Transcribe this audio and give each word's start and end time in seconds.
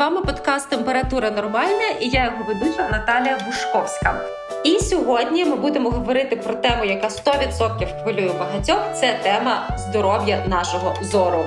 вами 0.00 0.22
подкаст 0.22 0.70
Температура 0.70 1.30
нормальна 1.30 1.88
і 2.00 2.08
я 2.08 2.24
його 2.24 2.44
ведуча 2.44 2.88
Наталія 2.88 3.38
Бушковська. 3.46 4.24
І 4.64 4.78
сьогодні 4.78 5.44
ми 5.44 5.56
будемо 5.56 5.90
говорити 5.90 6.36
про 6.36 6.54
тему, 6.54 6.84
яка 6.84 7.08
100% 7.08 8.02
хвилює 8.02 8.32
багатьох. 8.38 8.80
Це 8.94 9.20
тема 9.22 9.76
здоров'я 9.78 10.44
нашого 10.46 10.94
зору. 11.02 11.44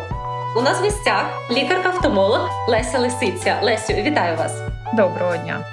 У 0.57 0.61
нас 0.61 0.79
в 0.79 0.83
гостях 0.83 1.25
лікарка-офтомолог 1.51 2.49
Леся 2.67 2.99
Лисиця. 2.99 3.59
Лесю, 3.63 3.93
вітаю 3.93 4.37
вас! 4.37 4.53
Доброго 4.93 5.37
дня! 5.37 5.65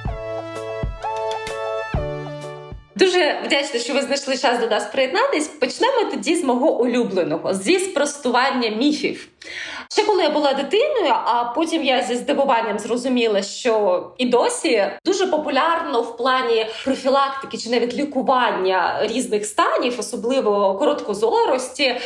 Дуже 2.96 3.40
вдячна, 3.44 3.80
що 3.80 3.94
ви 3.94 4.02
знайшли 4.02 4.36
час 4.36 4.60
до 4.60 4.66
нас 4.66 4.84
приєднатись. 4.84 5.48
Почнемо 5.48 6.10
тоді 6.10 6.36
з 6.36 6.44
мого 6.44 6.80
улюбленого 6.80 7.54
зі 7.54 7.78
спростування 7.78 8.68
міфів. 8.68 9.28
Ще 9.92 10.04
коли 10.04 10.22
я 10.22 10.30
була 10.30 10.54
дитиною, 10.54 11.14
а 11.24 11.44
потім 11.44 11.84
я 11.84 12.02
зі 12.02 12.14
здивуванням 12.14 12.78
зрозуміла, 12.78 13.42
що 13.42 14.06
і 14.18 14.26
досі 14.26 14.86
дуже 15.04 15.26
популярно 15.26 16.02
в 16.02 16.16
плані 16.16 16.66
профілактики 16.84 17.58
чи 17.58 17.70
навіть 17.70 17.94
лікування 17.94 18.98
різних 19.02 19.46
станів, 19.46 19.96
особливо 19.98 20.74
короткозорості, 20.74 21.96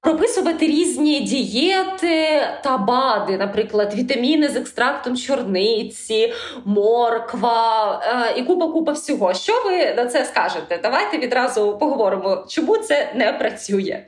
прописувати 0.00 0.66
різні 0.66 1.20
дієти 1.20 2.42
та 2.62 2.78
бади, 2.78 3.38
наприклад, 3.38 3.94
вітаміни 3.94 4.48
з 4.48 4.56
екстрактом 4.56 5.16
чорниці, 5.16 6.32
морква 6.64 8.00
е, 8.04 8.40
і 8.40 8.42
купа 8.42 8.68
купа 8.68 8.92
всього. 8.92 9.34
Що 9.34 9.52
ви 9.64 9.94
на 9.94 10.06
це 10.06 10.24
скажете? 10.24 10.80
Давайте 10.82 11.18
відразу 11.18 11.78
поговоримо, 11.78 12.44
чому 12.48 12.76
це 12.76 13.12
не 13.14 13.32
працює. 13.32 14.04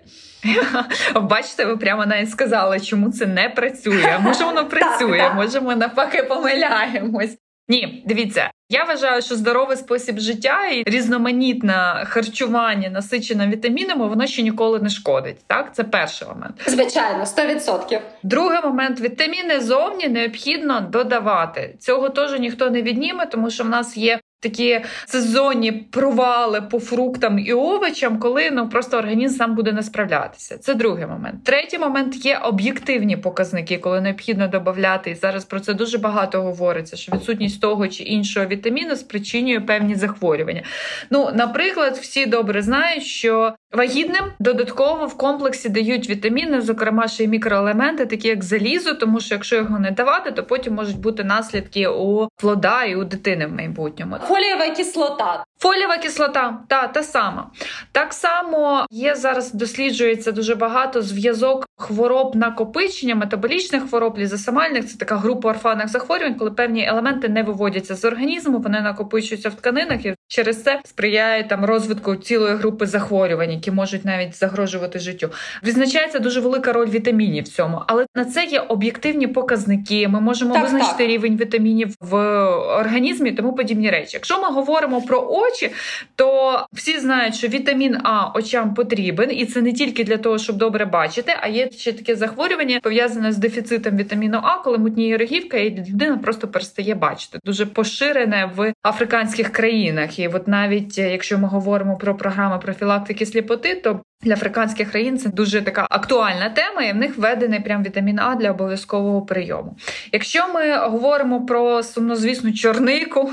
Бачите, 1.22 1.64
ви 1.64 1.76
прямо 1.76 2.06
навіть 2.06 2.30
сказали, 2.30 2.80
чому 2.80 3.10
це 3.10 3.26
не 3.26 3.48
працює. 3.48 4.18
Може, 4.22 4.44
воно 4.44 4.66
працює, 4.68 5.30
може, 5.34 5.60
ми 5.60 5.76
навпаки 5.76 6.22
помиляємось. 6.22 7.36
Ні, 7.68 8.02
дивіться, 8.06 8.50
я 8.68 8.84
вважаю, 8.84 9.22
що 9.22 9.34
здоровий 9.36 9.76
спосіб 9.76 10.18
життя 10.18 10.66
і 10.66 10.82
різноманітне 10.90 12.04
харчування, 12.06 12.88
насичене 12.88 13.48
вітамінами, 13.48 14.08
воно 14.08 14.26
ще 14.26 14.42
ніколи 14.42 14.78
не 14.78 14.88
шкодить. 14.88 15.36
Так, 15.46 15.74
це 15.74 15.84
перший 15.84 16.28
момент. 16.28 16.62
Звичайно, 16.66 17.24
100%. 17.24 18.00
Другий 18.22 18.60
момент 18.62 19.00
вітаміни 19.00 19.60
зовні 19.60 20.08
необхідно 20.08 20.80
додавати. 20.80 21.76
Цього 21.78 22.08
теж 22.08 22.40
ніхто 22.40 22.70
не 22.70 22.82
відніме, 22.82 23.26
тому 23.26 23.50
що 23.50 23.64
в 23.64 23.68
нас 23.68 23.96
є 23.96 24.20
такі 24.40 24.80
сезонні 25.06 25.72
провали 25.72 26.60
по 26.60 26.80
фруктам 26.80 27.38
і 27.38 27.52
овочам, 27.52 28.18
коли 28.18 28.50
ну 28.50 28.68
просто 28.68 28.98
організм 28.98 29.36
сам 29.36 29.54
буде 29.54 29.72
не 29.72 29.82
справлятися. 29.82 30.58
Це 30.58 30.74
другий 30.74 31.06
момент. 31.06 31.44
Третій 31.44 31.78
момент 31.78 32.26
є 32.26 32.38
об'єктивні 32.38 33.16
показники, 33.16 33.78
коли 33.78 34.00
необхідно 34.00 34.48
додати. 34.48 35.10
І 35.10 35.14
зараз 35.14 35.44
про 35.44 35.60
це 35.60 35.74
дуже 35.74 35.98
багато 35.98 36.42
говориться. 36.42 36.96
Що 36.96 37.12
відсутність 37.12 37.60
того 37.60 37.88
чи 37.88 38.02
іншого 38.02 38.46
вітаміну 38.46 38.96
спричинює 38.96 39.60
певні 39.60 39.94
захворювання. 39.94 40.62
Ну, 41.10 41.30
наприклад, 41.34 41.98
всі 42.02 42.26
добре 42.26 42.62
знають, 42.62 43.02
що 43.02 43.54
вагітним 43.72 44.24
додатково 44.38 45.06
в 45.06 45.16
комплексі 45.16 45.68
дають 45.68 46.10
вітаміни, 46.10 46.60
зокрема 46.60 47.08
ще 47.08 47.24
й 47.24 47.28
мікроелементи, 47.28 48.06
такі 48.06 48.28
як 48.28 48.44
залізо, 48.44 48.94
тому 48.94 49.20
що 49.20 49.34
якщо 49.34 49.56
його 49.56 49.78
не 49.78 49.90
давати, 49.90 50.30
то 50.30 50.44
потім 50.44 50.74
можуть 50.74 50.98
бути 50.98 51.24
наслідки 51.24 51.88
у 51.88 52.28
плода 52.36 52.84
і 52.84 52.94
у 52.94 53.04
дитини 53.04 53.46
в 53.46 53.52
майбутньому. 53.52 54.16
Фолієва 54.28 54.70
кислота. 54.70 55.44
Фолієва 55.58 55.98
кислота, 55.98 56.58
та 56.68 56.86
та 56.86 57.02
сама. 57.02 57.50
Так 57.92 58.12
само 58.12 58.86
є 58.90 59.14
зараз, 59.14 59.52
досліджується 59.52 60.32
дуже 60.32 60.54
багато 60.54 61.02
зв'язок 61.02 61.66
хвороб 61.76 62.36
накопичення, 62.36 63.14
метаболічних 63.14 63.88
хвороб, 63.88 64.18
лізосомальних. 64.18 64.86
Це 64.86 64.98
така 64.98 65.16
група 65.16 65.50
орфанних 65.50 65.88
захворювань, 65.88 66.34
коли 66.34 66.50
певні 66.50 66.86
елементи 66.86 67.28
не 67.28 67.42
виводяться 67.42 67.94
з 67.94 68.04
організму, 68.04 68.58
вони 68.58 68.80
накопичуються 68.80 69.48
в 69.48 69.54
тканинах 69.54 70.06
і 70.06 70.14
через 70.28 70.62
це 70.62 70.80
сприяє 70.84 71.44
там 71.44 71.64
розвитку 71.64 72.16
цілої 72.16 72.54
групи 72.54 72.86
захворювань, 72.86 73.50
які 73.52 73.70
можуть 73.70 74.04
навіть 74.04 74.36
загрожувати 74.36 74.98
життю. 74.98 75.30
Відзначається 75.64 76.18
дуже 76.18 76.40
велика 76.40 76.72
роль 76.72 76.88
вітамінів 76.88 77.44
в 77.44 77.48
цьому, 77.48 77.82
але 77.86 78.06
на 78.14 78.24
це 78.24 78.44
є 78.44 78.60
об'єктивні 78.60 79.26
показники. 79.26 80.08
Ми 80.08 80.20
можемо 80.20 80.54
так, 80.54 80.62
визначити 80.62 80.98
так. 80.98 81.08
рівень 81.08 81.36
вітамінів 81.36 81.94
в 82.00 82.16
організмі, 82.56 83.32
тому 83.32 83.52
подібні 83.52 83.90
речі. 83.90 84.10
Якщо 84.12 84.40
ми 84.42 84.48
говоримо 84.48 85.02
про 85.02 85.18
очі, 85.52 85.70
то 86.16 86.60
всі 86.72 86.98
знають, 86.98 87.34
що 87.34 87.48
вітамін 87.48 87.96
А 88.04 88.30
очам 88.34 88.74
потрібен, 88.74 89.32
і 89.32 89.46
це 89.46 89.62
не 89.62 89.72
тільки 89.72 90.04
для 90.04 90.16
того, 90.16 90.38
щоб 90.38 90.56
добре 90.56 90.84
бачити, 90.84 91.32
а 91.40 91.48
є 91.48 91.70
ще 91.70 91.92
таке 91.92 92.16
захворювання 92.16 92.80
пов'язане 92.82 93.32
з 93.32 93.36
дефіцитом 93.36 93.96
вітаміну 93.96 94.40
А, 94.42 94.58
коли 94.58 94.78
мутніє 94.78 95.16
рогівка, 95.16 95.56
і 95.56 95.70
людина 95.70 96.16
просто 96.16 96.48
перестає 96.48 96.94
бачити. 96.94 97.38
Дуже 97.44 97.66
поширене 97.66 98.50
в 98.56 98.72
африканських 98.82 99.52
країнах. 99.52 100.18
І 100.18 100.28
от 100.28 100.48
навіть 100.48 100.98
е, 100.98 101.10
якщо 101.10 101.38
ми 101.38 101.48
говоримо 101.48 101.96
про 101.96 102.16
програми 102.16 102.58
профілактики 102.58 103.26
сліпоти, 103.26 103.74
то 103.74 104.00
для 104.22 104.32
африканських 104.32 104.90
країн 104.90 105.18
це 105.18 105.28
дуже 105.28 105.62
така 105.62 105.86
актуальна 105.90 106.50
тема, 106.50 106.82
і 106.82 106.92
в 106.92 106.96
них 106.96 107.18
введений 107.18 107.60
прям 107.60 107.82
вітамін 107.82 108.18
А 108.20 108.34
для 108.34 108.50
обов'язкового 108.50 109.22
прийому. 109.22 109.76
Якщо 110.12 110.48
ми 110.54 110.76
говоримо 110.76 111.46
про 111.46 111.82
сумнозвісну 111.82 112.52
чорнику. 112.52 113.30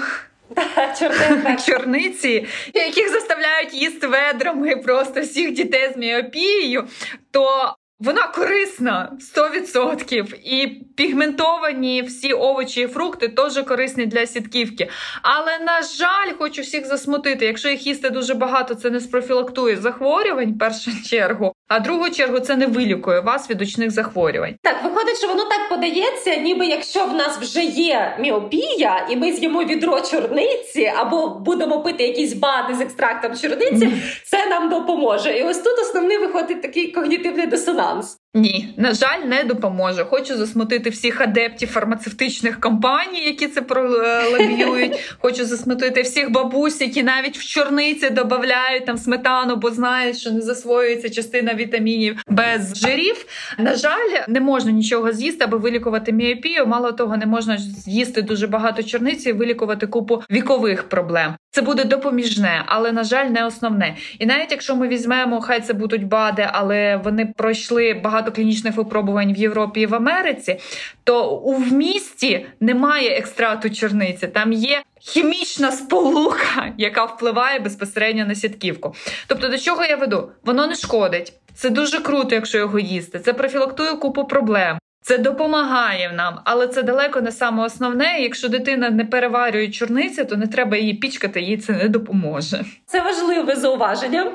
Чорниці, 1.66 2.48
яких 2.74 3.12
заставляють 3.12 3.74
їсти 3.74 4.08
ведрами 4.08 4.76
просто 4.76 5.22
всіх 5.22 5.52
дітей 5.52 5.92
з 5.94 5.98
міопією, 5.98 6.88
то 7.32 7.76
вона 8.00 8.28
корисна 8.28 9.18
100%. 9.36 10.36
І 10.44 10.68
пігментовані 10.98 12.02
всі 12.02 12.34
овочі 12.34 12.82
і 12.82 12.88
фрукти 12.88 13.28
теж 13.28 13.64
корисні 13.68 14.06
для 14.06 14.26
сітківки. 14.26 14.90
Але, 15.22 15.60
на 15.60 15.82
жаль, 15.82 16.34
хочу 16.38 16.62
всіх 16.62 16.86
засмутити. 16.86 17.46
Якщо 17.46 17.70
їх 17.70 17.88
їсти 17.88 18.10
дуже 18.10 18.34
багато, 18.34 18.76
це 18.76 18.90
не 18.90 19.00
спрофілактує 19.00 19.78
захворювань 19.78 20.54
в 20.54 20.60
першу 20.60 20.92
чергу. 21.10 21.54
А 21.76 21.80
другу 21.80 22.10
чергу 22.10 22.40
це 22.40 22.56
не 22.56 22.68
вилікує 22.68 23.20
вас 23.20 23.50
від 23.50 23.62
очних 23.62 23.92
захворювань. 23.92 24.56
Так 24.62 24.84
виходить, 24.84 25.18
що 25.18 25.28
воно 25.28 25.44
так 25.44 25.70
подається, 25.70 26.36
ніби 26.36 26.66
якщо 26.66 27.06
в 27.06 27.14
нас 27.14 27.38
вже 27.38 27.64
є 27.64 28.18
міопія, 28.20 29.08
і 29.10 29.16
ми 29.16 29.32
з'їмо 29.32 29.64
відро 29.64 30.02
чорниці, 30.02 30.92
або 30.98 31.28
будемо 31.28 31.82
пити 31.82 32.04
якісь 32.04 32.34
бади 32.34 32.74
з 32.74 32.82
екстрактом 32.82 33.38
чорниці, 33.38 33.94
це 34.26 34.46
нам 34.46 34.70
допоможе. 34.70 35.38
І 35.38 35.44
ось 35.44 35.58
тут 35.58 35.80
основний 35.80 36.18
виходить 36.18 36.62
такий 36.62 36.92
когнітивний 36.92 37.48
дисонанс. 37.48 38.18
Ні, 38.36 38.74
на 38.78 38.94
жаль, 38.94 39.20
не 39.26 39.44
допоможе. 39.44 40.04
Хочу 40.04 40.38
засмутити 40.38 40.90
всіх 40.90 41.22
адептів 41.22 41.70
фармацевтичних 41.70 42.60
компаній, 42.60 43.26
які 43.26 43.48
це 43.48 43.62
пролобіюють. 43.62 45.16
Хочу 45.20 45.46
засмутити 45.46 46.02
всіх 46.02 46.32
бабусь, 46.32 46.82
які 46.82 47.04
навіть 47.04 47.38
в 47.38 47.46
чорниці 47.46 48.10
додають 48.10 48.86
там 48.86 48.98
сметану, 48.98 49.56
бо 49.56 49.72
знають, 49.72 50.18
що 50.18 50.32
не 50.32 50.42
засвоюється 50.42 51.10
частина 51.10 51.54
вітамінів 51.54 52.24
без 52.28 52.76
жирів. 52.76 53.26
На 53.58 53.76
жаль, 53.76 54.10
не 54.28 54.40
можна 54.40 54.72
нічого 54.72 55.12
з'їсти, 55.12 55.44
аби 55.44 55.58
вилікувати 55.58 56.12
міопію. 56.12 56.68
Мало 56.68 56.92
того, 56.92 57.18
не 57.18 57.26
можна 57.26 57.58
з'їсти 57.58 58.22
дуже 58.22 58.48
багато 58.48 58.84
чорниці 58.84 59.30
і 59.30 59.34
вилікувати 59.34 59.88
купу 59.88 60.24
вікових 60.32 60.84
проблем. 60.84 61.36
Це 61.56 61.62
буде 61.62 61.84
допоміжне, 61.84 62.64
але 62.66 62.92
на 62.92 63.04
жаль, 63.04 63.26
не 63.26 63.46
основне. 63.46 63.96
І 64.20 64.26
навіть 64.26 64.52
якщо 64.52 64.76
ми 64.76 64.88
візьмемо, 64.88 65.42
хай 65.42 65.62
це 65.62 65.74
будуть 65.74 66.08
бади, 66.08 66.50
але 66.52 66.98
вони 66.98 67.34
пройшли 67.38 67.94
багато 67.94 68.32
клінічних 68.32 68.76
випробувань 68.76 69.34
в 69.34 69.38
Європі 69.38 69.82
і 69.82 69.86
в 69.86 69.96
Америці, 69.96 70.60
то 71.04 71.36
у 71.36 71.54
вмісті 71.54 72.46
немає 72.60 73.10
екстракту 73.10 73.70
чорниці, 73.70 74.28
там 74.28 74.54
є. 74.54 74.82
Хімічна 75.00 75.72
сполука, 75.72 76.74
яка 76.78 77.06
впливає 77.06 77.60
безпосередньо 77.60 78.26
на 78.26 78.36
сітківку. 78.36 78.96
Тобто, 79.28 79.50
до 79.50 79.58
чого 79.58 79.86
я 79.86 79.96
веду? 79.96 80.32
Воно 80.46 80.68
не 80.68 80.76
шкодить. 80.76 81.34
Це 81.54 81.70
дуже 81.70 82.00
круто, 82.00 82.36
якщо 82.36 82.58
його 82.58 82.80
їсти. 82.80 83.20
Це 83.20 83.34
профілактує 83.34 83.94
купу 83.94 84.24
проблем. 84.26 84.78
Це 85.06 85.18
допомагає 85.18 86.12
нам, 86.16 86.40
але 86.44 86.68
це 86.68 86.84
далеко 86.84 87.22
не 87.22 87.32
саме 87.32 87.66
основне. 87.66 88.20
Якщо 88.20 88.50
дитина 88.50 88.90
не 88.90 89.06
переварює 89.06 89.68
чорниці, 89.68 90.26
то 90.26 90.36
не 90.36 90.48
треба 90.48 90.78
її 90.78 90.94
пічкати, 90.94 91.42
їй 91.42 91.58
це 91.58 91.74
не 91.74 91.88
допоможе. 91.90 92.66
Це 92.86 93.02
важливе 93.02 93.56
зауваження. 93.56 94.32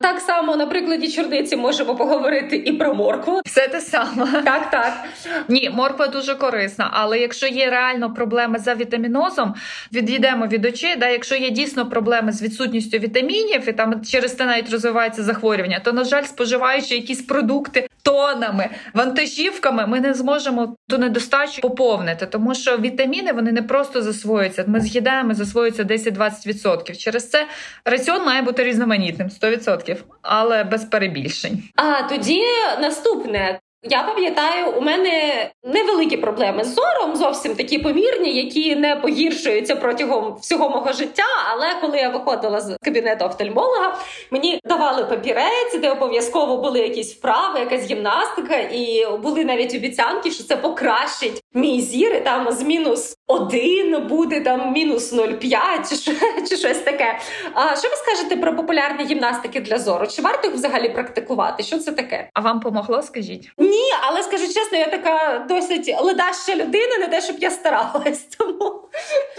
Так 0.00 0.20
само 0.20 0.56
на 0.56 0.66
прикладі 0.66 1.08
чорниці 1.08 1.56
можемо 1.56 1.96
поговорити 1.96 2.56
і 2.56 2.72
про 2.72 2.94
моркву. 2.94 3.40
Все 3.44 3.68
те 3.68 3.80
саме. 3.80 4.42
Так, 4.44 4.70
так. 4.70 4.92
Ні, 5.48 5.70
морква 5.74 6.06
дуже 6.06 6.34
корисна, 6.34 6.90
але 6.92 7.18
якщо 7.18 7.46
є 7.46 7.70
реально 7.70 8.14
проблеми 8.14 8.58
за 8.58 8.74
вітамінозом, 8.74 9.54
відійдемо 9.92 10.46
від 10.46 10.64
очей. 10.64 10.96
Да, 10.96 11.08
Якщо 11.08 11.36
є 11.36 11.50
дійсно 11.50 11.88
проблеми 11.90 12.32
з 12.32 12.42
відсутністю 12.42 12.98
вітамінів, 12.98 13.68
і 13.68 13.72
там 13.72 14.04
через 14.04 14.32
те 14.32 14.44
навіть 14.44 14.70
розвивається 14.70 15.22
захворювання, 15.22 15.80
то 15.84 15.92
на 15.92 16.04
жаль, 16.04 16.24
споживаючи 16.24 16.94
якісь 16.94 17.22
продукти 17.22 17.88
тонами, 18.02 18.68
вантажівками 18.94 19.86
ми 19.90 20.00
не 20.00 20.14
зможемо 20.14 20.76
ту 20.88 20.98
недостачу 20.98 21.60
поповнити, 21.62 22.26
тому 22.26 22.54
що 22.54 22.78
вітаміни 22.78 23.32
вони 23.32 23.52
не 23.52 23.62
просто 23.62 24.02
засвоюються. 24.02 24.64
Ми 24.66 24.80
з'їдаємо, 24.80 25.34
засвоюються 25.34 25.84
10-20%. 25.84 26.96
Через 26.96 27.30
це 27.30 27.46
раціон 27.84 28.24
має 28.26 28.42
бути 28.42 28.64
різноманітним 28.64 29.28
100%, 29.28 29.96
але 30.22 30.64
без 30.64 30.84
перебільшень. 30.84 31.62
А 31.76 32.02
тоді 32.02 32.42
наступне 32.80 33.60
Я 33.82 34.02
пам'ятаю, 34.02 34.72
у 34.78 34.80
мене 34.80 35.50
невеликі 35.64 36.16
проблеми 36.16 36.64
з 36.64 36.74
зором, 36.74 37.16
зовсім 37.16 37.54
такі 37.54 37.78
помірні, 37.78 38.36
які 38.36 38.76
не 38.76 38.96
погіршуються 38.96 39.76
протягом 39.76 40.36
всього 40.40 40.68
мого 40.68 40.92
життя. 40.92 41.22
Але 41.52 41.74
коли 41.80 41.98
я 41.98 42.08
виходила 42.08 42.60
з 42.60 42.76
кабінету 42.84 43.24
офтальмолога, 43.24 43.98
мені 44.30 44.60
давали 44.64 45.04
папірець, 45.04 45.78
де 45.80 45.90
обов'язково 45.90 46.56
були 46.56 46.78
якісь 46.78 47.14
вправи, 47.14 47.60
якась 47.60 47.90
гімнастика, 47.90 48.56
і 48.56 49.06
були 49.22 49.44
навіть 49.44 49.74
обіцянки, 49.74 50.30
що 50.30 50.44
це 50.44 50.56
покращить 50.56 51.42
мій 51.54 51.80
зір. 51.80 52.14
і 52.14 52.20
Там 52.20 52.52
з 52.52 52.62
мінус 52.62 53.16
один 53.30 54.06
буде 54.06 54.40
там 54.40 54.72
мінус 54.72 55.12
0,5 55.12 56.04
чи, 56.04 56.14
чи 56.48 56.56
щось 56.56 56.78
таке. 56.78 57.18
А 57.54 57.76
що 57.76 57.88
ви 57.88 57.96
скажете 57.96 58.36
про 58.36 58.56
популярні 58.56 59.04
гімнастики 59.04 59.60
для 59.60 59.78
зору? 59.78 60.06
Чи 60.06 60.22
варто 60.22 60.46
їх 60.48 60.56
взагалі 60.56 60.88
практикувати? 60.88 61.62
Що 61.62 61.78
це 61.78 61.92
таке? 61.92 62.30
А 62.34 62.40
вам 62.40 62.60
помогло? 62.60 63.02
Скажіть? 63.02 63.50
Ні, 63.58 63.92
але 64.02 64.22
скажу 64.22 64.46
чесно, 64.46 64.78
я 64.78 64.86
така 64.86 65.46
досить 65.48 65.96
ледаща 66.00 66.54
людина, 66.56 66.98
не 66.98 67.08
те, 67.08 67.20
щоб 67.20 67.36
я 67.38 67.50
старалась, 67.50 68.24
тому 68.38 68.88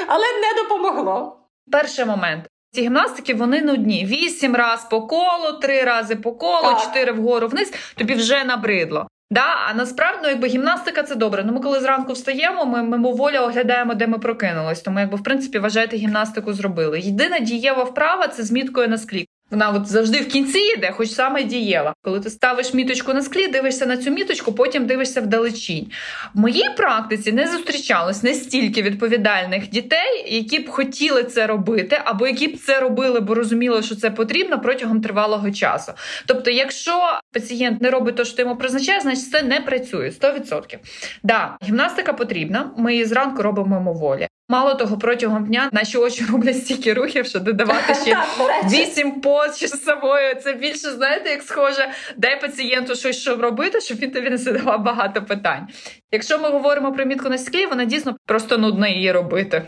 але 0.07 0.25
не 0.25 0.63
допомогло. 0.63 1.37
Перший 1.71 2.05
момент. 2.05 2.45
Ці 2.73 2.81
гімнастики 2.81 3.33
вони 3.33 3.61
нудні. 3.61 4.05
Вісім 4.05 4.55
раз 4.55 4.87
по 4.89 5.01
колу, 5.01 5.59
три 5.61 5.83
рази 5.83 6.15
по 6.15 6.31
колу, 6.31 6.77
чотири 6.81 7.11
вгору 7.11 7.47
вниз. 7.47 7.73
Тобі 7.97 8.13
вже 8.13 8.43
набридло. 8.43 9.07
Да, 9.31 9.55
а 9.69 9.73
насправді 9.73 10.19
ну, 10.23 10.29
якби 10.29 10.47
гімнастика 10.47 11.03
це 11.03 11.15
добре. 11.15 11.43
Ну 11.43 11.53
ми 11.53 11.59
коли 11.59 11.79
зранку 11.79 12.13
встаємо, 12.13 12.65
ми 12.65 12.83
мимоволі 12.83 13.37
оглядаємо, 13.37 13.93
де 13.93 14.07
ми 14.07 14.19
прокинулись. 14.19 14.81
Тому, 14.81 14.99
якби 14.99 15.17
в 15.17 15.23
принципі, 15.23 15.59
вважайте, 15.59 15.97
гімнастику 15.97 16.53
зробили. 16.53 16.99
Єдина 16.99 17.39
дієва 17.39 17.83
вправа 17.83 18.27
це 18.27 18.43
з 18.43 18.51
міткою 18.51 18.87
на 18.87 18.97
склі. 18.97 19.27
Вона 19.51 19.69
от 19.69 19.87
завжди 19.87 20.21
в 20.21 20.27
кінці 20.27 20.59
йде, 20.59 20.91
хоч 20.91 21.09
саме 21.09 21.43
дієва. 21.43 21.93
Коли 22.01 22.19
ти 22.19 22.29
ставиш 22.29 22.73
міточку 22.73 23.13
на 23.13 23.21
склі, 23.21 23.47
дивишся 23.47 23.85
на 23.85 23.97
цю 23.97 24.11
міточку, 24.11 24.53
потім 24.53 24.85
дивишся 24.85 25.21
вдалечінь. 25.21 25.87
В 26.33 26.39
моїй 26.39 26.69
практиці 26.77 27.31
не 27.31 27.47
зустрічалось 27.47 28.23
настільки 28.23 28.81
відповідальних 28.81 29.69
дітей, 29.69 30.25
які 30.27 30.59
б 30.59 30.69
хотіли 30.69 31.23
це 31.23 31.47
робити, 31.47 32.01
або 32.05 32.27
які 32.27 32.47
б 32.47 32.57
це 32.57 32.79
робили, 32.79 33.19
бо 33.19 33.35
розуміли, 33.35 33.83
що 33.83 33.95
це 33.95 34.11
потрібно 34.11 34.61
протягом 34.61 35.01
тривалого 35.01 35.51
часу. 35.51 35.91
Тобто, 36.25 36.51
якщо 36.51 37.19
пацієнт 37.33 37.81
не 37.81 37.89
робить 37.89 38.15
те, 38.15 38.25
що 38.25 38.41
йому 38.41 38.55
призначає, 38.55 38.99
значить 39.01 39.29
це 39.29 39.43
не 39.43 39.59
працює 39.59 40.09
100%. 40.09 40.77
Да, 41.23 41.57
гімнастика 41.63 42.13
потрібна. 42.13 42.71
Ми 42.77 42.93
її 42.93 43.05
зранку 43.05 43.43
робимо 43.43 43.75
мимоволі. 43.75 44.27
Мало 44.51 44.75
того, 44.75 44.97
протягом 44.97 45.45
дня 45.45 45.69
наші 45.71 45.97
очі 45.97 46.25
роблять 46.31 46.57
стільки 46.57 46.93
рухів, 46.93 47.25
що 47.25 47.39
додавати 47.39 47.95
ще 47.95 48.17
вісім 48.71 49.21
поз 49.21 49.59
часовою. 49.59 50.35
Це 50.43 50.53
більше 50.53 50.91
знаєте, 50.91 51.29
як 51.29 51.41
схоже, 51.41 51.91
дай 52.17 52.41
пацієнту 52.41 52.95
щось 52.95 53.21
щоб 53.21 53.41
робити, 53.41 53.81
щоб 53.81 53.97
він 53.97 54.11
тобі 54.11 54.29
не 54.29 54.37
задавав 54.37 54.83
багато 54.83 55.21
питань. 55.21 55.67
Якщо 56.11 56.39
ми 56.39 56.49
говоримо 56.49 56.93
про 56.93 57.05
мітку 57.05 57.29
на 57.29 57.37
склі, 57.37 57.65
вона 57.65 57.85
дійсно 57.85 58.15
просто 58.25 58.57
нудна 58.57 58.87
її 58.87 59.11
робити. 59.11 59.63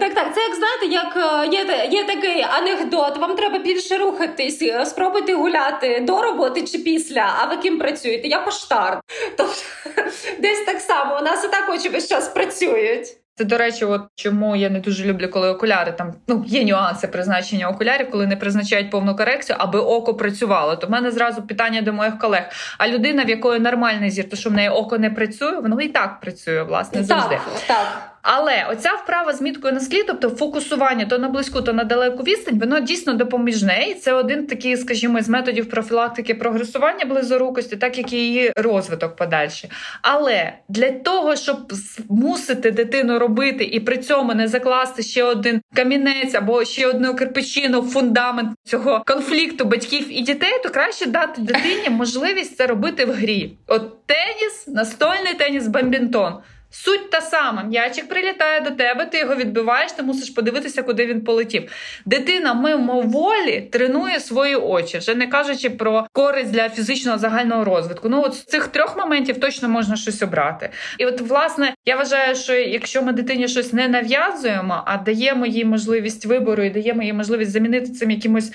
Так, 0.00 0.14
так, 0.14 0.34
це 0.34 0.40
як 0.40 0.54
знаєте, 0.54 0.86
як 0.86 1.16
е, 1.16 1.48
є 1.56 1.88
є 1.98 2.04
такий 2.04 2.42
анекдот. 2.42 3.16
Вам 3.16 3.36
треба 3.36 3.58
більше 3.58 3.98
рухатись, 3.98 4.62
е, 4.62 4.86
спробуйте 4.86 5.34
гуляти 5.34 6.00
до 6.00 6.22
роботи 6.22 6.62
чи 6.62 6.78
після. 6.78 7.34
А 7.38 7.46
ви 7.46 7.56
ким 7.56 7.78
працюєте? 7.78 8.28
Я 8.28 8.40
поштар. 8.40 9.00
Тобто 9.36 9.54
десь 10.38 10.64
так 10.66 10.80
само 10.80 11.18
у 11.18 11.22
нас 11.22 11.44
і 11.44 11.48
так 11.48 11.70
очі 11.70 11.88
весь 11.88 12.08
час 12.08 12.28
працюють. 12.28 13.08
Це, 13.38 13.44
до 13.44 13.58
речі, 13.58 13.84
от 13.84 14.02
чому 14.14 14.56
я 14.56 14.70
не 14.70 14.80
дуже 14.80 15.04
люблю, 15.04 15.28
коли 15.28 15.48
окуляри 15.48 15.92
там 15.92 16.14
ну 16.26 16.44
є 16.46 16.64
нюанси 16.64 17.08
призначення 17.08 17.68
окулярів, 17.68 18.10
коли 18.10 18.26
не 18.26 18.36
призначають 18.36 18.90
повну 18.90 19.16
корекцію, 19.16 19.56
аби 19.58 19.78
око 19.78 20.14
працювало. 20.14 20.76
То 20.76 20.86
в 20.86 20.90
мене 20.90 21.10
зразу 21.10 21.42
питання 21.42 21.82
до 21.82 21.92
моїх 21.92 22.18
колег. 22.18 22.42
А 22.78 22.88
людина, 22.88 23.24
в 23.24 23.28
якої 23.28 23.60
нормальний 23.60 24.10
зір, 24.10 24.28
то 24.28 24.36
що 24.36 24.50
в 24.50 24.52
неї 24.52 24.68
око 24.68 24.98
не 24.98 25.10
працює, 25.10 25.60
воно 25.60 25.80
і 25.80 25.88
так 25.88 26.20
працює, 26.20 26.62
власне, 26.62 27.04
завжди. 27.04 27.34
Так, 27.34 27.62
так. 27.66 27.86
Але 28.22 28.66
оця 28.70 28.90
вправа 28.90 29.32
з 29.32 29.40
міткою 29.40 29.74
на 29.74 29.80
склі, 29.80 30.02
тобто 30.06 30.30
фокусування 30.30 31.06
то 31.06 31.18
на 31.18 31.28
близьку, 31.28 31.62
то 31.62 31.72
на 31.72 31.84
далеку 31.84 32.22
відстань, 32.22 32.58
воно 32.58 32.80
дійсно 32.80 33.14
допоміжне. 33.14 33.86
І 33.88 33.94
це 33.94 34.12
один 34.12 34.46
такий, 34.46 34.76
скажімо, 34.76 35.22
з 35.22 35.28
методів 35.28 35.70
профілактики 35.70 36.34
прогресування 36.34 37.04
близорукості, 37.04 37.76
так 37.76 37.98
як 37.98 38.12
і 38.12 38.16
її 38.16 38.52
розвиток 38.56 39.16
подальший. 39.16 39.70
Але 40.02 40.52
для 40.68 40.90
того, 40.90 41.36
щоб 41.36 41.56
змусити 41.70 42.70
дитину 42.70 43.18
робити 43.18 43.64
і 43.64 43.80
при 43.80 43.96
цьому 43.98 44.34
не 44.34 44.48
закласти 44.48 45.02
ще 45.02 45.24
один 45.24 45.60
камінець 45.74 46.34
або 46.34 46.64
ще 46.64 46.86
одну 46.86 47.14
кирпичину 47.14 47.82
фундамент 47.82 48.50
цього 48.64 49.02
конфлікту 49.06 49.64
батьків 49.64 50.18
і 50.18 50.20
дітей, 50.20 50.60
то 50.62 50.70
краще 50.70 51.06
дати 51.06 51.42
дитині 51.42 51.90
можливість 51.90 52.56
це 52.56 52.66
робити 52.66 53.04
в 53.04 53.12
грі. 53.12 53.58
От 53.66 54.06
теніс, 54.06 54.66
настольний 54.66 55.34
теніс, 55.34 55.66
бамбінтон. 55.66 56.34
Суть 56.70 57.10
та 57.10 57.20
сама, 57.20 57.62
м'ячик 57.62 58.08
прилітає 58.08 58.60
до 58.60 58.70
тебе, 58.70 59.06
ти 59.06 59.18
його 59.18 59.34
відбиваєш, 59.34 59.92
ти 59.92 60.02
мусиш 60.02 60.30
подивитися, 60.30 60.82
куди 60.82 61.06
він 61.06 61.20
полетів. 61.20 61.72
Дитина 62.06 62.54
мимоволі 62.54 63.60
тренує 63.60 64.20
свої 64.20 64.56
очі, 64.56 64.98
вже 64.98 65.14
не 65.14 65.26
кажучи 65.26 65.70
про 65.70 66.06
користь 66.12 66.50
для 66.50 66.68
фізичного 66.68 67.18
загального 67.18 67.64
розвитку. 67.64 68.08
Ну 68.08 68.22
от 68.22 68.34
з 68.34 68.44
цих 68.44 68.66
трьох 68.68 68.96
моментів 68.96 69.40
точно 69.40 69.68
можна 69.68 69.96
щось 69.96 70.22
обрати. 70.22 70.70
І 70.98 71.06
от, 71.06 71.20
власне, 71.20 71.74
я 71.86 71.96
вважаю, 71.96 72.36
що 72.36 72.54
якщо 72.54 73.02
ми 73.02 73.12
дитині 73.12 73.48
щось 73.48 73.72
не 73.72 73.88
нав'язуємо, 73.88 74.82
а 74.86 74.96
даємо 74.96 75.46
їй 75.46 75.64
можливість 75.64 76.26
вибору 76.26 76.62
і 76.62 76.70
даємо 76.70 77.02
їй 77.02 77.12
можливість 77.12 77.50
замінити 77.50 77.92
цим 77.92 78.10
якимось 78.10 78.52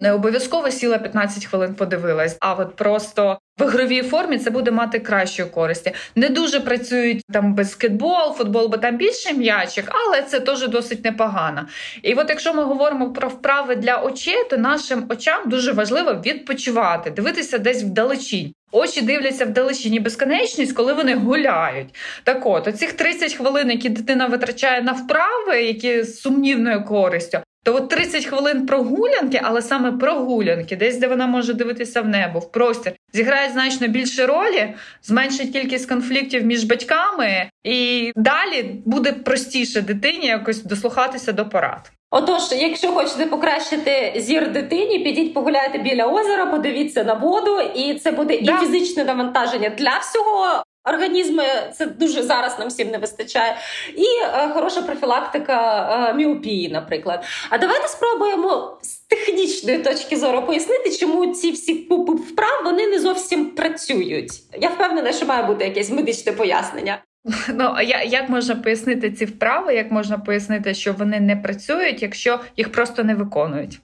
не 0.00 0.12
обов'язково 0.12 0.70
сіла 0.70 0.98
15 0.98 1.46
хвилин, 1.46 1.74
подивилась, 1.74 2.36
а 2.40 2.54
от 2.54 2.76
просто 2.76 3.38
в 3.60 3.64
ігровій 3.64 4.02
формі 4.02 4.38
це 4.38 4.50
буде 4.50 4.70
мати 4.70 4.98
кращої 4.98 5.48
користі. 5.48 5.92
Не 6.16 6.28
дуже 6.28 6.60
працюють 6.60 7.24
там 7.32 7.54
баскетбол, 7.54 8.34
футбол, 8.34 8.68
бо 8.68 8.76
там 8.76 8.96
більше 8.96 9.32
м'ячик, 9.34 9.84
але 9.88 10.22
це 10.22 10.40
теж 10.40 10.68
досить 10.68 11.04
непогано. 11.04 11.66
І 12.02 12.14
от 12.14 12.26
якщо 12.28 12.54
ми 12.54 12.64
говоримо 12.64 13.12
про 13.12 13.28
вправи 13.28 13.76
для 13.76 13.96
очей, 13.96 14.44
то 14.50 14.56
нашим 14.56 15.06
очам 15.08 15.48
дуже 15.48 15.72
важливо 15.72 16.12
відпочивати, 16.12 17.10
дивитися 17.10 17.58
десь 17.58 17.82
вдалечінь. 17.82 18.52
Очі 18.72 19.02
дивляться 19.02 19.44
вдалечині 19.44 20.00
безконечність, 20.00 20.72
коли 20.72 20.92
вони 20.92 21.14
гуляють. 21.14 21.94
Так 22.24 22.46
от, 22.46 22.68
оцих 22.68 22.92
30 22.92 23.34
хвилин, 23.34 23.70
які 23.70 23.88
дитина 23.88 24.26
витрачає 24.26 24.82
на 24.82 24.92
вправи, 24.92 25.62
які 25.62 26.02
з 26.02 26.20
сумнівною 26.20 26.84
користю, 26.84 27.38
то 27.64 27.74
от 27.74 27.88
30 27.88 28.24
хвилин 28.24 28.66
прогулянки, 28.66 29.40
але 29.44 29.62
саме 29.62 29.92
прогулянки, 29.92 30.76
десь 30.76 30.96
де 30.96 31.06
вона 31.06 31.26
може 31.26 31.54
дивитися 31.54 32.02
в 32.02 32.08
небо, 32.08 32.38
в 32.38 32.52
простір, 32.52 32.92
зіграють 33.12 33.52
значно 33.52 33.88
більше 33.88 34.26
ролі, 34.26 34.74
зменшить 35.02 35.52
кількість 35.52 35.88
конфліктів 35.88 36.44
між 36.44 36.64
батьками, 36.64 37.50
і 37.64 38.12
далі 38.16 38.62
буде 38.84 39.12
простіше 39.12 39.80
дитині 39.80 40.26
якось 40.26 40.62
дослухатися 40.62 41.32
до 41.32 41.48
порад. 41.48 41.92
Отож, 42.10 42.42
якщо 42.52 42.92
хочете 42.92 43.26
покращити 43.26 44.12
зір 44.16 44.52
дитині, 44.52 44.98
підіть 44.98 45.34
погуляйте 45.34 45.78
біля 45.78 46.06
озера, 46.06 46.46
подивіться 46.46 47.04
на 47.04 47.14
воду, 47.14 47.60
і 47.60 47.94
це 47.94 48.10
буде 48.10 48.40
да. 48.42 48.52
і 48.52 48.66
фізичне 48.66 49.04
навантаження 49.04 49.68
для 49.68 49.98
всього 49.98 50.62
Організми 50.84 51.44
це 51.72 51.86
дуже 51.86 52.22
зараз 52.22 52.58
нам 52.58 52.68
всім 52.68 52.90
не 52.90 52.98
вистачає, 52.98 53.56
і 53.96 54.04
е, 54.22 54.48
хороша 54.48 54.82
профілактика 54.82 55.82
е, 56.10 56.14
міопії, 56.14 56.68
наприклад. 56.68 57.24
А 57.50 57.58
давайте 57.58 57.88
спробуємо 57.88 58.78
з 58.82 58.98
технічної 58.98 59.78
точки 59.78 60.16
зору 60.16 60.42
пояснити, 60.46 60.90
чому 60.90 61.26
ці 61.26 61.50
всі 61.50 61.74
пупи 61.74 62.12
вправ 62.12 62.60
вони 62.64 62.86
не 62.86 62.98
зовсім 62.98 63.46
працюють. 63.46 64.32
Я 64.60 64.68
впевнена, 64.68 65.12
що 65.12 65.26
має 65.26 65.42
бути 65.42 65.64
якесь 65.64 65.90
медичне 65.90 66.32
пояснення. 66.32 67.02
Ну 67.48 67.72
а 67.74 67.82
як 67.82 68.28
можна 68.28 68.56
пояснити 68.56 69.10
ці 69.10 69.24
вправи? 69.24 69.74
Як 69.74 69.90
можна 69.90 70.18
пояснити, 70.18 70.74
що 70.74 70.92
вони 70.92 71.20
не 71.20 71.36
працюють, 71.36 72.02
якщо 72.02 72.40
їх 72.56 72.72
просто 72.72 73.04
не 73.04 73.14
виконують? 73.14 73.80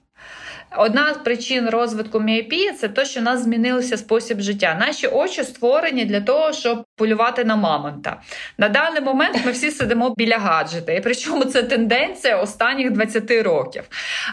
Одна 0.77 1.13
з 1.13 1.17
причин 1.17 1.69
розвитку 1.69 2.19
міопії 2.19 2.71
це 2.71 2.87
те, 2.87 3.05
що 3.05 3.19
у 3.19 3.23
нас 3.23 3.43
змінився 3.43 3.97
спосіб 3.97 4.41
життя. 4.41 4.77
Наші 4.79 5.07
очі 5.07 5.43
створені 5.43 6.05
для 6.05 6.21
того, 6.21 6.53
щоб 6.53 6.83
полювати 6.95 7.45
на 7.45 7.55
мамонта. 7.55 8.21
На 8.57 8.69
даний 8.69 9.01
момент 9.01 9.41
ми 9.45 9.51
всі 9.51 9.71
сидимо 9.71 10.13
біля 10.17 10.37
гаджета, 10.37 10.91
і 10.91 11.01
причому 11.01 11.45
це 11.45 11.63
тенденція 11.63 12.37
останніх 12.37 12.91
20 12.91 13.31
років. 13.31 13.83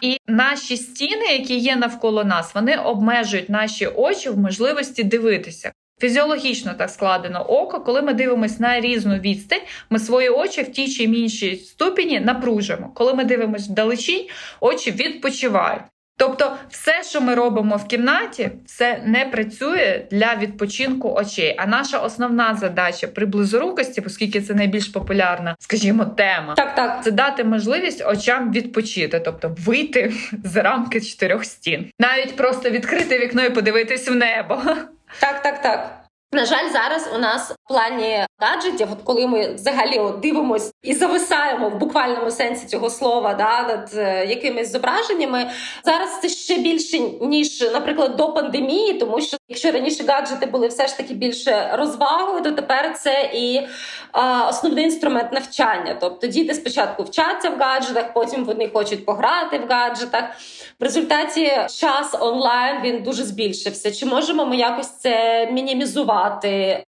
І 0.03 0.17
наші 0.27 0.77
стіни, 0.77 1.27
які 1.27 1.59
є 1.59 1.77
навколо 1.77 2.25
нас, 2.25 2.55
вони 2.55 2.77
обмежують 2.77 3.49
наші 3.49 3.87
очі 3.87 4.31
в 4.31 4.39
можливості 4.39 5.05
дивитися. 5.05 5.73
Фізіологічно 6.01 6.75
так 6.75 6.91
складено 6.91 7.51
око, 7.51 7.81
коли 7.81 8.03
ми 8.03 8.15
дивимося 8.15 8.57
на 8.59 8.81
різну 8.81 9.15
відстань, 9.15 9.61
ми 9.91 9.99
свої 9.99 10.29
очі 10.29 10.63
в 10.63 10.73
тій 10.73 10.89
чи 10.89 11.03
іншій 11.03 11.57
ступені 11.57 12.21
напружуємо. 12.21 12.91
Коли 12.95 13.15
ми 13.15 13.25
дивимося 13.25 13.73
вдалечінь, 13.73 14.27
очі 14.61 14.91
відпочивають. 14.91 15.83
Тобто, 16.17 16.57
все, 16.71 17.03
що 17.03 17.21
ми 17.21 17.35
робимо 17.35 17.77
в 17.77 17.87
кімнаті, 17.87 18.51
все 18.67 19.03
не 19.05 19.25
працює 19.25 20.07
для 20.11 20.35
відпочинку 20.35 21.13
очей. 21.13 21.55
А 21.59 21.67
наша 21.67 21.99
основна 21.99 22.55
задача 22.55 23.07
при 23.07 23.27
близорукості, 23.27 24.03
оскільки 24.07 24.41
це 24.41 24.55
найбільш 24.55 24.89
популярна, 24.89 25.57
скажімо, 25.59 26.05
тема, 26.05 26.55
так, 26.55 26.75
так. 26.75 27.05
це 27.05 27.11
дати 27.11 27.45
можливість 27.45 28.07
очам 28.07 28.53
відпочити, 28.53 29.21
тобто 29.21 29.57
вийти 29.59 30.13
з 30.45 30.57
рамки 30.57 31.01
чотирьох 31.01 31.45
стін, 31.45 31.87
навіть 31.99 32.37
просто 32.37 32.71
відкрити 32.71 33.19
вікно 33.19 33.45
і 33.45 33.51
подивитись 33.51 34.09
в 34.09 34.15
небо. 34.15 34.63
Так, 35.21 35.43
так, 35.43 35.63
так. 35.63 36.04
На 36.33 36.45
жаль, 36.47 36.71
зараз 36.73 37.11
у 37.15 37.19
нас 37.19 37.51
в 37.51 37.69
плані 37.69 38.27
гаджетів, 38.39 38.89
от 38.93 38.99
коли 39.05 39.27
ми 39.27 39.55
взагалі 39.55 39.99
от 39.99 40.21
дивимось 40.21 40.73
і 40.83 40.95
зависаємо 40.95 41.69
в 41.69 41.79
буквальному 41.79 42.31
сенсі 42.31 42.67
цього 42.67 42.91
слова, 42.91 43.35
да 43.35 43.63
над 43.63 43.91
е, 43.97 44.27
якимись 44.27 44.73
зображеннями, 44.73 45.51
зараз 45.85 46.21
це 46.21 46.29
ще 46.29 46.59
більше 46.59 46.99
ніж, 47.21 47.61
наприклад, 47.61 48.17
до 48.17 48.33
пандемії, 48.33 48.95
тому 48.95 49.21
що 49.21 49.37
якщо 49.49 49.71
раніше 49.71 50.05
гаджети 50.09 50.47
були 50.47 50.69
все 50.69 50.87
ж 50.87 50.97
таки 50.97 51.15
більше 51.15 51.71
розвагою, 51.73 52.43
то 52.43 52.51
тепер 52.51 52.95
це 52.97 53.31
і 53.35 53.61
а, 54.13 54.49
основний 54.49 54.85
інструмент 54.85 55.33
навчання. 55.33 55.97
Тобто 56.01 56.27
діти 56.27 56.55
спочатку 56.55 57.03
вчаться 57.03 57.51
в 57.51 57.59
гаджетах, 57.59 58.13
потім 58.13 58.45
вони 58.45 58.69
хочуть 58.69 59.07
пограти 59.07 59.59
в 59.59 59.67
гаджетах. 59.69 60.25
В 60.81 60.83
результаті 60.83 61.47
час 61.81 62.17
онлайн 62.21 62.83
він 62.83 63.03
дуже 63.03 63.25
збільшився. 63.25 63.93
Чи 63.93 64.07
можемо 64.07 64.47
ми 64.47 64.57
якось 64.57 64.91
це 64.99 65.47
мінімізувати? 65.53 66.14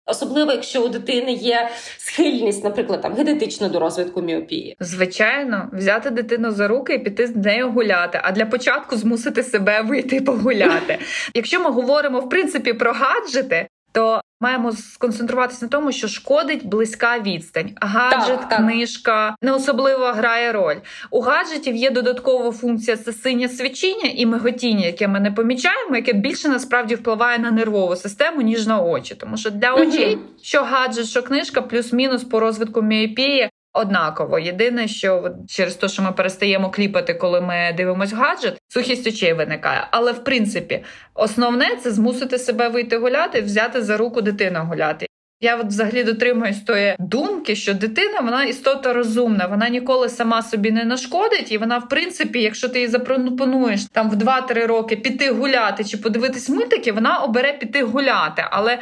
Особливо, 0.06 0.52
якщо 0.52 0.82
у 0.82 0.88
дитини 0.88 1.32
є 1.32 1.70
схильність, 1.98 2.64
наприклад, 2.64 3.00
там 3.00 3.14
генетично 3.14 3.68
до 3.68 3.80
розвитку 3.80 4.22
міопії, 4.22 4.76
звичайно, 4.80 5.68
взяти 5.72 6.10
дитину 6.10 6.50
за 6.50 6.68
руки 6.68 6.94
і 6.94 6.98
піти 6.98 7.26
з 7.26 7.36
нею 7.36 7.70
гуляти. 7.70 8.20
А 8.24 8.32
для 8.32 8.46
початку 8.46 8.96
змусити 8.96 9.42
себе 9.42 9.82
вийти 9.82 10.20
погуляти. 10.20 10.98
Якщо 11.34 11.60
ми 11.60 11.70
говоримо 11.70 12.20
в 12.20 12.28
принципі 12.28 12.72
про 12.72 12.92
гаджети, 12.92 13.68
то 13.92 14.20
маємо 14.40 14.72
сконцентруватися 14.72 15.64
на 15.64 15.68
тому, 15.68 15.92
що 15.92 16.08
шкодить 16.08 16.66
близька 16.66 17.18
відстань. 17.18 17.70
Гаджет, 17.80 18.40
так, 18.50 18.58
книжка 18.58 19.36
не 19.42 19.52
особливо 19.52 20.06
грає 20.06 20.52
роль. 20.52 20.76
У 21.10 21.20
гаджетів 21.20 21.76
є 21.76 21.90
додаткова 21.90 22.52
функція 22.52 22.96
це 22.96 23.12
синє 23.12 23.48
свічіння 23.48 24.10
і 24.14 24.26
миготіння, 24.26 24.86
яке 24.86 25.08
ми 25.08 25.20
не 25.20 25.32
помічаємо, 25.32 25.96
яке 25.96 26.12
більше 26.12 26.48
насправді 26.48 26.94
впливає 26.94 27.38
на 27.38 27.50
нервову 27.50 27.96
систему, 27.96 28.40
ніж 28.40 28.66
на 28.66 28.82
очі. 28.82 29.14
Тому 29.14 29.36
що 29.36 29.50
для 29.50 29.74
очей, 29.74 30.14
угу. 30.14 30.24
що 30.42 30.62
гаджет, 30.62 31.06
що 31.06 31.22
книжка, 31.22 31.62
плюс-мінус 31.62 32.24
по 32.24 32.40
розвитку 32.40 32.82
міопії 32.82 33.50
однаково. 33.72 34.38
Єдине, 34.38 34.88
що 34.88 35.34
через 35.48 35.74
те, 35.74 35.88
що 35.88 36.02
ми 36.02 36.12
перестаємо 36.12 36.70
кліпати, 36.70 37.14
коли 37.14 37.40
ми 37.40 37.74
дивимося 37.76 38.16
гаджет, 38.16 38.58
сухість 38.68 39.06
очей 39.06 39.32
виникає. 39.32 39.86
Але 39.90 40.12
в 40.12 40.24
принципі, 40.24 40.84
основне 41.14 41.76
це 41.82 41.90
змусити 41.90 42.38
себе 42.38 42.68
вийти 42.68 42.96
гуляти, 42.96 43.40
взяти 43.40 43.82
за 43.82 43.96
руку 43.96 44.20
дитину 44.22 44.64
гуляти. 44.64 45.06
Я 45.44 45.56
от 45.56 45.66
взагалі 45.66 46.04
дотримуюсь 46.04 46.60
тої 46.60 46.96
думки, 46.98 47.56
що 47.56 47.74
дитина 47.74 48.20
вона 48.20 48.44
істота 48.44 48.92
розумна, 48.92 49.46
вона 49.46 49.68
ніколи 49.68 50.08
сама 50.08 50.42
собі 50.42 50.70
не 50.70 50.84
нашкодить, 50.84 51.52
і 51.52 51.58
вона, 51.58 51.78
в 51.78 51.88
принципі, 51.88 52.42
якщо 52.42 52.68
ти 52.68 52.80
їй 52.80 52.88
запропонуєш 52.88 53.84
там 53.84 54.10
в 54.10 54.14
2-3 54.14 54.66
роки 54.66 54.96
піти 54.96 55.30
гуляти 55.30 55.84
чи 55.84 55.96
подивитись 55.96 56.48
мультики, 56.48 56.92
вона 56.92 57.18
обере 57.18 57.52
піти 57.52 57.82
гуляти. 57.82 58.44
Але 58.50 58.78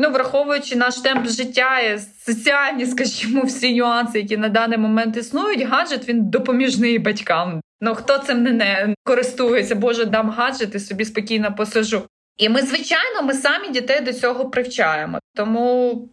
Ну, 0.00 0.10
враховуючи 0.10 0.76
наш 0.76 0.96
темп 0.96 1.26
життя, 1.28 1.80
і 1.80 1.98
соціальні, 1.98 2.86
скажімо, 2.86 3.42
всі 3.42 3.74
нюанси, 3.74 4.18
які 4.18 4.36
на 4.36 4.48
даний 4.48 4.78
момент 4.78 5.16
існують, 5.16 5.62
гаджет 5.62 6.08
він 6.08 6.30
допоміжний 6.30 6.98
батькам. 6.98 7.60
Ну 7.80 7.94
хто 7.94 8.18
цим 8.18 8.42
не, 8.42 8.52
не 8.52 8.94
користується? 9.04 9.74
Боже, 9.74 10.04
дам 10.04 10.30
гаджет 10.30 10.74
і 10.74 10.78
собі 10.78 11.04
спокійно 11.04 11.54
посажу. 11.54 12.02
І 12.36 12.48
ми, 12.48 12.62
звичайно, 12.62 13.22
ми 13.22 13.34
самі 13.34 13.68
дітей 13.68 14.00
до 14.00 14.12
цього 14.12 14.50
привчаємо. 14.50 15.18
Тому 15.34 16.08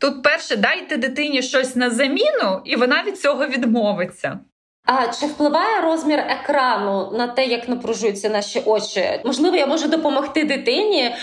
тут 0.00 0.22
перше 0.22 0.56
дайте 0.56 0.96
дитині 0.96 1.42
щось 1.42 1.76
на 1.76 1.90
заміну, 1.90 2.60
і 2.64 2.76
вона 2.76 3.02
від 3.02 3.20
цього 3.20 3.46
відмовиться. 3.46 4.38
А 4.86 5.12
чи 5.12 5.26
впливає 5.26 5.80
розмір 5.80 6.18
екрану 6.18 7.10
на 7.18 7.26
те, 7.26 7.46
як 7.46 7.68
напружуються 7.68 8.28
наші 8.28 8.62
очі? 8.64 9.20
Можливо, 9.24 9.56
я 9.56 9.66
можу 9.66 9.88
допомогти 9.88 10.44
дитині, 10.44 11.14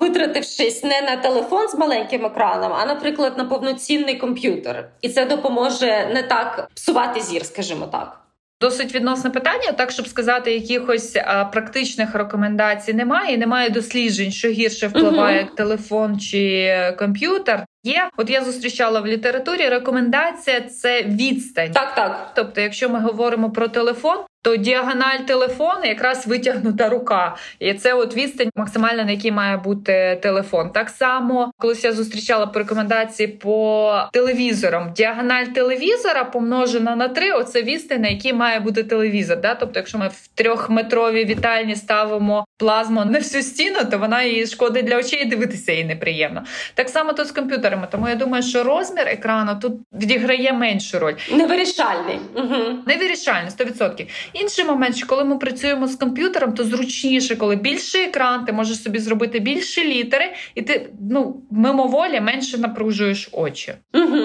витратившись 0.00 0.84
не 0.84 1.02
на 1.02 1.16
телефон 1.16 1.68
з 1.68 1.74
маленьким 1.74 2.26
екраном, 2.26 2.72
а, 2.72 2.86
наприклад, 2.86 3.38
на 3.38 3.44
повноцінний 3.44 4.16
комп'ютер, 4.16 4.88
і 5.00 5.08
це 5.08 5.24
допоможе 5.24 6.10
не 6.14 6.22
так 6.22 6.70
псувати 6.74 7.20
зір, 7.20 7.46
скажімо 7.46 7.86
так. 7.86 8.20
Досить 8.60 8.94
відносне 8.94 9.30
питання, 9.30 9.72
так 9.72 9.90
щоб 9.90 10.08
сказати, 10.08 10.54
якихось 10.54 11.16
а, 11.16 11.44
практичних 11.44 12.14
рекомендацій 12.14 12.92
немає. 12.92 13.38
Немає 13.38 13.70
досліджень, 13.70 14.32
що 14.32 14.48
гірше 14.48 14.86
впливає 14.86 15.42
uh-huh. 15.42 15.54
телефон 15.54 16.20
чи 16.20 16.74
комп'ютер. 16.98 17.66
Є, 17.84 18.10
от 18.16 18.30
я 18.30 18.44
зустрічала 18.44 19.00
в 19.00 19.06
літературі. 19.06 19.68
Рекомендація 19.68 20.60
це 20.60 21.02
відстань. 21.02 21.72
Так, 21.72 21.94
так. 21.94 22.32
Тобто, 22.34 22.60
якщо 22.60 22.88
ми 22.88 23.00
говоримо 23.00 23.50
про 23.50 23.68
телефон, 23.68 24.16
то 24.42 24.56
діагональ 24.56 25.18
телефону 25.18 25.84
якраз 25.84 26.26
витягнута 26.26 26.88
рука, 26.88 27.36
і 27.58 27.74
це 27.74 27.94
от 27.94 28.16
відстань 28.16 28.50
максимальна, 28.56 29.04
на 29.04 29.10
якій 29.10 29.32
має 29.32 29.56
бути 29.56 30.18
телефон. 30.22 30.70
Так 30.70 30.90
само, 30.90 31.52
колись 31.58 31.84
я 31.84 31.92
зустрічала 31.92 32.46
по 32.46 32.58
рекомендації 32.58 33.28
по 33.28 33.94
телевізорам. 34.12 34.92
Діагональ 34.92 35.44
телевізора 35.44 36.24
помножена 36.24 36.96
на 36.96 37.08
три. 37.08 37.32
Оце 37.32 37.62
відстань, 37.62 38.00
на 38.00 38.08
якій 38.08 38.32
має 38.32 38.60
бути 38.60 38.84
телевізор. 38.84 39.40
Да? 39.40 39.54
Тобто, 39.54 39.78
якщо 39.78 39.98
ми 39.98 40.08
в 40.08 40.26
трьохметровій 40.34 41.24
вітальні 41.24 41.76
ставимо 41.76 42.44
плазму 42.56 43.04
на 43.04 43.18
всю 43.18 43.42
стіну, 43.42 43.78
то 43.90 43.98
вона 43.98 44.22
її 44.22 44.46
шкодить 44.46 44.84
для 44.84 44.98
очей, 44.98 45.22
і 45.22 45.24
дивитися 45.24 45.72
їй 45.72 45.84
неприємно. 45.84 46.42
Так 46.74 46.88
само 46.88 47.12
тут 47.12 47.26
з 47.26 47.32
комп'ютерами. 47.32 47.88
Тому 47.90 48.08
я 48.08 48.14
думаю, 48.14 48.42
що 48.42 48.64
розмір 48.64 49.08
екрану 49.08 49.58
тут 49.62 49.72
відіграє 49.92 50.52
меншу 50.52 50.98
роль. 50.98 51.14
Невирішальний. 51.32 52.18
Угу. 52.34 52.56
Невирішальний, 52.86 53.50
100%. 53.50 54.06
Інший 54.32 54.64
момент, 54.64 54.96
що 54.96 55.06
коли 55.06 55.24
ми 55.24 55.38
працюємо 55.38 55.86
з 55.86 55.96
комп'ютером, 55.96 56.54
то 56.54 56.64
зручніше, 56.64 57.36
коли 57.36 57.56
більший 57.56 58.04
екран, 58.04 58.44
ти 58.44 58.52
можеш 58.52 58.82
собі 58.82 58.98
зробити 58.98 59.38
більше 59.38 59.84
літери, 59.84 60.34
і 60.54 60.62
ти 60.62 60.90
ну 61.10 61.42
мимоволі 61.50 62.20
менше 62.20 62.58
напружуєш 62.58 63.28
очі. 63.32 63.74
Угу. 63.94 64.18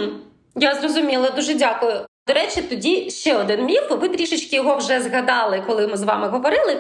Я 0.56 0.76
зрозуміла, 0.76 1.30
дуже 1.30 1.54
дякую. 1.54 2.06
До 2.28 2.34
речі, 2.34 2.62
тоді 2.62 3.10
ще 3.10 3.38
один 3.38 3.66
міф. 3.66 3.92
Ви 3.92 4.10
трішечки 4.10 4.56
його 4.56 4.76
вже 4.78 5.02
згадали, 5.02 5.64
коли 5.68 5.88
ми 5.88 5.98
з 5.98 6.04
вами 6.04 6.28
говорили. 6.28 6.78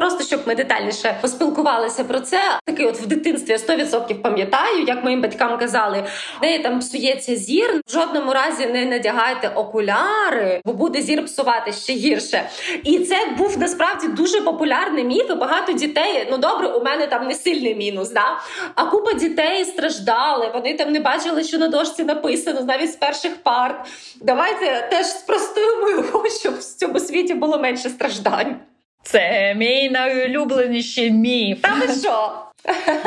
Просто 0.00 0.24
щоб 0.24 0.40
ми 0.46 0.54
детальніше 0.54 1.18
поспілкувалися 1.20 2.04
про 2.04 2.20
це. 2.20 2.40
Такий 2.64 2.86
от 2.86 3.00
в 3.00 3.06
дитинстві 3.06 3.54
100% 3.54 4.14
пам'ятаю, 4.14 4.84
як 4.86 5.04
моїм 5.04 5.20
батькам 5.20 5.58
казали, 5.58 6.04
де 6.42 6.58
там 6.58 6.78
псується 6.78 7.36
зір. 7.36 7.80
В 7.86 7.92
жодному 7.92 8.32
разі 8.32 8.66
не 8.66 8.84
надягайте 8.84 9.48
окуляри, 9.48 10.60
бо 10.64 10.72
буде 10.72 11.02
зір 11.02 11.24
псувати 11.24 11.72
ще 11.72 11.92
гірше. 11.92 12.48
І 12.84 12.98
це 12.98 13.16
був 13.38 13.58
насправді 13.58 14.08
дуже 14.08 14.40
популярний 14.40 15.04
міф. 15.04 15.30
і 15.30 15.34
Багато 15.34 15.72
дітей. 15.72 16.28
Ну 16.30 16.38
добре, 16.38 16.68
у 16.68 16.84
мене 16.84 17.06
там 17.06 17.26
не 17.26 17.34
сильний 17.34 17.74
мінус. 17.74 18.10
да? 18.10 18.40
А 18.74 18.84
купа 18.84 19.12
дітей 19.12 19.64
страждали. 19.64 20.50
Вони 20.54 20.74
там 20.74 20.92
не 20.92 21.00
бачили, 21.00 21.44
що 21.44 21.58
на 21.58 21.68
дошці 21.68 22.04
написано 22.04 22.60
навіть 22.60 22.92
з 22.92 22.96
перших 22.96 23.36
парт. 23.42 23.86
Давайте 24.20 24.88
теж 24.90 25.06
спростуємо 25.06 25.90
його, 25.90 26.28
щоб 26.28 26.54
в 26.58 26.62
цьому 26.62 27.00
світі 27.00 27.34
було 27.34 27.58
менше 27.58 27.88
страждань. 27.88 28.56
Це 29.02 29.54
мій 29.54 29.90
найулюбленіший 29.90 31.10
міф. 31.10 31.60
Та 31.60 31.74
ви 31.74 31.94
що? 31.94 32.32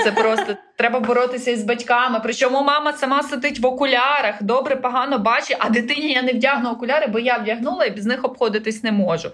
Це 0.03 0.11
просто 0.11 0.57
треба 0.75 0.99
боротися 0.99 1.51
із 1.51 1.63
батьками. 1.63 2.19
Причому 2.23 2.63
мама 2.63 2.93
сама 2.93 3.23
сидить 3.23 3.59
в 3.59 3.65
окулярах, 3.65 4.35
добре, 4.43 4.75
погано 4.75 5.19
бачить, 5.19 5.57
а 5.59 5.69
дитині 5.69 6.11
я 6.11 6.21
не 6.21 6.31
вдягну 6.31 6.69
окуляри, 6.69 7.07
бо 7.07 7.19
я 7.19 7.37
вдягнула 7.37 7.85
і 7.85 7.91
без 7.91 8.05
них 8.05 8.25
обходитись 8.25 8.83
не 8.83 8.91
можу. 8.91 9.29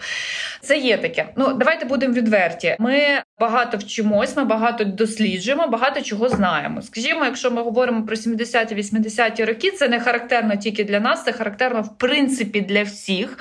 Це 0.62 0.78
є 0.78 0.98
таке. 0.98 1.26
Ну 1.36 1.54
давайте 1.54 1.86
будемо 1.86 2.14
відверті. 2.14 2.76
Ми 2.80 3.02
багато 3.40 3.78
вчимось, 3.78 4.38
ми 4.38 4.46
багато 4.46 4.84
досліджуємо, 4.84 5.68
багато 5.68 6.02
чого 6.02 6.30
знаємо. 6.30 6.82
Скажімо, 6.82 7.26
якщо 7.26 7.52
ми 7.52 7.62
говоримо 7.62 8.06
про 8.06 8.16
70-80-ті 8.16 9.46
роки, 9.46 9.72
це 9.72 9.88
не 9.88 10.00
характерно 10.00 10.56
тільки 10.56 10.84
для 10.84 11.00
нас, 11.00 11.24
це 11.24 11.32
характерно 11.32 11.82
в 11.82 11.98
принципі 11.98 12.62
для 12.62 12.84
всіх. 12.84 13.38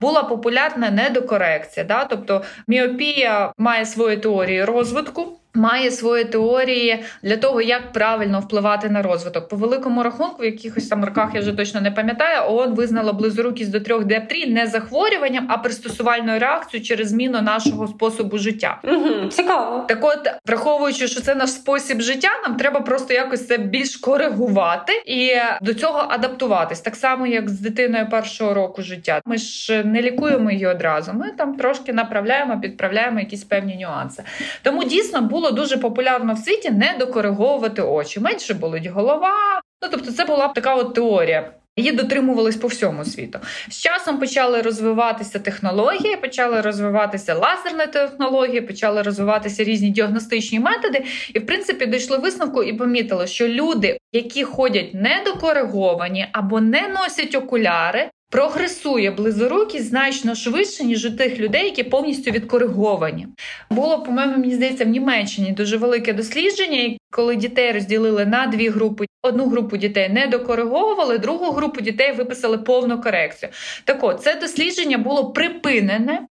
Була 0.00 0.22
популярна 0.22 0.90
недокорекція. 0.90 1.86
Да? 1.86 2.04
Тобто 2.04 2.42
міопія 2.68 3.52
має 3.58 3.86
свої 3.86 4.16
теорії 4.16 4.64
розвитку 4.64 5.38
має 5.54 5.90
свої 5.90 6.24
теорії 6.24 7.04
для 7.22 7.36
того, 7.36 7.62
як 7.62 7.92
правильно 7.92 8.40
впливати 8.40 8.88
на 8.88 9.02
розвиток. 9.02 9.48
По 9.48 9.56
великому 9.56 10.02
рахунку, 10.02 10.42
в 10.42 10.44
якихось 10.44 10.88
там 10.88 11.04
роках 11.04 11.30
я 11.34 11.40
вже 11.40 11.52
точно 11.52 11.80
не 11.80 11.90
пам'ятаю, 11.90 12.52
ООН 12.52 12.74
визнала 12.74 13.12
близорукість 13.12 13.70
до 13.70 13.80
трьох 13.80 14.04
діоптрій 14.04 14.46
не 14.46 14.66
захворюванням, 14.66 15.46
а 15.50 15.58
пристосувальною 15.58 16.40
реакцією 16.40 16.86
через 16.86 17.08
зміну 17.08 17.42
нашого 17.42 17.86
способу 17.86 18.38
життя. 18.38 18.80
Угу, 18.84 19.28
Цікаво. 19.28 19.84
Так, 19.88 19.98
от 20.04 20.28
враховуючи, 20.46 21.08
що 21.08 21.20
це 21.20 21.34
наш 21.34 21.50
спосіб 21.50 22.00
життя, 22.00 22.28
нам 22.48 22.56
треба 22.56 22.80
просто 22.80 23.14
якось 23.14 23.46
це 23.46 23.58
більш 23.58 23.96
коригувати 23.96 24.92
і 25.06 25.30
до 25.62 25.74
цього 25.74 26.06
адаптуватись, 26.08 26.80
так 26.80 26.96
само 26.96 27.26
як 27.26 27.48
з 27.48 27.60
дитиною 27.60 28.08
першого 28.10 28.54
року 28.54 28.82
життя. 28.82 29.20
Ми 29.24 29.38
ж 29.38 29.84
не 29.84 30.02
лікуємо 30.02 30.50
її 30.50 30.66
одразу. 30.66 31.12
Ми 31.12 31.30
там 31.30 31.56
трошки 31.56 31.92
направляємо, 31.92 32.60
підправляємо 32.60 33.20
якісь 33.20 33.44
певні 33.44 33.76
нюанси. 33.76 34.22
Тому 34.62 34.84
дійсно 34.84 35.22
було 35.22 35.43
було 35.44 35.56
дуже 35.56 35.76
популярно 35.76 36.34
в 36.34 36.38
світі 36.38 36.70
не 36.70 36.96
докориговувати 36.98 37.82
очі. 37.82 38.20
Менше 38.20 38.54
болить 38.54 38.86
голова. 38.86 39.60
Ну 39.82 39.88
тобто, 39.90 40.12
це 40.12 40.24
була 40.24 40.48
б 40.48 40.54
така 40.54 40.74
от 40.74 40.94
теорія. 40.94 41.50
Її 41.76 41.92
дотримувались 41.92 42.56
по 42.56 42.68
всьому 42.68 43.04
світу. 43.04 43.38
З 43.68 43.80
часом 43.80 44.18
почали 44.18 44.62
розвиватися 44.62 45.38
технології, 45.38 46.16
почали 46.16 46.60
розвиватися 46.60 47.34
лазерні 47.34 47.92
технології, 47.92 48.60
почали 48.60 49.02
розвиватися 49.02 49.64
різні 49.64 49.90
діагностичні 49.90 50.60
методи, 50.60 51.04
і 51.34 51.38
в 51.38 51.46
принципі 51.46 51.86
дійшли 51.86 52.18
висновку 52.18 52.62
і 52.62 52.72
помітили, 52.72 53.26
що 53.26 53.48
люди, 53.48 53.98
які 54.12 54.44
ходять 54.44 54.94
недокориговані 54.94 56.26
або 56.32 56.60
не 56.60 56.88
носять 56.88 57.34
окуляри, 57.34 58.10
прогресує 58.34 59.10
близорукість 59.10 59.88
значно 59.88 60.34
швидше, 60.34 60.84
ніж 60.84 61.04
у 61.04 61.10
тих 61.10 61.38
людей, 61.38 61.64
які 61.64 61.82
повністю 61.82 62.30
відкориговані. 62.30 63.26
Було, 63.70 64.02
по-моєму, 64.02 64.38
мені 64.38 64.54
здається, 64.54 64.84
в 64.84 64.88
Німеччині 64.88 65.52
дуже 65.52 65.76
велике 65.76 66.12
дослідження, 66.12 66.96
коли 67.10 67.36
дітей 67.36 67.72
розділили 67.72 68.26
на 68.26 68.46
дві 68.46 68.68
групи. 68.68 69.06
Одну 69.22 69.46
групу 69.46 69.76
дітей 69.76 70.08
не 70.08 70.26
докориговували, 70.26 71.18
другу 71.18 71.52
групу 71.52 71.80
дітей 71.80 72.12
виписали 72.12 72.58
повну 72.58 73.00
корекцію. 73.00 73.52
Так 73.84 74.04
от, 74.04 74.22
це 74.22 74.34
дослідження 74.34 74.98
було 74.98 75.32
припинене 75.32 76.26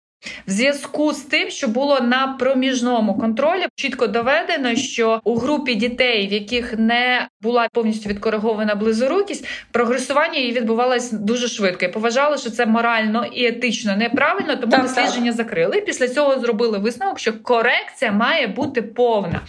в 0.47 0.51
зв'язку 0.51 1.13
з 1.13 1.21
тим, 1.21 1.49
що 1.49 1.67
було 1.67 1.99
на 1.99 2.27
проміжному 2.27 3.17
контролі, 3.17 3.65
чітко 3.75 4.07
доведено, 4.07 4.75
що 4.75 5.21
у 5.23 5.35
групі 5.35 5.75
дітей, 5.75 6.27
в 6.27 6.33
яких 6.33 6.73
не 6.77 7.27
була 7.41 7.67
повністю 7.73 8.09
відкоригована 8.09 8.75
близорукість, 8.75 9.47
прогресування 9.71 10.39
її 10.39 10.51
відбувалось 10.51 11.11
дуже 11.11 11.47
швидко. 11.47 11.85
І 11.85 11.87
поважали, 11.87 12.37
що 12.37 12.49
це 12.49 12.65
морально 12.65 13.25
і 13.25 13.45
етично 13.45 13.95
неправильно, 13.95 14.55
тому 14.55 14.71
так, 14.71 14.81
дослідження 14.81 15.31
так. 15.31 15.37
закрили. 15.37 15.77
І 15.77 15.81
Після 15.81 16.07
цього 16.07 16.39
зробили 16.39 16.77
висновок, 16.77 17.19
що 17.19 17.33
корекція 17.33 18.11
має 18.11 18.47
бути 18.47 18.81
повна. 18.81 19.41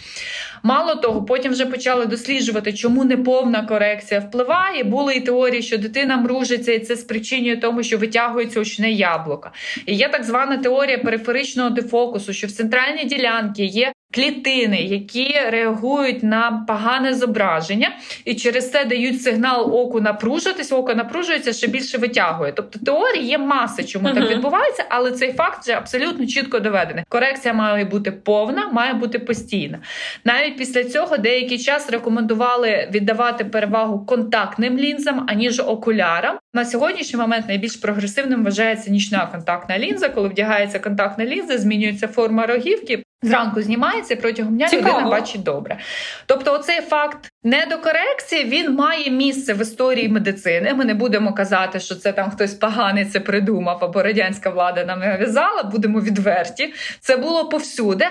Мало 0.65 0.95
того, 0.95 1.23
потім 1.23 1.51
вже 1.51 1.65
почали 1.65 2.05
досліджувати, 2.05 2.73
чому 2.73 3.03
неповна 3.03 3.65
корекція 3.65 4.19
впливає. 4.19 4.83
Були 4.83 5.15
і 5.15 5.21
теорії, 5.21 5.61
що 5.61 5.77
дитина 5.77 6.17
мружиться, 6.17 6.71
і 6.71 6.79
це 6.79 6.95
спричинює 6.95 7.57
тому, 7.57 7.83
що 7.83 7.97
витягується 7.97 8.59
очне 8.59 8.91
яблуко. 8.91 9.49
І 9.85 9.95
є 9.95 10.09
так 10.09 10.23
звана 10.23 10.57
теорія 10.57 10.97
периферичного 10.97 11.69
дефокусу, 11.69 12.33
що 12.33 12.47
в 12.47 12.51
центральній 12.51 13.05
ділянці 13.05 13.63
є 13.63 13.93
клітини, 14.15 14.81
які 14.81 15.39
реагують 15.49 16.23
на 16.23 16.65
погане 16.67 17.13
зображення, 17.13 17.91
і 18.25 18.35
через 18.35 18.71
це 18.71 18.85
дають 18.85 19.21
сигнал 19.21 19.75
оку 19.75 20.01
напружитись, 20.01 20.71
око 20.71 20.95
напружується, 20.95 21.53
ще 21.53 21.67
більше 21.67 21.97
витягує. 21.97 22.51
Тобто 22.51 22.79
теорії 22.79 23.25
є 23.25 23.37
маса, 23.37 23.83
чому 23.83 24.07
uh-huh. 24.07 24.13
так 24.13 24.29
відбувається, 24.29 24.85
але 24.89 25.11
цей 25.11 25.33
факт 25.33 25.63
вже 25.63 25.73
абсолютно 25.73 26.25
чітко 26.27 26.59
доведений. 26.59 27.03
Корекція 27.09 27.53
має 27.53 27.85
бути 27.85 28.11
повна, 28.11 28.69
має 28.69 28.93
бути 28.93 29.19
постійна. 29.19 29.79
Навіть 30.25 30.57
після 30.57 30.83
цього 30.83 31.17
деякий 31.17 31.59
час 31.59 31.89
рекомендували 31.89 32.89
віддавати 32.93 33.45
перевагу 33.45 34.05
контактним 34.05 34.77
лінзам, 34.77 35.25
аніж 35.29 35.59
окулярам. 35.59 36.37
На 36.53 36.65
сьогоднішній 36.65 37.19
момент 37.19 37.47
найбільш 37.47 37.75
прогресивним 37.75 38.43
вважається 38.43 38.91
нічна 38.91 39.25
контактна 39.31 39.79
лінза. 39.79 40.09
Коли 40.09 40.29
вдягається 40.29 40.79
контактна 40.79 41.25
лінза, 41.25 41.57
змінюється 41.57 42.07
форма 42.07 42.45
рогівки. 42.45 43.03
Зранку 43.27 43.61
знімається 43.61 44.15
протягом 44.15 44.55
дня 44.55 44.67
Цікаво. 44.67 44.89
людина 44.89 45.09
бачить 45.09 45.43
добре. 45.43 45.77
Тобто, 46.25 46.53
оцей 46.53 46.81
факт 46.81 47.31
недокорекції 47.43 48.43
він 48.43 48.75
має 48.75 49.11
місце 49.11 49.53
в 49.53 49.61
історії 49.61 50.09
медицини. 50.09 50.73
Ми 50.73 50.85
не 50.85 50.93
будемо 50.93 51.33
казати, 51.33 51.79
що 51.79 51.95
це 51.95 52.11
там 52.11 52.31
хтось 52.31 52.53
поганий 52.53 53.05
це 53.05 53.19
придумав, 53.19 53.77
або 53.81 54.03
радянська 54.03 54.49
влада 54.49 54.85
нам 54.85 54.99
нав'язала. 54.99 55.63
Будемо 55.63 55.99
відверті. 56.01 56.73
Це 56.99 57.17
було 57.17 57.49
повсюди. 57.49 58.05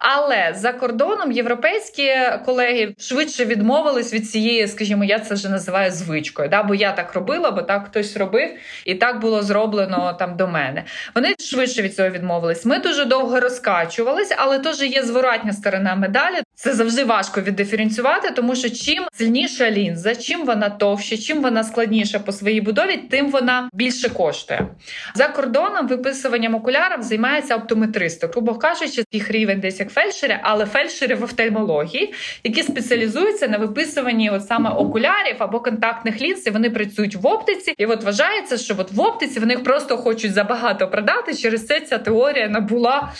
Але 0.00 0.54
за 0.56 0.72
кордоном 0.72 1.32
європейські 1.32 2.14
колеги 2.44 2.94
швидше 2.98 3.44
відмовились 3.44 4.14
від 4.14 4.30
цієї, 4.30 4.68
скажімо, 4.68 5.04
я 5.04 5.18
це 5.18 5.34
вже 5.34 5.48
називаю 5.48 5.90
звичкою. 5.90 6.48
Да? 6.48 6.62
Бо 6.62 6.74
я 6.74 6.92
так 6.92 7.14
робила, 7.14 7.50
бо 7.50 7.62
так 7.62 7.86
хтось 7.86 8.16
робив, 8.16 8.50
і 8.84 8.94
так 8.94 9.20
було 9.20 9.42
зроблено 9.42 10.16
там 10.18 10.36
до 10.36 10.46
мене. 10.46 10.84
Вони 11.14 11.34
швидше 11.38 11.82
від 11.82 11.96
цього 11.96 12.08
відмовились. 12.08 12.64
Ми 12.64 12.78
дуже 12.78 13.04
довго 13.04 13.40
розкачувались, 13.40 14.32
але 14.36 14.58
теж 14.58 14.82
є 14.82 15.02
зворотня 15.02 15.52
сторона 15.52 15.94
медалі. 15.94 16.36
Це 16.54 16.72
завжди 16.72 17.04
важко 17.04 17.40
віддиференціювати, 17.40 18.30
тому 18.30 18.56
що 18.56 18.70
чим 18.70 19.04
сильніша 19.12 19.70
лінза, 19.70 20.14
чим 20.14 20.46
вона 20.46 20.70
товща, 20.70 21.16
чим 21.16 21.42
вона 21.42 21.64
складніша 21.64 22.18
по 22.18 22.32
своїй 22.32 22.60
будові, 22.60 22.96
тим 22.96 23.30
вона 23.30 23.68
більше 23.72 24.08
коштує. 24.08 24.66
За 25.14 25.28
кордоном 25.28 25.88
виписуванням 25.88 26.54
окулярів 26.54 27.02
займається 27.02 27.56
оптометристи. 27.56 28.26
Грубо 28.26 28.54
кажучи, 28.54 29.04
їх 29.12 29.30
рівень 29.30 29.60
десь 29.60 29.80
як 29.80 29.89
фельдшери, 29.90 30.38
але 30.42 30.66
фельдшери 30.66 31.14
в 31.14 31.24
офтальмології, 31.24 32.14
які 32.44 32.62
спеціалізуються 32.62 33.48
на 33.48 33.58
виписуванні 33.58 34.30
от 34.30 34.46
саме 34.46 34.70
окулярів 34.70 35.36
або 35.38 35.60
контактних 35.60 36.20
лінз. 36.20 36.46
і 36.46 36.50
Вони 36.50 36.70
працюють 36.70 37.16
в 37.16 37.26
оптиці, 37.26 37.74
і 37.78 37.86
от 37.86 38.04
вважається, 38.04 38.58
що 38.58 38.74
от 38.78 38.92
в 38.92 39.00
оптиці 39.00 39.40
вони 39.40 39.58
просто 39.58 39.96
хочуть 39.96 40.34
забагато 40.34 40.88
продати. 40.88 41.34
Через 41.34 41.66
це 41.66 41.80
ця 41.80 41.98
теорія 41.98 42.48
набула 42.48 43.12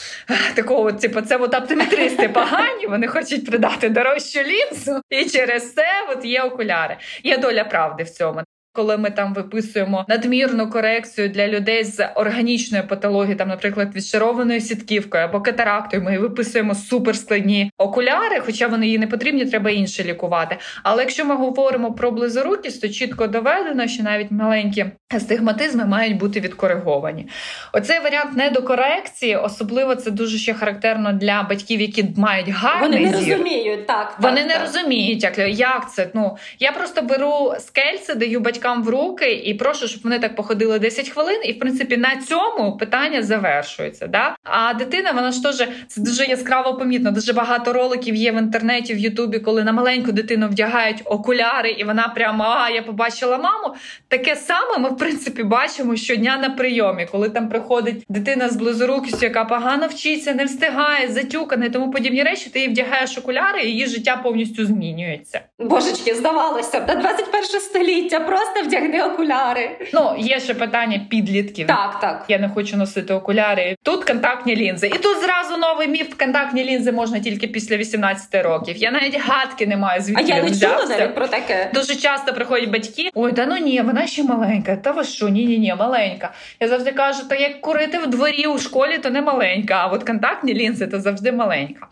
такого, 0.55 0.93
типу, 0.93 1.21
це 1.21 1.37
от 1.37 1.55
оптометристи 1.55 2.29
погані. 2.29 2.87
Вони 2.87 3.07
хочуть 3.07 3.47
продати 3.47 3.89
дорожчу 3.89 4.41
лінзу, 4.41 5.01
і 5.11 5.25
через 5.25 5.75
це 5.75 5.87
от 6.13 6.25
є 6.25 6.43
окуляри. 6.43 6.97
Є 7.25 7.39
доля 7.39 7.65
правди 7.65 8.03
в 8.03 8.11
цьому. 8.11 8.41
Коли 8.73 8.97
ми 8.97 9.11
там 9.11 9.35
виписуємо 9.35 10.05
надмірну 10.09 10.71
корекцію 10.71 11.29
для 11.29 11.49
людей 11.49 11.85
з 11.85 12.09
органічною 12.15 12.87
патологією, 12.87 13.39
там, 13.39 13.49
наприклад, 13.49 13.95
відшарованою 13.97 14.61
сітківкою 14.61 15.25
або 15.25 15.41
катарактою, 15.41 16.03
ми 16.03 16.19
виписуємо 16.19 16.75
суперскладні 16.75 17.71
окуляри, 17.79 18.41
хоча 18.41 18.67
вони 18.67 18.89
їй 18.89 18.99
не 18.99 19.07
потрібні, 19.07 19.45
треба 19.45 19.71
інше 19.71 20.05
лікувати. 20.05 20.57
Але 20.83 21.03
якщо 21.03 21.25
ми 21.25 21.35
говоримо 21.37 21.93
про 21.93 22.11
близорукість, 22.11 22.81
то 22.81 22.89
чітко 22.89 23.27
доведено, 23.27 23.87
що 23.87 24.03
навіть 24.03 24.31
маленькі 24.31 24.85
астигматизми 25.15 25.85
мають 25.85 26.17
бути 26.17 26.41
відкориговані. 26.41 27.29
Оцей 27.73 28.01
варіант 28.01 28.37
недокорекції, 28.37 29.37
особливо 29.37 29.95
це 29.95 30.11
дуже 30.11 30.39
ще 30.39 30.55
характерно 30.55 31.13
для 31.13 31.43
батьків, 31.43 31.81
які 31.81 32.05
мають 32.17 32.49
гарний 32.49 32.91
Вони 33.01 33.11
не 33.11 33.19
зір. 33.19 33.37
розуміють 33.37 33.87
так. 33.87 34.17
Вони 34.19 34.37
так, 34.37 34.47
не 34.47 34.55
так. 34.55 34.63
розуміють, 34.63 35.23
як 35.23 35.39
як 35.39 35.93
це. 35.93 36.11
Ну 36.15 36.37
я 36.59 36.73
просто 36.73 37.03
беру 37.03 37.55
скельце, 37.59 38.15
даю 38.15 38.41
батькам 38.41 38.60
батькам 38.61 38.83
в 38.83 38.89
руки 38.89 39.33
і 39.33 39.55
прошу, 39.55 39.89
щоб 39.89 40.03
вони 40.03 40.19
так 40.19 40.37
походили 40.37 40.79
10 40.79 41.09
хвилин. 41.09 41.41
І 41.45 41.53
в 41.53 41.59
принципі 41.59 41.97
на 41.97 42.17
цьому 42.17 42.77
питання 42.77 43.23
завершується. 43.23 44.07
Да? 44.07 44.37
А 44.45 44.75
дитина, 44.75 45.13
вона 45.13 45.33
ж 45.33 45.43
теж 45.43 45.69
це 45.89 46.01
дуже 46.01 46.25
яскраво 46.25 46.75
помітно. 46.75 47.11
Дуже 47.11 47.33
багато 47.33 47.73
роликів 47.73 48.15
є 48.15 48.33
в 48.33 48.39
інтернеті, 48.39 48.95
в 48.95 48.99
Ютубі, 48.99 49.39
коли 49.39 49.65
на 49.65 49.73
маленьку 49.73 50.13
дитину 50.13 50.49
вдягають 50.49 51.03
окуляри, 51.05 51.71
і 51.71 51.85
вона 51.85 52.09
прямо 52.09 52.45
а 52.45 52.71
я 52.71 52.83
побачила 52.83 53.39
маму. 53.39 53.75
Таке 54.09 54.37
саме 54.37 54.79
ми 54.79 54.89
в 54.89 54.97
принципі 54.97 55.43
бачимо 55.43 55.97
щодня 55.97 56.39
на 56.43 56.51
прийомі, 56.51 57.07
коли 57.13 57.29
там 57.29 57.49
приходить 57.49 58.05
дитина 58.09 58.49
з 58.49 58.57
близорукістю, 58.57 59.27
яка 59.27 59.45
погано 59.45 59.87
вчиться, 59.87 60.35
не 60.35 60.45
встигає, 60.45 61.09
затюкана 61.09 61.67
і 61.67 61.71
тому 61.71 61.91
подібні 61.91 62.23
речі. 62.23 62.51
Ти 62.51 62.61
їй 62.61 62.69
вдягаєш 62.69 63.19
окуляри, 63.19 63.63
і 63.63 63.67
її 63.67 63.87
життя 63.87 64.21
повністю 64.23 64.67
змінюється. 64.67 65.41
Божечки, 65.59 66.15
здавалося, 66.15 66.85
на 66.89 66.95
21 66.95 67.61
століття 67.61 68.21
просто 68.21 68.50
просто 68.55 68.69
вдягни 68.69 69.03
окуляри. 69.03 69.71
Ну, 69.93 70.15
є 70.19 70.41
ще 70.41 70.55
питання 70.55 71.01
підлітків. 71.11 71.67
Так, 71.67 72.01
так. 72.01 72.25
Я 72.29 72.39
не 72.39 72.49
хочу 72.49 72.77
носити 72.77 73.15
окуляри. 73.15 73.77
Тут 73.83 74.05
контактні 74.05 74.57
лінзи. 74.57 74.87
І 74.87 74.99
тут 74.99 75.21
зразу 75.23 75.57
новий 75.57 75.89
міф. 75.89 76.15
Контактні 76.15 76.65
лінзи 76.65 76.93
можна 76.93 77.21
тільки 77.21 77.47
після 77.47 77.77
18 77.77 78.45
років. 78.45 78.77
Я 78.77 78.91
навіть 78.91 79.21
гадки 79.21 79.67
не 79.67 79.77
маю 79.77 80.03
звідки. 80.03 80.25
А 80.33 80.37
я 80.37 80.43
не 80.43 80.51
чула 80.51 80.87
навіть 80.89 81.15
про 81.15 81.29
таке. 81.29 81.71
Дуже 81.75 81.97
часто 81.97 82.33
приходять 82.33 82.71
батьки. 82.71 83.11
Ой, 83.15 83.33
та 83.33 83.47
ну 83.47 83.57
ні, 83.57 83.81
вона 83.81 84.07
ще 84.07 84.23
маленька. 84.23 84.77
Та 84.77 84.91
ви 84.91 85.05
що? 85.05 85.29
Ні, 85.29 85.47
ні, 85.47 85.59
ні, 85.59 85.75
маленька. 85.79 86.33
Я 86.61 86.69
завжди 86.69 86.93
кажу, 86.93 87.23
то 87.29 87.35
як 87.35 87.61
курити 87.61 87.99
в 87.99 88.07
дворі 88.07 88.47
у 88.47 88.59
школі, 88.59 88.99
то 88.99 89.11
не 89.11 89.23
маленька. 89.23 89.75
А 89.75 89.87
от 89.87 90.05
контактні 90.05 90.55
лінзи 90.55 90.87
то 90.87 91.01
завжди 91.01 91.33
маленька. 91.33 91.87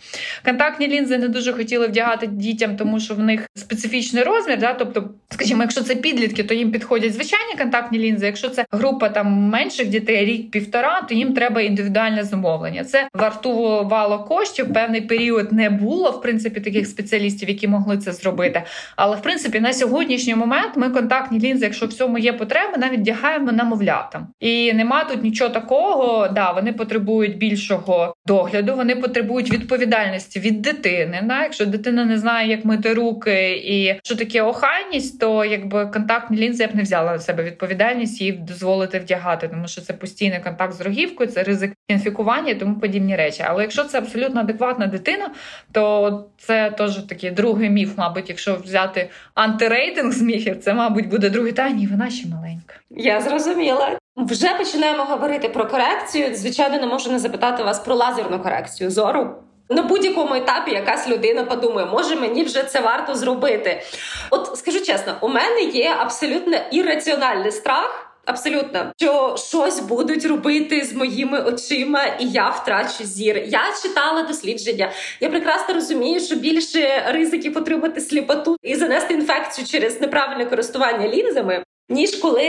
Контактні 0.44 0.88
лінзи 0.88 1.18
не 1.18 1.29
дуже 1.29 1.53
хотіли 1.53 1.87
вдягати 1.87 2.27
дітям, 2.27 2.77
тому 2.77 3.01
що 3.01 3.14
в 3.14 3.18
них 3.18 3.47
специфічний 3.55 4.23
розмір. 4.23 4.59
Да? 4.59 4.75
Тобто, 4.75 5.11
скажімо, 5.31 5.62
якщо 5.62 5.83
це 5.83 5.94
підлітки, 5.94 6.44
то 6.49 6.55
їм 6.55 6.71
підходять 6.71 7.15
звичайні 7.15 7.55
контактні 7.59 7.99
лінзи. 7.99 8.27
Якщо 8.27 8.49
це 8.49 8.65
група 8.73 9.09
там 9.09 9.27
менших 9.27 9.89
дітей, 9.89 10.25
рік-півтора, 10.25 11.03
то 11.09 11.15
їм 11.15 11.35
треба 11.35 11.61
індивідуальне 11.61 12.25
замовлення. 12.25 12.85
Це 12.85 13.09
вартувало 13.15 14.19
коштів. 14.19 14.73
Певний 14.73 15.01
період 15.01 15.53
не 15.53 15.71
було 15.71 16.11
в 16.11 16.23
принципі 16.23 16.61
таких 16.61 16.87
спеціалістів, 16.87 17.49
які 17.49 17.69
могли 17.69 17.99
це 17.99 18.13
зробити. 18.13 18.63
Але 18.97 19.17
в 19.17 19.23
принципі 19.23 19.61
на 19.61 19.73
сьогоднішній 19.73 20.35
момент 20.35 20.73
ми 20.77 20.91
контактні 20.91 21.41
лінзи, 21.41 21.65
якщо 21.65 21.87
в 21.87 21.93
цьому 21.93 22.19
є 22.19 22.33
потреба, 22.33 22.79
навіть 22.79 23.01
вдягаємо 23.01 23.53
намовлятам. 23.53 24.27
І 24.41 24.73
нема 24.73 25.05
тут 25.05 25.23
нічого 25.23 25.51
такого. 25.51 26.29
Да, 26.29 26.53
вони 26.53 26.73
потребують 26.73 27.37
більшого 27.37 28.15
догляду, 28.27 28.75
вони 28.77 28.97
потребують 28.97 29.53
відповідальності 29.53 30.41
від 30.41 30.63
дитини. 30.63 31.21
Да? 31.25 31.43
Якщо 31.43 31.67
дитина 31.67 32.05
не 32.05 32.19
знає, 32.19 32.51
як 32.51 32.65
мити 32.65 32.95
руки 32.95 33.63
і 33.65 33.95
що 34.03 34.17
таке 34.17 34.43
охайність, 34.43 35.21
то 35.21 35.45
якби 35.45 35.87
контактні 35.87 36.37
лінзи 36.38 36.62
я 36.62 36.68
б 36.68 36.74
не 36.74 36.83
взяла 36.83 37.12
на 37.12 37.18
себе 37.18 37.42
відповідальність 37.42 38.20
їй 38.20 38.33
дозволити 38.33 38.98
вдягати, 38.98 39.48
тому 39.48 39.68
що 39.68 39.81
це 39.81 39.92
постійний 39.92 40.40
контакт 40.40 40.72
з 40.72 40.81
рогівкою, 40.81 41.31
це 41.31 41.42
ризик 41.42 41.72
інфікування 41.88 42.51
і 42.51 42.55
тому 42.55 42.81
подібні 42.81 43.16
речі. 43.16 43.44
Але 43.46 43.62
якщо 43.62 43.85
це 43.85 43.98
абсолютно 43.98 44.40
адекватна 44.40 44.87
дитина, 44.87 45.31
то 45.72 46.24
це 46.38 46.70
теж 46.70 46.96
такий 46.96 47.31
другий 47.31 47.70
міф, 47.70 47.92
мабуть, 47.96 48.29
якщо 48.29 48.57
взяти 48.57 49.11
антирейтинг 49.35 50.12
з 50.12 50.22
міфів, 50.22 50.57
це, 50.61 50.74
мабуть, 50.74 51.09
буде 51.09 51.31
другий 51.31 51.53
та 51.53 51.70
ні, 51.70 51.87
вона 51.87 52.11
ще 52.11 52.29
маленька. 52.29 52.74
Я 52.90 53.20
зрозуміла. 53.20 53.98
Вже 54.16 54.55
починаємо 54.55 55.05
говорити 55.05 55.48
про 55.48 55.66
корекцію. 55.66 56.35
Звичайно, 56.35 56.79
не 56.79 56.87
можу 56.87 57.12
не 57.12 57.18
запитати 57.18 57.62
вас 57.62 57.79
про 57.79 57.94
лазерну 57.94 58.38
корекцію 58.38 58.90
зору. 58.90 59.35
На 59.71 59.83
будь-якому 59.83 60.35
етапі 60.35 60.71
якась 60.71 61.09
людина 61.09 61.45
подумає, 61.45 61.87
може 61.87 62.17
мені 62.17 62.45
вже 62.45 62.63
це 62.63 62.81
варто 62.81 63.15
зробити. 63.15 63.83
От 64.31 64.51
скажу 64.59 64.81
чесно, 64.81 65.17
у 65.21 65.29
мене 65.29 65.61
є 65.61 65.95
абсолютно 65.99 66.57
ірраціональний 66.71 67.53
страх. 67.53 68.05
Абсолютно, 68.25 68.93
що 68.97 69.35
щось 69.39 69.81
будуть 69.81 70.27
робити 70.27 70.85
з 70.85 70.93
моїми 70.93 71.43
очима, 71.43 72.05
і 72.05 72.29
я 72.29 72.49
втрачу 72.49 73.05
зір. 73.05 73.37
Я 73.47 73.63
читала 73.83 74.23
дослідження. 74.23 74.91
Я 75.21 75.29
прекрасно 75.29 75.75
розумію, 75.75 76.21
що 76.21 76.37
більше 76.37 77.05
ризиків 77.09 77.59
отримати 77.59 78.01
сліпоту 78.01 78.57
і 78.63 78.75
занести 78.75 79.15
інфекцію 79.15 79.67
через 79.67 80.01
неправильне 80.01 80.45
користування 80.45 81.09
лінзами 81.09 81.63
ніж 81.89 82.17
коли 82.17 82.43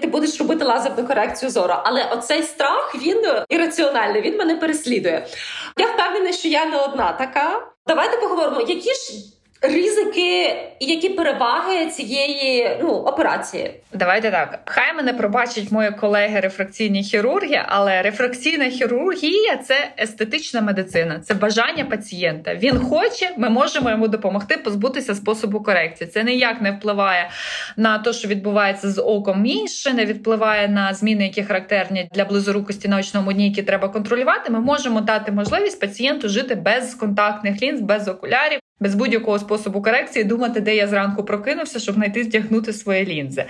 ти 0.00 0.06
будеш 0.06 0.40
робити 0.40 0.64
лазерну 0.64 1.06
корекцію 1.06 1.50
зору. 1.50 1.74
Але 1.84 2.04
оцей 2.04 2.42
страх 2.42 2.94
він 3.02 3.22
ірраціональний, 3.48 4.22
він 4.22 4.36
мене 4.36 4.56
переслідує. 4.56 5.26
Я 5.80 5.86
впевнена, 5.86 6.32
що 6.32 6.48
я 6.48 6.66
не 6.66 6.76
одна 6.76 7.12
така. 7.12 7.72
Давайте 7.86 8.16
поговоримо, 8.16 8.60
які 8.60 8.94
ж 8.94 9.12
ризики 9.60 10.56
які 10.80 11.08
переваги 11.08 11.86
цієї 11.86 12.70
ну 12.82 12.88
операції? 12.88 13.74
Давайте 13.92 14.30
так. 14.30 14.58
Хай 14.64 14.94
мене 14.94 15.12
пробачать 15.12 15.72
мої 15.72 15.90
колеги 15.90 16.40
рефракційні 16.40 17.02
хірурги, 17.02 17.62
але 17.66 18.02
рефракційна 18.02 18.68
хірургія 18.68 19.56
це 19.56 19.90
естетична 19.98 20.60
медицина, 20.60 21.20
це 21.20 21.34
бажання 21.34 21.84
пацієнта. 21.84 22.54
Він 22.54 22.78
хоче, 22.78 23.30
ми 23.38 23.50
можемо 23.50 23.90
йому 23.90 24.08
допомогти 24.08 24.56
позбутися 24.56 25.14
способу 25.14 25.60
корекції. 25.60 26.10
Це 26.10 26.24
ніяк 26.24 26.60
не 26.60 26.70
впливає 26.70 27.30
на 27.76 27.98
те, 27.98 28.12
що 28.12 28.28
відбувається 28.28 28.90
з 28.90 29.02
оком 29.02 29.46
інше, 29.46 29.92
не 29.92 30.04
впливає 30.04 30.68
на 30.68 30.94
зміни, 30.94 31.24
які 31.24 31.42
характерні 31.42 32.08
для 32.12 32.24
близорукості 32.24 32.88
на 32.88 32.98
очному 32.98 33.32
дні, 33.32 33.48
які 33.48 33.62
треба 33.62 33.88
контролювати. 33.88 34.52
Ми 34.52 34.60
можемо 34.60 35.00
дати 35.00 35.32
можливість 35.32 35.80
пацієнту 35.80 36.28
жити 36.28 36.54
без 36.54 36.94
контактних 36.94 37.62
лінз, 37.62 37.80
без 37.80 38.08
окулярів 38.08 38.60
без 38.80 38.94
будь-якого 38.94 39.38
способу 39.38 39.82
корекції 39.82 40.24
думати, 40.24 40.60
де 40.60 40.76
я 40.76 40.88
зранку 40.88 41.24
прокинувся, 41.24 41.78
щоб 41.78 41.94
знайти 41.94 42.24
здягнути 42.24 42.72
свої 42.72 43.06
лінзи. 43.06 43.44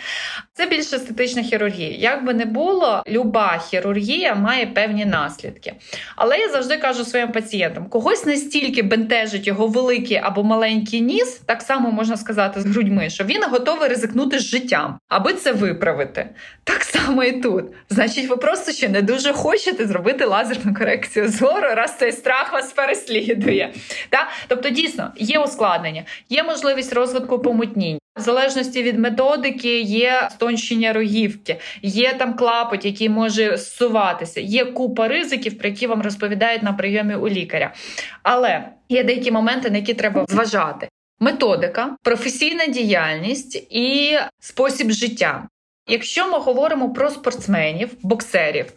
Це 0.53 0.67
більш 0.67 0.93
естетична 0.93 1.43
хірургія. 1.43 1.91
Як 1.91 2.25
би 2.25 2.35
не 2.35 2.45
було, 2.45 3.03
люба 3.09 3.63
хірургія 3.71 4.35
має 4.35 4.67
певні 4.67 5.05
наслідки. 5.05 5.75
Але 6.17 6.39
я 6.39 6.49
завжди 6.49 6.77
кажу 6.77 7.05
своїм 7.05 7.33
пацієнтам: 7.33 7.89
когось 7.89 8.27
настільки 8.27 8.83
бентежить 8.83 9.47
його 9.47 9.67
великий 9.67 10.17
або 10.17 10.45
маленький 10.45 11.01
ніс, 11.01 11.41
так 11.47 11.63
само 11.63 11.91
можна 11.91 12.17
сказати 12.17 12.61
з 12.61 12.67
грудьми, 12.67 13.11
що 13.11 13.25
він 13.25 13.43
готовий 13.51 13.89
ризикнути 13.89 14.39
з 14.39 14.43
життям, 14.43 14.99
аби 15.09 15.33
це 15.33 15.53
виправити. 15.53 16.29
Так 16.65 16.83
само 16.83 17.25
і 17.25 17.33
тут. 17.33 17.65
Значить, 17.91 18.29
ви 18.29 18.37
просто 18.37 18.73
ще 18.73 18.89
не 18.89 19.03
дуже 19.03 19.33
хочете 19.33 19.87
зробити 19.87 20.25
лазерну 20.25 20.75
корекцію 20.75 21.29
зору, 21.29 21.69
раз 21.75 21.97
цей 21.99 22.13
страх 22.13 22.53
вас 22.53 22.73
переслідує. 22.73 23.73
Так? 24.11 24.29
Тобто, 24.49 24.69
дійсно 24.69 25.13
є 25.21 25.39
ускладнення, 25.39 26.05
є 26.29 26.43
можливість 26.43 26.93
розвитку 26.93 27.39
помутнінь. 27.39 27.99
В 28.17 28.21
залежності 28.21 28.83
від 28.83 28.99
методики 28.99 29.81
є 29.81 30.29
стонщення 30.31 30.93
рогівки, 30.93 31.61
є 31.83 32.15
там 32.15 32.35
клапоть, 32.35 32.85
який 32.85 33.09
може 33.09 33.57
зсуватися, 33.57 34.41
є 34.41 34.65
купа 34.65 35.09
ризиків, 35.09 35.59
про 35.59 35.69
які 35.69 35.87
вам 35.87 36.03
розповідають 36.03 36.63
на 36.63 36.73
прийомі 36.73 37.15
у 37.15 37.29
лікаря. 37.29 37.75
Але 38.23 38.69
є 38.89 39.05
деякі 39.05 39.31
моменти, 39.31 39.71
на 39.71 39.77
які 39.77 39.95
треба 39.95 40.25
зважати. 40.29 40.89
Методика, 41.21 41.97
професійна 42.03 42.67
діяльність 42.67 43.67
і 43.71 44.19
спосіб 44.41 44.91
життя. 44.91 45.49
Якщо 45.89 46.31
ми 46.31 46.39
говоримо 46.39 46.93
про 46.93 47.11
спортсменів, 47.11 47.91
боксерів, 48.03 48.73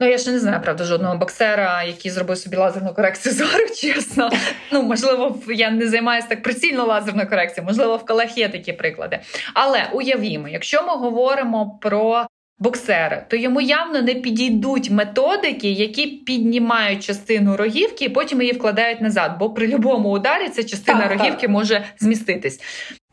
Ну, 0.00 0.06
я 0.06 0.18
ще 0.18 0.30
не 0.30 0.38
знаю, 0.38 0.60
правда, 0.62 0.84
жодного 0.84 1.16
боксера, 1.16 1.82
який 1.82 2.10
зробив 2.10 2.38
собі 2.38 2.56
лазерну 2.56 2.94
корекцію 2.94 3.34
зору, 3.34 3.66
чесно. 3.80 4.30
Ну, 4.72 4.82
можливо, 4.82 5.38
я 5.48 5.70
не 5.70 5.88
займаюся 5.88 6.28
так 6.28 6.42
прицільно 6.42 6.86
лазерною 6.86 7.28
корекцією, 7.28 7.66
можливо, 7.66 7.96
в 7.96 8.06
колег 8.06 8.28
є 8.36 8.48
такі 8.48 8.72
приклади. 8.72 9.18
Але 9.54 9.90
уявімо, 9.92 10.48
якщо 10.48 10.82
ми 10.82 10.96
говоримо 10.96 11.78
про 11.82 12.26
боксера, 12.58 13.24
то 13.28 13.36
йому 13.36 13.60
явно 13.60 14.02
не 14.02 14.14
підійдуть 14.14 14.90
методики, 14.90 15.70
які 15.70 16.06
піднімають 16.06 17.04
частину 17.04 17.56
рогівки 17.56 18.04
і 18.04 18.08
потім 18.08 18.42
її 18.42 18.52
вкладають 18.52 19.00
назад. 19.00 19.36
Бо 19.38 19.50
при 19.50 19.66
будь-якому 19.66 20.10
ударі 20.10 20.48
ця 20.48 20.64
частина 20.64 21.00
так, 21.00 21.10
рогівки 21.10 21.40
так. 21.40 21.50
може 21.50 21.84
зміститись. 21.98 22.60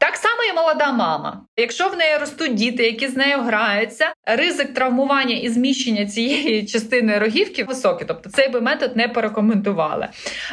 Так 0.03 0.17
само 0.17 0.43
і 0.51 0.53
молода 0.53 0.91
мама. 0.91 1.41
Якщо 1.57 1.89
в 1.89 1.97
неї 1.97 2.17
ростуть 2.17 2.53
діти, 2.53 2.83
які 2.83 3.07
з 3.07 3.17
нею 3.17 3.37
граються, 3.37 4.13
ризик 4.25 4.73
травмування 4.73 5.35
і 5.35 5.49
зміщення 5.49 6.05
цієї 6.05 6.65
частини 6.67 7.19
рогівки 7.19 7.63
високий. 7.63 8.07
Тобто 8.07 8.29
цей 8.29 8.49
би 8.49 8.61
метод 8.61 8.95
не 8.95 9.07
порекомендували. 9.07 10.07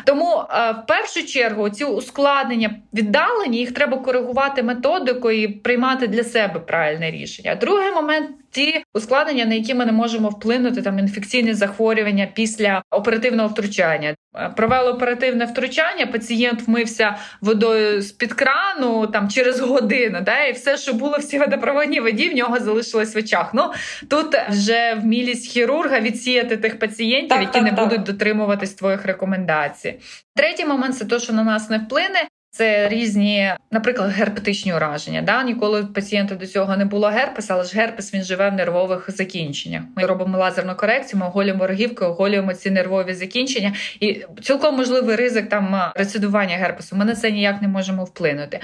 Тому 0.04 0.42
е, 0.50 0.72
в 0.72 0.86
першу 0.86 1.26
чергу 1.26 1.70
ці 1.70 1.84
ускладнення 1.84 2.70
віддалені, 2.94 3.58
їх 3.58 3.72
треба 3.72 3.98
коригувати 3.98 4.62
методикою 4.62 5.42
і 5.42 5.48
приймати 5.48 6.06
для 6.06 6.24
себе 6.24 6.60
правильне 6.60 7.10
рішення. 7.10 7.54
Другий 7.54 7.92
момент. 7.92 8.30
Ті 8.52 8.84
ускладнення, 8.94 9.44
на 9.44 9.54
які 9.54 9.74
ми 9.74 9.86
не 9.86 9.92
можемо 9.92 10.28
вплинути, 10.28 10.82
там 10.82 10.98
інфекційні 10.98 11.54
захворювання 11.54 12.28
після 12.34 12.82
оперативного 12.90 13.48
втручання. 13.48 14.14
Е, 14.36 14.52
провели 14.56 14.92
оперативне 14.92 15.44
втручання, 15.44 16.06
пацієнт 16.06 16.62
вмився 16.62 17.16
водою 17.40 18.02
з 18.02 18.12
під 18.12 18.32
крану 18.32 19.06
там 19.06 19.28
через 19.40 19.60
годину, 19.60 20.20
да, 20.20 20.44
і 20.44 20.52
все, 20.52 20.76
що 20.76 20.92
було 20.92 21.18
в 21.18 21.24
цій 21.24 21.38
водопроводній 21.38 22.00
воді, 22.00 22.28
в 22.28 22.34
нього 22.34 22.60
залишилось 22.60 23.14
в 23.14 23.18
очах. 23.18 23.50
Ну 23.54 23.72
тут 24.08 24.34
вже 24.48 24.94
вмілість 24.94 25.52
хірурга 25.52 26.00
відсіяти 26.00 26.56
тих 26.56 26.78
пацієнтів, 26.78 27.28
так, 27.28 27.40
які 27.40 27.52
так, 27.52 27.62
не 27.62 27.72
так. 27.72 27.88
будуть 27.88 28.02
дотримуватись 28.02 28.74
твоїх 28.74 29.04
рекомендацій. 29.04 29.94
Третій 30.36 30.64
момент 30.64 30.96
це 30.96 31.04
те, 31.04 31.18
що 31.18 31.32
на 31.32 31.44
нас 31.44 31.70
не 31.70 31.78
вплине. 31.78 32.28
Це 32.52 32.88
різні, 32.88 33.52
наприклад, 33.70 34.10
герпетичні 34.10 34.74
ураження. 34.74 35.22
Да? 35.22 35.42
Ніколи 35.42 35.84
пацієнта 35.84 36.34
до 36.34 36.46
цього 36.46 36.76
не 36.76 36.84
було 36.84 37.08
герпес, 37.08 37.50
але 37.50 37.64
ж 37.64 37.76
герпес 37.76 38.14
він 38.14 38.22
живе 38.22 38.50
в 38.50 38.52
нервових 38.52 39.10
закінченнях. 39.10 39.82
Ми 39.96 40.06
робимо 40.06 40.38
лазерну 40.38 40.74
корекцію, 40.74 41.20
ми 41.20 41.26
оголюємо 41.26 41.66
рогівки, 41.66 42.04
оголюємо 42.04 42.54
ці 42.54 42.70
нервові 42.70 43.14
закінчення, 43.14 43.72
і 44.00 44.24
цілком 44.42 44.76
можливий 44.76 45.16
ризик 45.16 45.48
там 45.48 45.92
рецидування 45.94 46.56
герпесу. 46.56 46.96
Ми 46.96 47.04
на 47.04 47.14
це 47.14 47.30
ніяк 47.30 47.62
не 47.62 47.68
можемо 47.68 48.04
вплинути. 48.04 48.60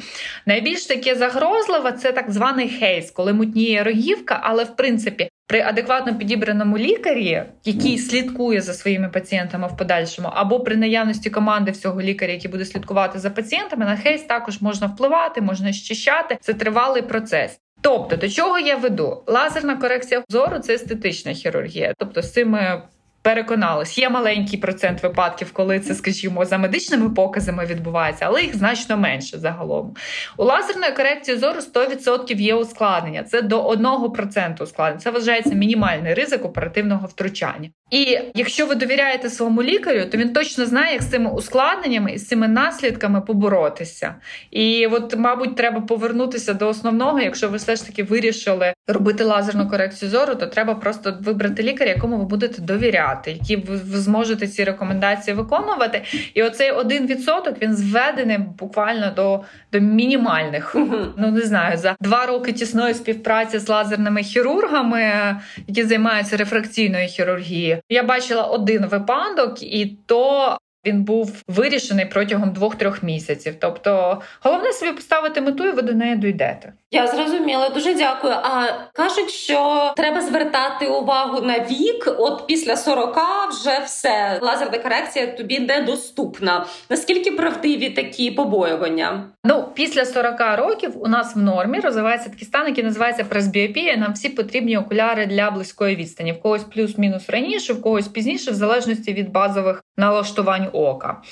Найбільш 0.46 0.87
таке 0.87 1.14
загрозливе 1.14 1.92
це 1.92 2.12
так 2.12 2.31
званий 2.31 2.68
хейс, 2.68 3.11
коли 3.11 3.33
мутніє 3.33 3.85
рогівка, 3.85 4.40
але 4.42 4.64
в 4.64 4.77
принципі 4.77 5.29
при 5.47 5.61
адекватно 5.61 6.19
підібраному 6.19 6.79
лікарі, 6.79 7.43
який 7.65 7.99
слідкує 7.99 8.61
за 8.61 8.75
своїми 8.75 9.09
пацієнтами 9.09 9.69
в 9.69 9.77
подальшому, 9.77 10.29
або 10.33 10.61
при 10.61 10.77
наявності 10.77 11.31
команди 11.31 11.71
всього 11.71 12.03
лікаря, 12.03 12.33
який 12.33 12.51
буде 12.51 12.65
слідкувати 12.65 13.19
за 13.19 13.31
пацієнтами, 13.31 13.85
на 13.85 13.97
хейс 13.97 14.23
також 14.23 14.61
можна 14.61 14.87
впливати, 14.87 15.41
можна 15.41 15.73
щищати. 15.73 16.39
Це 16.41 16.55
тривалий 16.55 17.03
процес. 17.03 17.61
Тобто, 17.81 18.17
до 18.17 18.29
чого 18.29 18.59
я 18.59 18.77
веду? 18.77 19.23
Лазерна 19.27 19.77
корекція 19.77 20.23
зору 20.29 20.59
це 20.59 20.75
естетична 20.75 21.33
хірургія. 21.33 21.95
Тобто, 21.99 22.23
з 22.23 22.33
цими 22.33 22.83
переконалась, 23.27 23.99
є 23.99 24.09
маленький 24.09 24.59
процент 24.59 25.03
випадків, 25.03 25.53
коли 25.53 25.81
це, 25.81 25.95
скажімо, 25.95 26.45
за 26.45 26.59
медичними 26.59 27.11
показами 27.11 27.67
відбувається, 27.67 28.25
але 28.29 28.43
їх 28.43 28.57
значно 28.57 28.97
менше 28.97 29.39
загалом. 29.39 29.95
У 30.37 30.45
лазерної 30.45 30.93
корекції 30.93 31.39
зору 31.39 31.61
100% 31.61 32.37
є 32.37 32.55
ускладнення. 32.55 33.23
Це 33.23 33.43
до 33.43 33.69
1% 33.69 34.62
ускладнення. 34.62 35.01
Це 35.01 35.11
вважається 35.11 35.55
мінімальний 35.55 36.15
ризик 36.15 36.45
оперативного 36.45 37.07
втручання. 37.07 37.71
І 37.91 38.19
якщо 38.35 38.67
ви 38.67 38.75
довіряєте 38.75 39.31
своєму 39.31 39.62
лікарю, 39.62 40.05
то 40.11 40.19
він 40.19 40.33
точно 40.33 40.67
знає, 40.67 40.93
як 40.93 41.03
з 41.03 41.11
цими 41.11 41.31
ускладненнями 41.31 42.12
і 42.12 42.19
з 42.19 42.29
цими 42.29 42.49
наслідками 42.49 43.21
поборотися. 43.21 44.15
І 44.51 44.87
от, 44.87 45.17
мабуть, 45.17 45.57
треба 45.57 45.81
повернутися 45.81 46.55
до 46.55 46.69
основного. 46.69 47.21
Якщо 47.21 47.49
ви 47.49 47.57
все 47.57 47.77
ж 47.77 47.87
таки 47.87 48.03
вирішили 48.03 48.73
робити 48.87 49.25
лазерну 49.25 49.69
корекцію 49.69 50.11
зору, 50.11 50.35
то 50.35 50.47
треба 50.47 50.75
просто 50.75 51.19
вибрати 51.21 51.62
лікаря, 51.62 51.91
якому 51.91 52.19
ви 52.19 52.25
будете 52.25 52.62
довіряти, 52.62 53.15
які 53.26 53.57
ви 53.57 53.98
зможете 53.98 54.48
ці 54.48 54.64
рекомендації 54.64 55.37
виконувати. 55.37 56.02
І 56.35 56.42
оцей 56.42 56.70
один 56.70 57.07
відсоток 57.07 57.62
він 57.62 57.76
зведений 57.76 58.38
буквально 58.38 59.12
до 59.16 59.40
до 59.72 59.81
мінімальних. 59.81 60.76
Ну 61.18 61.31
не 61.31 61.40
знаю, 61.40 61.79
за 61.79 61.96
два 62.00 62.26
роки 62.26 62.52
тісної 62.52 62.94
співпраці 62.94 63.59
з 63.59 63.68
лазерними 63.68 64.22
хірургами, 64.22 65.37
які 65.66 65.85
займаються 65.85 66.37
рефракційною 66.37 67.09
хірургією. 67.09 67.79
Я 67.88 68.02
бачила 68.02 68.42
один 68.42 68.87
випадок, 68.87 69.62
і 69.62 69.96
то 70.07 70.59
він 70.87 71.05
був 71.05 71.42
вирішений 71.49 72.07
протягом 72.07 72.53
двох-трьох 72.53 73.03
місяців. 73.03 73.55
Тобто, 73.61 74.20
головне 74.40 74.72
собі 74.72 74.92
поставити 74.92 75.40
мету, 75.40 75.66
і 75.66 75.70
ви 75.70 75.83
до 75.83 75.92
неї 75.92 76.16
дійдете. 76.16 76.72
Я 76.90 77.07
зрозуміла, 77.07 77.68
дуже 77.68 77.94
дякую. 77.94 78.33
А 78.33 78.66
кажуть, 78.92 79.31
що 79.31 79.92
треба 79.96 80.20
звертати 80.20 80.87
увагу 80.87 81.40
на 81.40 81.59
вік. 81.59 82.14
От 82.18 82.46
після 82.46 82.77
40 82.77 83.18
вже 83.51 83.79
все 83.85 84.38
лазерна 84.42 84.79
корекція 84.79 85.27
тобі 85.27 85.59
недоступна. 85.59 86.66
Наскільки 86.90 87.31
правдиві 87.31 87.90
такі 87.90 88.31
побоювання? 88.31 89.25
Ну 89.44 89.64
після 89.75 90.05
40 90.05 90.40
років 90.59 90.92
у 91.03 91.09
нас 91.09 91.37
в 91.37 91.38
нормі 91.38 91.81
розвивається 91.81 92.31
такий 92.31 92.46
стан, 92.46 92.68
який 92.68 92.85
називається 92.85 93.25
пресбіопія. 93.25 93.96
Нам 93.96 94.12
всі 94.12 94.29
потрібні 94.29 94.79
окуляри 94.79 95.27
для 95.27 95.51
близької 95.51 95.96
відстані. 95.96 96.33
В 96.33 96.40
когось 96.40 96.64
плюс-мінус 96.64 97.31
раніше, 97.31 97.72
в 97.72 97.83
когось 97.83 98.09
пізніше, 98.09 98.51
в 98.51 98.55
залежності 98.55 99.12
від 99.12 99.33
базових 99.33 99.83
налаштувань 99.96 100.68
ока. 100.77 101.23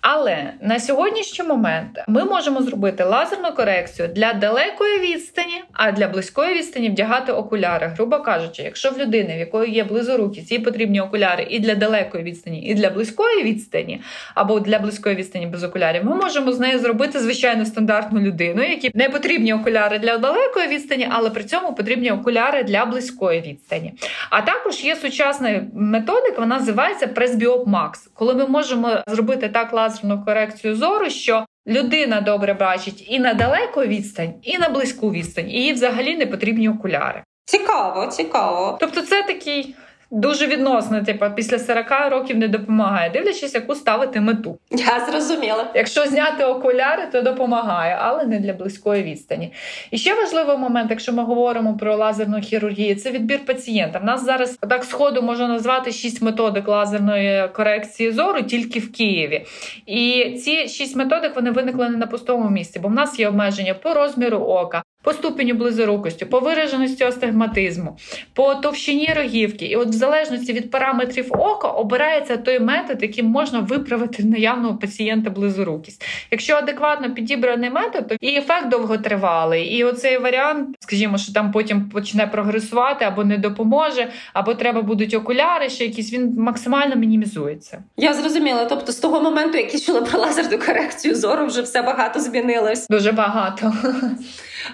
Але 0.00 0.52
на 0.60 0.80
сьогоднішній 0.80 1.44
момент 1.44 2.04
ми 2.08 2.24
можемо 2.24 2.62
зробити 2.62 3.04
лазерну 3.04 3.52
корекцію 3.52 4.08
для 4.08 4.32
далекої 4.32 4.98
відстані, 4.98 5.62
а 5.72 5.92
для 5.92 6.08
близької 6.08 6.54
відстані 6.54 6.88
вдягати 6.88 7.32
окуляри. 7.32 7.86
Грубо 7.86 8.18
кажучи, 8.18 8.62
якщо 8.62 8.90
в 8.90 8.98
людини, 8.98 9.36
в 9.36 9.38
якої 9.38 9.72
є 9.72 9.84
близорукість, 9.84 10.52
їй 10.52 10.58
потрібні 10.58 11.00
окуляри 11.00 11.46
і 11.50 11.58
для 11.58 11.74
далекої 11.74 12.24
відстані, 12.24 12.62
і 12.62 12.74
для 12.74 12.90
близької 12.90 13.42
відстані, 13.42 14.02
або 14.34 14.60
для 14.60 14.78
близької 14.78 15.14
відстані 15.14 15.46
без 15.46 15.64
окулярів, 15.64 16.04
ми 16.04 16.16
можемо 16.16 16.52
з 16.52 16.60
нею 16.60 16.78
зробити 16.78 17.18
звичайно 17.20 17.64
стандартну 17.64 18.20
людину, 18.20 18.62
які 18.62 18.90
не 18.94 19.08
потрібні 19.08 19.54
окуляри 19.54 19.98
для 19.98 20.18
далекої 20.18 20.68
відстані, 20.68 21.08
але 21.10 21.30
при 21.30 21.44
цьому 21.44 21.74
потрібні 21.74 22.10
окуляри 22.10 22.62
для 22.62 22.86
близької 22.86 23.40
відстані. 23.40 23.92
А 24.30 24.42
також 24.42 24.84
є 24.84 24.96
сучасна 24.96 25.62
методика, 25.74 26.40
вона 26.40 26.58
називається 26.58 27.06
Presbiop 27.06 27.64
Max, 27.64 27.92
коли 28.14 28.34
ми 28.34 28.46
можемо 28.46 28.89
зробити 29.06 29.48
так 29.48 29.72
лазерну 29.72 30.24
корекцію 30.24 30.76
зору, 30.76 31.10
що 31.10 31.46
людина 31.66 32.20
добре 32.20 32.54
бачить 32.54 33.06
і 33.08 33.18
на 33.18 33.34
далеку 33.34 33.80
відстань, 33.80 34.34
і 34.42 34.58
на 34.58 34.68
близьку 34.68 35.10
відстань, 35.10 35.50
і 35.50 35.62
їй 35.62 35.72
взагалі 35.72 36.16
не 36.16 36.26
потрібні 36.26 36.68
окуляри. 36.68 37.22
Цікаво, 37.44 38.06
цікаво. 38.06 38.76
Тобто, 38.80 39.02
це 39.02 39.22
такий 39.22 39.74
дуже 40.10 40.46
відносно, 40.46 41.02
типу, 41.02 41.26
після 41.36 41.58
40 41.58 42.10
років 42.10 42.36
не 42.36 42.48
допомагає, 42.48 43.10
дивлячись, 43.10 43.54
яку 43.54 43.74
ставити 43.74 44.20
мету. 44.20 44.58
Я 44.70 45.06
зрозуміла. 45.10 45.66
Якщо 45.74 46.06
зняти 46.06 46.44
окуляри, 46.44 47.02
то 47.12 47.22
допомагає, 47.22 47.98
але 48.00 48.24
не 48.24 48.40
для 48.40 48.52
близької 48.52 49.02
відстані. 49.02 49.52
І 49.90 49.98
ще 49.98 50.14
важливий 50.14 50.56
момент, 50.56 50.90
якщо 50.90 51.12
ми 51.12 51.22
говоримо 51.22 51.76
про 51.76 51.96
лазерну 51.96 52.40
хірургію, 52.40 52.96
це 52.96 53.10
відбір 53.10 53.44
пацієнта. 53.46 53.98
У 53.98 54.04
нас 54.04 54.24
зараз 54.24 54.58
так 54.68 54.84
сходу 54.84 55.22
можна 55.22 55.48
назвати 55.48 55.92
шість 55.92 56.22
методик 56.22 56.68
лазерної 56.68 57.48
корекції 57.48 58.12
зору 58.12 58.42
тільки 58.42 58.78
в 58.78 58.92
Києві. 58.92 59.46
І 59.86 60.30
ці 60.44 60.68
шість 60.68 60.96
методик 60.96 61.36
вони 61.36 61.50
виникли 61.50 61.88
не 61.88 61.96
на 61.96 62.06
пустому 62.06 62.50
місці, 62.50 62.78
бо 62.78 62.88
в 62.88 62.92
нас 62.92 63.18
є 63.18 63.28
обмеження 63.28 63.74
по 63.74 63.94
розміру 63.94 64.38
ока, 64.38 64.82
по 65.02 65.12
ступеню 65.12 65.54
близорукості, 65.54 66.24
по 66.24 66.40
вираженості 66.40 67.04
астигматизму, 67.04 67.96
по 68.34 68.54
товщині 68.54 69.12
рогівки. 69.16 69.64
І 69.64 69.76
от 69.76 69.88
в 69.88 69.92
залежності 69.92 70.52
від 70.52 70.70
параметрів 70.70 71.26
ока 71.32 71.68
обирається 71.68 72.36
той 72.36 72.60
метод, 72.60 73.02
яким 73.02 73.26
можна 73.26 73.60
виправити 73.60 74.24
наявного 74.24 74.78
пацієнта 74.78 75.30
близорукість. 75.30 76.04
Якщо 76.30 76.54
адекватно 76.54 77.14
підібраний 77.14 77.70
метод, 77.70 78.08
то 78.08 78.16
і 78.20 78.36
ефект 78.36 78.68
довготривалий, 78.68 79.64
і 79.64 79.84
оцей 79.84 80.18
варіант, 80.18 80.76
скажімо, 80.80 81.18
що 81.18 81.32
там 81.32 81.52
потім 81.52 81.88
почне 81.88 82.26
прогресувати 82.26 83.04
або 83.04 83.24
не 83.24 83.38
допоможе, 83.38 84.08
або 84.32 84.54
треба 84.54 84.82
будуть 84.82 85.14
окуляри, 85.14 85.68
ще 85.68 85.84
якісь 85.84 86.12
він 86.12 86.34
максимально 86.38 86.96
мінімізується. 86.96 87.82
Я 87.96 88.14
зрозуміла. 88.14 88.64
Тобто, 88.64 88.92
з 88.92 88.96
того 88.96 89.20
моменту, 89.20 89.58
як 89.58 89.74
я 89.74 89.80
чула 89.80 90.02
про 90.02 90.20
лазерну 90.20 90.58
корекцію 90.58 91.14
зору, 91.14 91.46
вже 91.46 91.62
все 91.62 91.82
багато 91.82 92.20
змінилось. 92.20 92.88
Дуже 92.88 93.12
багато. 93.12 93.72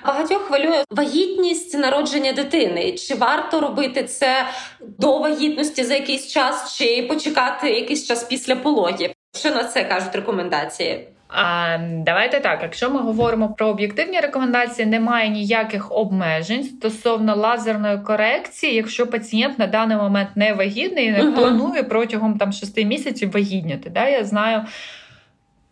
Багатьох 0.06 0.42
хвилює 0.42 0.84
вагітність 0.90 1.78
народження 1.78 2.32
дитини. 2.32 2.92
Чи 2.92 3.14
варто 3.14 3.60
робити 3.60 4.04
це 4.04 4.46
до 4.80 5.18
вагітності 5.18 5.84
за 5.84 5.94
якийсь 5.94 6.26
час, 6.26 6.76
чи 6.76 7.02
почекати 7.02 7.70
якийсь 7.70 8.06
час 8.06 8.24
після 8.24 8.56
пологів? 8.56 9.10
Що 9.38 9.50
на 9.50 9.64
це 9.64 9.84
кажуть 9.84 10.14
рекомендації? 10.14 11.08
А 11.28 11.78
давайте 11.80 12.40
так. 12.40 12.58
Якщо 12.62 12.90
ми 12.90 13.00
говоримо 13.00 13.48
про 13.48 13.66
об'єктивні 13.66 14.20
рекомендації, 14.20 14.86
немає 14.86 15.28
ніяких 15.28 15.92
обмежень 15.92 16.64
стосовно 16.64 17.36
лазерної 17.36 17.98
корекції, 17.98 18.74
якщо 18.74 19.06
пацієнт 19.06 19.58
на 19.58 19.66
даний 19.66 19.96
момент 19.96 20.28
не 20.34 20.52
вагітний 20.52 21.06
і 21.06 21.10
не 21.10 21.22
uh-huh. 21.22 21.34
планує 21.34 21.82
протягом 21.82 22.38
там 22.38 22.52
шести 22.52 22.84
місяців 22.84 23.32
вагітніти. 23.32 23.90
Да, 23.90 24.08
Я 24.08 24.24
знаю 24.24 24.64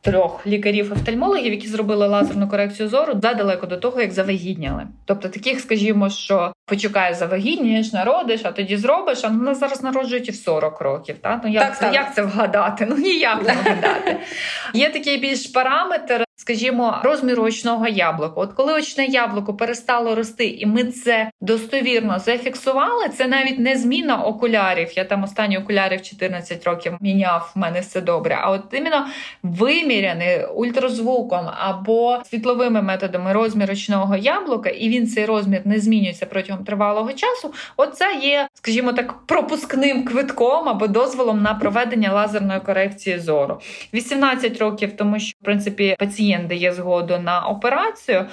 трьох 0.05 0.47
лікарів-офтальмологів, 0.47 1.53
які 1.53 1.69
зробили 1.69 2.07
лазерну 2.07 2.49
корекцію 2.49 2.89
зору 2.89 3.13
задалеко 3.23 3.67
до 3.67 3.77
того, 3.77 4.01
як 4.01 4.13
завагітняли. 4.13 4.87
Тобто 5.05 5.29
таких, 5.29 5.61
скажімо, 5.61 6.11
що 6.11 6.53
почекає 6.67 7.15
завагітнієш, 7.15 7.93
народиш, 7.93 8.41
а 8.45 8.53
тоді 8.53 8.77
зробиш. 8.77 9.25
А 9.25 9.31
нас 9.31 9.61
зараз 9.61 9.83
народжують 9.83 10.29
і 10.29 10.33
в 10.33 10.37
40 10.37 10.81
років. 10.81 11.17
Та? 11.19 11.41
Ну 11.45 11.51
як, 11.51 11.63
так, 11.63 11.79
це, 11.79 11.85
так. 11.85 11.95
як 11.95 12.15
це 12.15 12.23
вгадати? 12.23 12.87
Ну 12.91 12.97
ніяк 12.97 13.47
не 13.47 13.53
вгадати. 13.53 14.17
Є 14.75 14.91
такий 14.91 15.19
більш 15.19 15.47
параметр 15.47 16.25
скажімо, 16.45 16.99
розміру 17.03 17.43
очного 17.43 17.89
яблука. 17.89 18.33
От 18.37 18.53
коли 18.53 18.73
очне 18.73 19.07
яблуко 19.07 19.55
перестало 19.55 20.15
рости, 20.15 20.47
і 20.47 20.67
ми 20.67 20.85
це 20.85 21.31
достовірно 21.41 22.19
зафіксували, 22.19 23.09
це 23.09 23.27
навіть 23.27 23.59
не 23.59 23.77
зміна 23.77 24.23
окулярів. 24.23 24.89
Я 24.97 25.05
там 25.05 25.23
останні 25.23 25.59
окулярів 25.59 26.03
14 26.03 26.65
років 26.65 26.97
міняв, 27.01 27.53
в 27.55 27.59
мене 27.59 27.81
все 27.81 28.01
добре. 28.01 28.39
А 28.41 28.51
от 28.51 28.63
іменно 28.73 29.07
виміряний 29.43 30.47
ультразвуком 30.55 31.47
або 31.59 32.19
світловими 32.25 32.83
методами 32.83 33.33
розмір 33.33 33.71
очного 33.71 34.17
яблука, 34.17 34.71
і 34.71 34.89
він 34.89 35.07
цей 35.07 35.25
розмір 35.25 35.61
не 35.65 35.81
змінюється 35.81 36.27
протягом 36.27 36.65
тривалого 36.65 37.13
часу. 37.13 37.55
Оце 37.77 38.15
є, 38.23 38.49
скажімо 38.55 38.93
так, 38.93 39.27
пропускним 39.27 40.05
квитком 40.05 40.69
або 40.69 40.87
дозволом 40.87 41.43
на 41.43 41.55
проведення 41.55 42.13
лазерної 42.13 42.61
корекції 42.61 43.19
зору. 43.19 43.61
18 43.95 44.59
років, 44.59 44.97
тому 44.97 45.19
що 45.19 45.37
в 45.43 45.45
принципі 45.45 45.97
пацієнт 45.99 46.34
пацієнт 46.35 46.49
дає 46.49 46.73
згоду 46.73 47.19
на 47.19 47.41
операцію. 47.41 48.27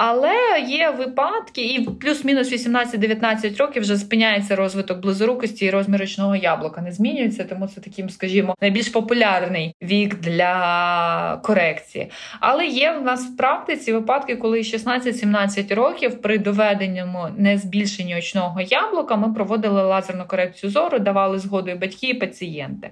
Але 0.00 0.64
є 0.68 0.90
випадки, 0.90 1.62
і 1.62 1.84
плюс-мінус 1.84 2.52
18-19 2.52 3.56
років 3.56 3.82
вже 3.82 3.96
спиняється 3.96 4.56
розвиток 4.56 5.00
близорукості 5.00 5.64
і 5.64 5.70
розмір 5.70 6.00
ручного 6.00 6.36
яблука. 6.36 6.80
Не 6.80 6.92
змінюється, 6.92 7.44
тому 7.44 7.68
це 7.68 7.80
таким, 7.80 8.10
скажімо, 8.10 8.54
найбільш 8.60 8.88
популярний 8.88 9.74
вік 9.82 10.14
для 10.14 11.40
корекції. 11.44 12.10
Але 12.40 12.66
є 12.66 12.92
в 12.92 13.02
нас 13.02 13.26
в 13.26 13.36
практиці 13.36 13.92
випадки, 13.92 14.36
коли 14.36 14.58
16-17 14.58 15.74
років 15.74 16.22
при 16.22 16.38
доведеному 16.38 17.26
не 17.36 17.58
збільшенні 17.58 18.16
очного 18.16 18.60
яблука 18.60 19.16
ми 19.16 19.32
проводили 19.34 19.82
лазерну 19.82 20.24
корекцію 20.26 20.70
зору, 20.70 20.98
давали 20.98 21.38
згоду 21.38 21.70
і 21.70 21.74
батьки 21.74 22.06
і 22.06 22.14
пацієнти. 22.14 22.90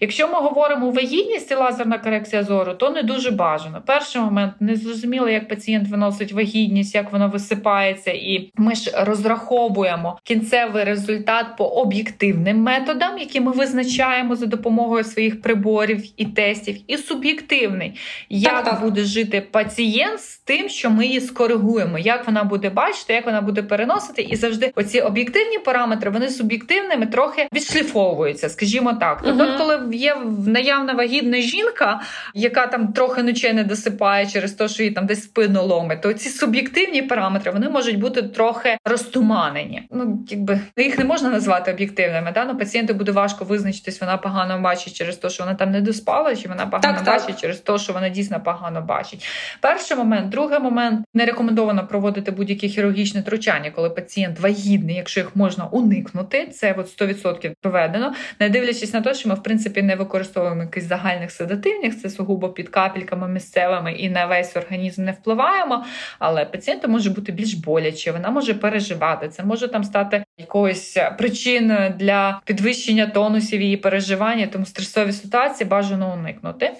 Якщо 0.00 0.28
ми 0.28 0.34
говоримо 0.34 0.90
вагітність 0.90 1.50
і 1.50 1.54
лазерна 1.54 1.98
корекція 1.98 2.42
зору, 2.42 2.74
то 2.74 2.90
не 2.90 3.02
дуже 3.02 3.30
бажано. 3.30 3.82
Перший 3.86 4.22
момент 4.22 4.54
не 4.60 4.76
зрозуміло, 4.76 5.28
як 5.28 5.48
пацієнт 5.48 5.88
виносить 5.88 6.31
вагітність, 6.32 6.94
як 6.94 7.12
вона 7.12 7.26
висипається, 7.26 8.10
і 8.10 8.50
ми 8.56 8.74
ж 8.74 8.90
розраховуємо 8.94 10.18
кінцевий 10.24 10.84
результат 10.84 11.46
по 11.58 11.64
об'єктивним 11.64 12.58
методам, 12.58 13.18
які 13.18 13.40
ми 13.40 13.52
визначаємо 13.52 14.36
за 14.36 14.46
допомогою 14.46 15.04
своїх 15.04 15.42
приборів 15.42 16.04
і 16.16 16.24
тестів, 16.24 16.76
і 16.86 16.96
суб'єктивний, 16.96 17.98
як 18.28 18.64
так, 18.64 18.64
так. 18.64 18.80
буде 18.80 19.04
жити 19.04 19.40
пацієнт 19.50 20.20
з 20.20 20.38
тим, 20.38 20.68
що 20.68 20.90
ми 20.90 21.06
її 21.06 21.20
скоригуємо, 21.20 21.98
як 21.98 22.26
вона 22.26 22.44
буде 22.44 22.70
бачити, 22.70 23.12
як 23.12 23.26
вона 23.26 23.40
буде 23.40 23.62
переносити, 23.62 24.22
і 24.22 24.36
завжди 24.36 24.72
оці 24.74 25.00
об'єктивні 25.00 25.58
параметри 25.58 26.10
вони 26.10 26.28
суб'єктивними 26.28 27.06
трохи 27.06 27.48
відшліфовуються, 27.52 28.48
скажімо 28.48 28.92
так. 28.92 29.20
Тобто, 29.24 29.44
угу. 29.44 29.54
коли 29.58 29.96
є 29.96 30.16
наявна 30.46 30.92
вагітна 30.92 31.40
жінка, 31.40 32.00
яка 32.34 32.66
там 32.66 32.92
трохи 32.92 33.22
ночей 33.22 33.52
не 33.52 33.64
досипає 33.64 34.26
через 34.26 34.52
те, 34.52 34.68
що 34.68 34.82
її 34.82 34.94
там 34.94 35.06
десь 35.06 35.22
спину 35.22 35.62
ломить, 35.66 36.02
то 36.02 36.08
ці 36.22 36.28
суб'єктивні 36.28 37.02
параметри 37.02 37.50
вони 37.50 37.68
можуть 37.68 37.98
бути 37.98 38.22
трохи 38.22 38.78
розтуманені. 38.84 39.82
Ну 39.90 40.24
якби 40.28 40.60
їх 40.76 40.98
не 40.98 41.04
можна 41.04 41.30
назвати 41.30 41.72
об'єктивними. 41.72 42.32
Да? 42.34 42.44
Ну, 42.44 42.58
пацієнту 42.58 42.94
буде 42.94 43.12
важко 43.12 43.44
визначитись, 43.44 44.00
вона 44.00 44.16
погано 44.16 44.60
бачить 44.60 44.94
через 44.94 45.16
те, 45.16 45.30
що 45.30 45.44
вона 45.44 45.54
там 45.54 45.70
не 45.70 45.80
доспала, 45.80 46.36
чи 46.36 46.48
вона 46.48 46.66
погано 46.66 46.98
так, 46.98 47.06
бачить 47.06 47.26
так. 47.26 47.40
через 47.40 47.58
те, 47.58 47.78
що 47.78 47.92
вона 47.92 48.08
дійсно 48.08 48.40
погано 48.40 48.82
бачить. 48.82 49.26
Перший 49.60 49.96
момент, 49.96 50.28
другий 50.28 50.58
момент 50.58 51.06
не 51.14 51.24
рекомендовано 51.24 51.86
проводити 51.86 52.30
будь-які 52.30 52.68
хірургічні 52.68 53.20
втручання, 53.20 53.70
коли 53.70 53.90
пацієнт 53.90 54.40
вагітний, 54.40 54.96
якщо 54.96 55.20
їх 55.20 55.36
можна 55.36 55.64
уникнути, 55.64 56.46
це 56.46 56.74
от 56.78 57.00
100% 57.00 57.52
проведено, 57.60 58.14
не 58.40 58.48
дивлячись 58.48 58.92
на 58.92 59.00
те, 59.00 59.14
що 59.14 59.28
ми 59.28 59.34
в 59.34 59.42
принципі 59.42 59.82
не 59.82 59.96
використовуємо 59.96 60.62
якихось 60.62 60.88
загальних 60.88 61.30
седативних, 61.30 62.00
це 62.00 62.10
сугубо 62.10 62.48
під 62.48 62.68
капельками 62.68 63.28
місцевими 63.28 63.92
і 63.92 64.10
на 64.10 64.26
весь 64.26 64.56
організм 64.56 65.04
не 65.04 65.12
впливаємо 65.12 65.84
але 66.18 66.44
пацієнту 66.44 66.88
може 66.88 67.10
бути 67.10 67.32
більш 67.32 67.54
боляче, 67.54 68.12
вона 68.12 68.30
може 68.30 68.54
переживати. 68.54 69.28
Це 69.28 69.44
може 69.44 69.68
там 69.68 69.84
стати 69.84 70.24
якоюсь 70.38 70.98
причиною 71.18 71.94
для 71.98 72.40
підвищення 72.44 73.06
тонусів 73.06 73.60
її 73.60 73.76
переживання, 73.76 74.46
тому 74.46 74.66
стресові 74.66 75.12
ситуації 75.12 75.68
бажано 75.68 76.14
уникнути. 76.14 76.70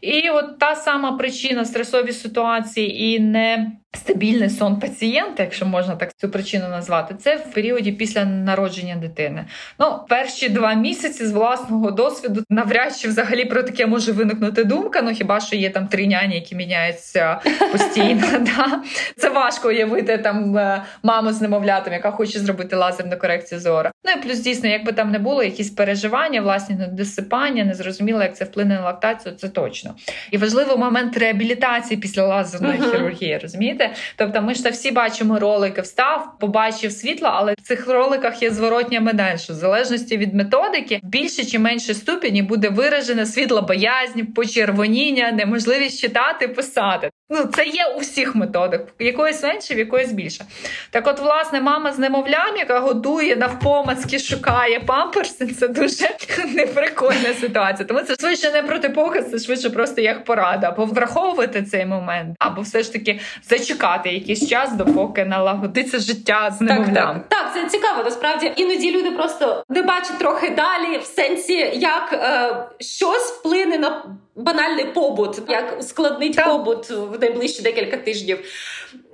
І 0.00 0.30
от 0.30 0.58
та 0.58 0.74
сама 0.74 1.12
причина 1.12 1.64
стресові 1.64 2.12
ситуації 2.12 3.14
і 3.14 3.20
не 3.20 3.72
стабільний 3.96 4.50
сон 4.50 4.80
пацієнта, 4.80 5.42
якщо 5.42 5.66
можна 5.66 5.96
так 5.96 6.10
цю 6.16 6.28
причину 6.28 6.68
назвати, 6.68 7.14
це 7.14 7.36
в 7.36 7.52
періоді 7.54 7.92
після 7.92 8.24
народження 8.24 8.96
дитини. 8.96 9.44
Ну, 9.78 9.98
перші 10.08 10.48
два 10.48 10.74
місяці 10.74 11.26
з 11.26 11.32
власного 11.32 11.90
досвіду 11.90 12.44
навряд 12.50 12.96
чи 12.96 13.08
взагалі 13.08 13.44
про 13.44 13.62
таке 13.62 13.86
може 13.86 14.12
виникнути 14.12 14.64
думка. 14.64 15.02
Ну 15.02 15.10
хіба 15.10 15.40
що 15.40 15.56
є 15.56 15.70
там 15.70 15.86
три 15.86 16.06
няні, 16.06 16.34
які 16.34 16.54
міняються 16.54 17.40
постійно? 17.72 18.22
Да? 18.38 18.82
Це 19.16 19.28
важко 19.28 19.68
уявити 19.68 20.18
там 20.18 20.58
е, 20.58 20.82
маму 21.02 21.32
з 21.32 21.40
немовлятом, 21.40 21.92
яка 21.92 22.10
хоче 22.10 22.38
зробити 22.38 22.76
лазерну 22.76 23.18
корекцію 23.18 23.60
зору. 23.60 23.90
Ну 24.04 24.12
і 24.12 24.22
плюс 24.22 24.38
дійсно, 24.38 24.68
якби 24.68 24.92
там 24.92 25.10
не 25.10 25.18
було 25.18 25.42
якісь 25.42 25.70
переживання, 25.70 26.40
власні 26.40 26.76
недосипання, 26.76 27.64
незрозуміло, 27.64 28.22
як 28.22 28.36
це 28.36 28.44
вплине 28.44 28.74
на 28.74 28.80
лактацію, 28.80 29.34
це 29.34 29.48
точно. 29.48 29.87
І 30.30 30.38
важливий 30.38 30.76
момент 30.76 31.16
реабілітації 31.16 32.00
після 32.00 32.26
лазерної 32.26 32.78
uh-huh. 32.78 32.90
хірургії, 32.90 33.38
розумієте? 33.38 33.94
Тобто, 34.16 34.42
ми 34.42 34.54
ж 34.54 34.64
та 34.64 34.70
всі 34.70 34.90
бачимо 34.90 35.38
ролики, 35.38 35.80
встав, 35.80 36.38
побачив 36.40 36.92
світло, 36.92 37.28
але 37.32 37.52
в 37.52 37.60
цих 37.60 37.88
роликах 37.88 38.42
є 38.42 38.50
зворотня 38.50 39.00
медаль, 39.00 39.36
що 39.36 39.52
в 39.52 39.56
залежності 39.56 40.16
від 40.16 40.34
методики 40.34 41.00
більше 41.02 41.44
чи 41.44 41.58
менше 41.58 41.94
ступені 41.94 42.42
буде 42.42 42.68
виражена 42.68 43.26
світлобоязнь, 43.26 44.20
почервоніння, 44.34 45.32
неможливість 45.32 46.00
читати, 46.00 46.48
писати. 46.48 47.10
Ну, 47.30 47.44
це 47.54 47.64
є 47.64 47.86
у 47.96 47.98
всіх 47.98 48.34
методах, 48.34 48.80
якоїсь 48.98 49.42
менше, 49.42 49.74
в 49.74 49.78
якоїсь 49.78 50.12
більше. 50.12 50.44
Так, 50.90 51.06
от, 51.06 51.20
власне, 51.20 51.60
мама 51.60 51.92
з 51.92 51.98
немовлям, 51.98 52.56
яка 52.56 52.78
годує 52.78 53.36
навпомацьки, 53.36 54.18
шукає 54.18 54.80
памперси, 54.80 55.46
це 55.46 55.68
дуже 55.68 56.08
неприкольна 56.54 57.34
ситуація. 57.40 57.86
Тому 57.88 58.00
це 58.00 58.14
швидше 58.14 58.50
не 58.50 58.62
протипоказ, 58.62 59.30
це 59.30 59.38
швидше 59.38 59.70
просто 59.70 60.00
як 60.00 60.24
порада, 60.24 60.68
або 60.68 60.84
враховувати 60.84 61.62
цей 61.62 61.86
момент, 61.86 62.36
або 62.38 62.62
все 62.62 62.82
ж 62.82 62.92
таки 62.92 63.20
зачекати 63.48 64.10
якийсь 64.10 64.48
час, 64.48 64.72
допоки 64.72 65.24
налагодиться 65.24 65.98
життя 65.98 66.54
з 66.58 66.60
немовлям. 66.60 66.94
Так, 66.94 67.28
так, 67.28 67.52
так, 67.54 67.54
це 67.54 67.68
цікаво. 67.68 68.02
Насправді 68.04 68.52
іноді 68.56 68.90
люди 68.90 69.10
просто 69.10 69.64
не 69.68 69.82
бачать 69.82 70.18
трохи 70.18 70.50
далі, 70.50 70.98
в 70.98 71.04
сенсі, 71.04 71.70
як 71.74 72.12
е, 72.12 72.84
щось 72.84 73.30
вплине 73.30 73.78
на 73.78 74.04
банальний 74.38 74.84
побут, 74.84 75.40
як 75.48 75.76
ускладнить 75.80 76.36
так. 76.36 76.46
побут 76.46 76.90
в 76.90 77.20
найближчі 77.20 77.62
декілька 77.62 77.96
тижнів. 77.96 78.38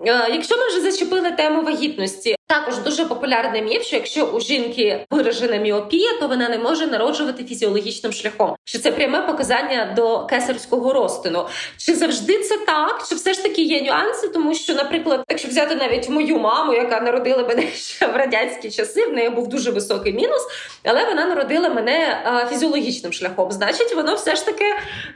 Е, 0.06 0.28
якщо 0.32 0.56
ми 0.56 0.68
вже 0.68 0.80
зачепили 0.80 1.30
тему 1.30 1.62
вагітності, 1.62 2.36
також 2.46 2.78
дуже 2.78 3.04
популярний 3.04 3.62
міф, 3.62 3.82
що 3.82 3.96
якщо 3.96 4.24
у 4.24 4.40
жінки 4.40 5.06
виражена 5.10 5.56
міопія, 5.56 6.12
то 6.20 6.28
вона 6.28 6.48
не 6.48 6.58
може 6.58 6.86
народжувати 6.86 7.44
фізіологічним 7.44 8.12
шляхом. 8.12 8.56
Що 8.64 8.78
це 8.78 8.92
пряме 8.92 9.22
показання 9.22 9.92
до 9.96 10.26
кесарського 10.26 10.92
розтину? 10.92 11.46
Чи 11.78 11.94
завжди 11.94 12.38
це 12.38 12.56
так? 12.66 13.04
Чи 13.08 13.14
все 13.14 13.32
ж 13.32 13.42
таки 13.42 13.62
є 13.62 13.82
нюанси? 13.82 14.28
Тому 14.28 14.54
що, 14.54 14.74
наприклад, 14.74 15.24
якщо 15.28 15.48
взяти 15.48 15.74
навіть 15.74 16.08
мою 16.08 16.38
маму, 16.38 16.74
яка 16.74 17.00
народила 17.00 17.42
мене 17.42 17.62
ще 17.74 18.06
в 18.06 18.16
радянські 18.16 18.70
часи, 18.70 19.06
в 19.06 19.12
неї 19.12 19.30
був 19.30 19.48
дуже 19.48 19.70
високий 19.70 20.12
мінус, 20.12 20.42
але 20.84 21.04
вона 21.04 21.26
народила 21.26 21.68
мене 21.68 22.18
фізіологічним 22.50 23.12
шляхом. 23.12 23.52
Значить, 23.52 23.94
воно 23.94 24.14
все 24.14 24.36
ж 24.36 24.46
таки 24.46 24.64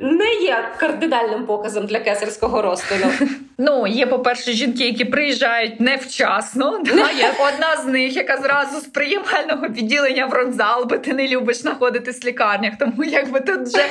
не 0.01 0.35
є 0.35 0.69
кардинальним 0.77 1.47
показом 1.47 1.87
для 1.87 2.01
кесарського 2.01 2.63
розтину. 2.63 3.07
Ну 3.61 3.87
є, 3.87 4.07
по 4.07 4.19
перше, 4.19 4.53
жінки, 4.53 4.85
які 4.85 5.05
приїжджають 5.05 5.81
невчасно. 5.81 6.81
Є 7.19 7.33
одна 7.39 7.77
з 7.77 7.87
них, 7.87 8.17
яка 8.17 8.37
зразу 8.37 8.81
з 8.81 8.85
приймального 8.85 9.69
відділення 9.69 10.27
в 10.27 10.33
родзал, 10.33 10.85
бо 10.85 10.99
ти 10.99 11.13
не 11.13 11.29
любиш 11.29 11.57
знаходитись 11.57 12.25
в 12.25 12.27
лікарнях, 12.27 12.75
тому 12.79 13.05
якби 13.05 13.41
тут 13.41 13.61
вже 13.61 13.85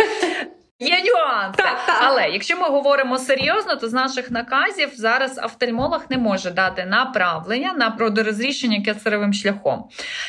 Є 0.80 0.90
нюанси, 0.90 1.64
так, 1.64 1.80
так. 1.86 1.98
але 2.02 2.30
якщо 2.30 2.58
ми 2.58 2.68
говоримо 2.68 3.18
серйозно, 3.18 3.76
то 3.76 3.90
з 3.90 3.94
наших 3.94 4.32
наказів 4.32 4.90
зараз 4.96 5.40
офтальмолог 5.44 6.06
не 6.10 6.18
може 6.18 6.52
дати 6.52 6.86
направлення 6.86 7.74
на 7.74 7.92
продорозрішення 7.92 8.82
кесаревим 8.82 9.34
шляхом. 9.34 9.84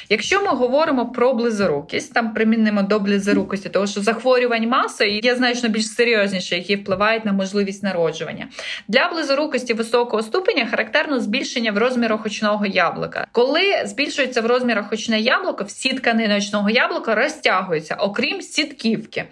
Якщо 0.08 0.42
ми 0.42 0.48
говоримо 0.48 1.06
про 1.06 1.34
близорукість, 1.34 2.14
там 2.14 2.34
примінимо 2.34 2.82
до 2.82 2.98
близорукості, 2.98 3.68
тому 3.68 3.86
що 3.86 4.00
захворювань 4.00 4.68
маса 4.68 5.04
є 5.04 5.34
значно 5.34 5.68
більш 5.68 5.86
серйозніше, 5.86 6.56
які 6.56 6.76
впливають 6.76 7.24
на 7.24 7.32
можливість 7.32 7.82
народжування. 7.82 8.48
Для 8.88 9.08
близорукості 9.08 9.74
високого 9.74 10.22
ступеня 10.22 10.66
характерно 10.70 11.20
збільшення 11.20 11.72
в 11.72 11.78
розмірах 11.78 12.26
очного 12.26 12.66
яблука. 12.66 13.26
Коли 13.32 13.82
збільшується 13.84 14.40
в 14.40 14.46
розмірах 14.46 14.92
очне 14.92 15.20
яблуко, 15.20 15.64
всі 15.64 15.92
тканини 15.92 16.36
очного 16.36 16.70
яблука 16.70 17.14
розтягуються, 17.14 17.94
окрім 17.94 18.42
сітківки. 18.42 19.24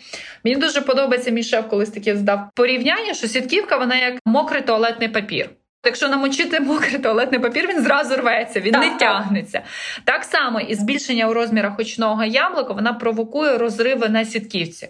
Мені 0.44 0.56
дуже 0.56 0.80
подобається 0.80 1.05
подобається 1.06 1.30
мій 1.30 1.42
шеф, 1.42 1.64
колись 1.68 1.90
таке 1.90 2.16
здав 2.16 2.48
порівняння, 2.54 3.14
що 3.14 3.28
сітківка 3.28 3.76
вона 3.76 3.96
як 3.96 4.18
мокрий 4.24 4.62
туалетний 4.62 5.08
папір. 5.08 5.50
Якщо 5.86 6.08
намочити 6.08 6.60
мокрий 6.60 6.98
туалетний 6.98 7.40
папір, 7.40 7.68
він 7.68 7.82
зразу 7.82 8.16
рветься, 8.16 8.60
він 8.60 8.72
так, 8.72 8.82
не 8.84 8.98
тягнеться. 8.98 9.62
Так 10.04 10.24
само 10.24 10.60
і 10.60 10.74
збільшення 10.74 11.28
у 11.28 11.32
розмірах 11.34 11.78
очного 11.78 12.24
яблука 12.24 12.72
вона 12.72 12.92
провокує 12.92 13.58
розриви 13.58 14.08
на 14.08 14.24
сітківці. 14.24 14.88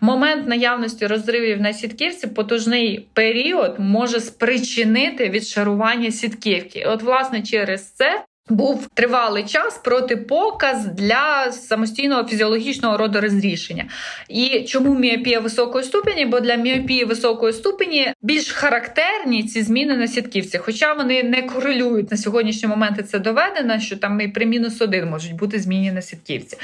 Момент 0.00 0.48
наявності 0.48 1.06
розривів 1.06 1.60
на 1.60 1.72
сітківці, 1.72 2.26
потужний 2.26 3.08
період 3.12 3.74
може 3.78 4.20
спричинити 4.20 5.28
відшарування 5.28 6.10
сітківки. 6.10 6.84
От, 6.88 7.02
власне, 7.02 7.42
через 7.42 7.90
це 7.90 8.24
був 8.48 8.88
тривалий 8.94 9.44
час 9.44 9.78
протипоказ 9.78 10.86
для 10.86 11.52
самостійного 11.52 12.24
фізіологічного 12.24 12.96
родорозрішення. 12.96 13.84
І 14.28 14.60
чому 14.60 14.94
міопія 14.94 15.40
високої 15.40 15.84
ступені? 15.84 16.26
Бо 16.26 16.40
для 16.40 16.54
міопії 16.54 17.04
високої 17.04 17.52
ступені 17.52 18.12
більш 18.22 18.52
характерні 18.52 19.42
ці 19.44 19.62
зміни 19.62 19.96
на 19.96 20.08
сітківці, 20.08 20.58
хоча 20.58 20.92
вони 20.92 21.22
не 21.22 21.42
корелюють 21.42 22.10
на 22.10 22.16
сьогоднішні 22.16 22.68
моменти. 22.68 23.02
Це 23.02 23.18
доведено, 23.18 23.80
що 23.80 23.96
там 23.96 24.20
і 24.20 24.28
при 24.28 24.46
мінус 24.46 24.80
один 24.80 25.10
можуть 25.10 25.32
бути 25.32 25.58
зміни 25.58 25.92
на 25.92 26.02
сітківці. 26.02 26.56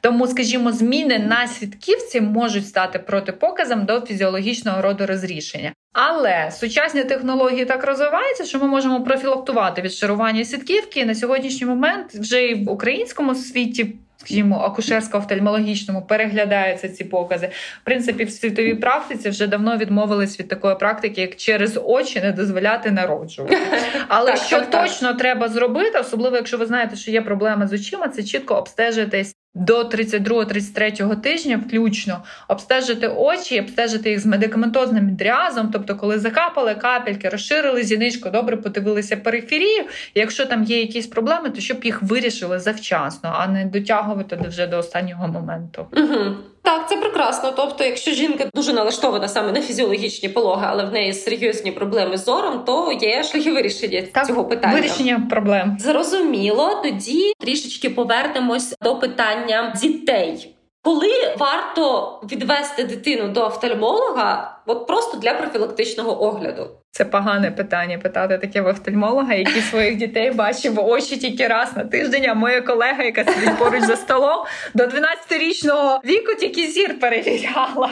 Тому, 0.00 0.26
скажімо, 0.26 0.72
зміни 0.72 1.18
на 1.18 1.46
сітківці 1.48 2.20
можуть 2.20 2.66
стати 2.66 2.98
протипоказом 2.98 3.84
до 3.84 4.00
фізіологічного 4.00 4.82
родорозрішення. 4.82 5.72
Але 5.94 6.50
сучасні 6.50 7.04
технології 7.04 7.64
так 7.64 7.84
розвиваються, 7.84 8.44
що 8.44 8.58
ми 8.58 8.66
можемо 8.66 9.04
профілактувати 9.04 9.82
відшарування 9.82 10.44
сітківки 10.44 11.04
на 11.04 11.14
сьогоднішній 11.14 11.66
момент 11.66 12.14
вже 12.14 12.46
і 12.46 12.64
в 12.64 12.70
українському 12.70 13.34
світі. 13.34 13.94
Скажімо, 14.16 14.74
акушерсько-офтальмологічному 14.78 16.06
переглядаються 16.06 16.88
ці 16.88 17.04
покази. 17.04 17.46
В 17.82 17.84
принципі, 17.84 18.24
в 18.24 18.30
світовій 18.30 18.74
практиці 18.74 19.28
вже 19.28 19.46
давно 19.46 19.76
відмовились 19.76 20.40
від 20.40 20.48
такої 20.48 20.76
практики, 20.76 21.20
як 21.20 21.36
через 21.36 21.80
очі 21.84 22.20
не 22.20 22.32
дозволяти 22.32 22.90
народжувати. 22.90 23.58
Але 24.08 24.30
так, 24.32 24.40
що 24.40 24.60
так, 24.60 24.70
точно 24.70 25.08
так. 25.08 25.18
треба 25.18 25.48
зробити, 25.48 25.98
особливо 25.98 26.36
якщо 26.36 26.58
ви 26.58 26.66
знаєте, 26.66 26.96
що 26.96 27.10
є 27.10 27.22
проблеми 27.22 27.66
з 27.66 27.72
очима, 27.72 28.08
це 28.08 28.22
чітко 28.22 28.54
обстежитись 28.54 29.36
до 29.54 29.82
32-33 29.82 31.20
тижня, 31.20 31.60
включно 31.66 32.22
обстежити 32.48 33.08
очі, 33.08 33.60
обстежити 33.60 34.10
їх 34.10 34.20
з 34.20 34.26
медикаментозним 34.26 35.16
дрязом, 35.16 35.70
тобто, 35.72 35.96
коли 35.96 36.18
закапали 36.18 36.74
капельки, 36.74 37.28
розширили 37.28 37.82
зіничку, 37.82 38.30
добре 38.30 38.56
подивилися 38.56 39.16
периферію. 39.16 39.84
Якщо 40.14 40.46
там 40.46 40.64
є 40.64 40.80
якісь 40.80 41.06
проблеми, 41.06 41.50
то 41.50 41.60
щоб 41.60 41.84
їх 41.84 42.02
вирішили 42.02 42.58
завчасно, 42.58 43.34
а 43.38 43.46
не 43.46 43.64
дотягувати 43.64 44.38
вже 44.48 44.66
до 44.66 44.78
останнього 44.78 45.28
моменту. 45.28 45.86
Угу. 45.92 46.36
Так, 46.64 46.88
це 46.88 46.96
прекрасно. 46.96 47.52
Тобто, 47.56 47.84
якщо 47.84 48.10
жінка 48.10 48.44
дуже 48.54 48.72
налаштована 48.72 49.28
саме 49.28 49.52
на 49.52 49.60
фізіологічні 49.60 50.28
пологи, 50.28 50.66
але 50.68 50.84
в 50.84 50.92
неї 50.92 51.14
серйозні 51.14 51.72
проблеми 51.72 52.18
з 52.18 52.24
зором, 52.24 52.64
то 52.64 52.98
є 53.00 53.22
шляхи 53.22 53.52
вирішення 53.52 54.02
так, 54.12 54.26
цього 54.26 54.44
питання. 54.44 54.74
Вирішення 54.74 55.26
проблем 55.30 55.76
зрозуміло. 55.80 56.80
Тоді 56.82 57.32
трішечки 57.40 57.90
повернемось 57.90 58.74
до 58.82 58.96
питання 58.96 59.74
дітей. 59.82 60.54
Коли 60.82 61.36
варто 61.38 62.20
відвести 62.32 62.84
дитину 62.84 63.28
до 63.28 63.46
офтальмолога, 63.46 64.58
от 64.66 64.86
просто 64.86 65.16
для 65.16 65.34
профілактичного 65.34 66.22
огляду? 66.22 66.70
Це 66.96 67.04
погане 67.04 67.50
питання 67.50 67.98
питати 67.98 68.38
таке 68.38 68.60
в 68.60 68.66
офтальмолога, 68.66 69.34
який 69.34 69.62
своїх 69.62 69.96
дітей 69.96 70.30
бачив 70.30 70.74
в 70.74 70.86
очі 70.86 71.16
тільки 71.16 71.48
раз 71.48 71.76
на 71.76 71.84
тиждень. 71.84 72.26
А 72.26 72.34
моя 72.34 72.60
колега, 72.60 73.02
яка 73.02 73.24
сидить 73.24 73.58
поруч 73.58 73.82
за 73.82 73.96
столом, 73.96 74.44
до 74.74 74.84
12-річного 74.84 76.00
віку 76.04 76.34
тільки 76.40 76.66
зір 76.66 76.98
перевіряла. 77.00 77.90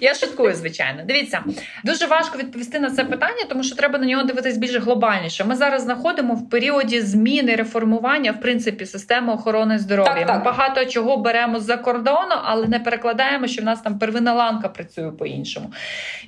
Я 0.00 0.14
шуткую, 0.14 0.54
звичайно. 0.54 1.02
Дивіться, 1.04 1.44
дуже 1.84 2.06
важко 2.06 2.38
відповісти 2.38 2.80
на 2.80 2.90
це 2.90 3.04
питання, 3.04 3.44
тому 3.48 3.62
що 3.62 3.76
треба 3.76 3.98
на 3.98 4.06
нього 4.06 4.22
дивитись 4.22 4.56
більш 4.56 4.76
глобальніше. 4.76 5.44
Ми 5.44 5.56
зараз 5.56 5.82
знаходимо 5.82 6.34
в 6.34 6.50
періоді 6.50 7.00
зміни 7.00 7.54
реформування 7.54 8.32
в 8.32 8.40
принципі 8.40 8.86
системи 8.86 9.32
охорони 9.32 9.78
здоров'я. 9.78 10.14
Так, 10.14 10.26
так. 10.26 10.36
Ми 10.36 10.44
багато 10.44 10.84
чого 10.84 11.16
беремо 11.16 11.60
з-за 11.60 11.76
кордону 11.76 12.34
але 12.44 12.66
не 12.66 12.80
перекладаємо, 12.80 13.46
що 13.46 13.62
в 13.62 13.64
нас 13.64 13.80
там 13.80 13.98
первинна 13.98 14.34
ланка 14.34 14.68
працює 14.68 15.10
по-іншому. 15.10 15.72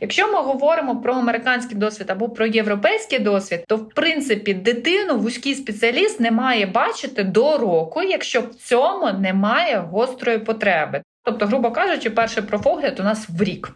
Якщо 0.00 0.32
ми 0.32 0.40
говоримо 0.40 0.96
про 0.96 1.14
американський 1.14 1.78
досвід 1.78 2.10
або 2.14 2.28
про 2.28 2.46
європейський 2.46 3.18
досвід, 3.18 3.64
то 3.68 3.76
в 3.76 3.88
принципі 3.88 4.54
дитину 4.54 5.18
вузький 5.18 5.54
спеціаліст 5.54 6.20
не 6.20 6.30
має 6.30 6.66
бачити 6.66 7.24
до 7.24 7.58
року, 7.58 8.02
якщо 8.02 8.40
в 8.40 8.54
цьому 8.54 9.12
немає 9.12 9.76
гострої 9.90 10.38
потреби. 10.38 11.02
Тобто, 11.24 11.46
грубо 11.46 11.70
кажучи, 11.70 12.10
перший 12.10 12.42
профогляд 12.42 13.00
у 13.00 13.02
нас 13.02 13.28
в 13.28 13.42
рік. 13.42 13.70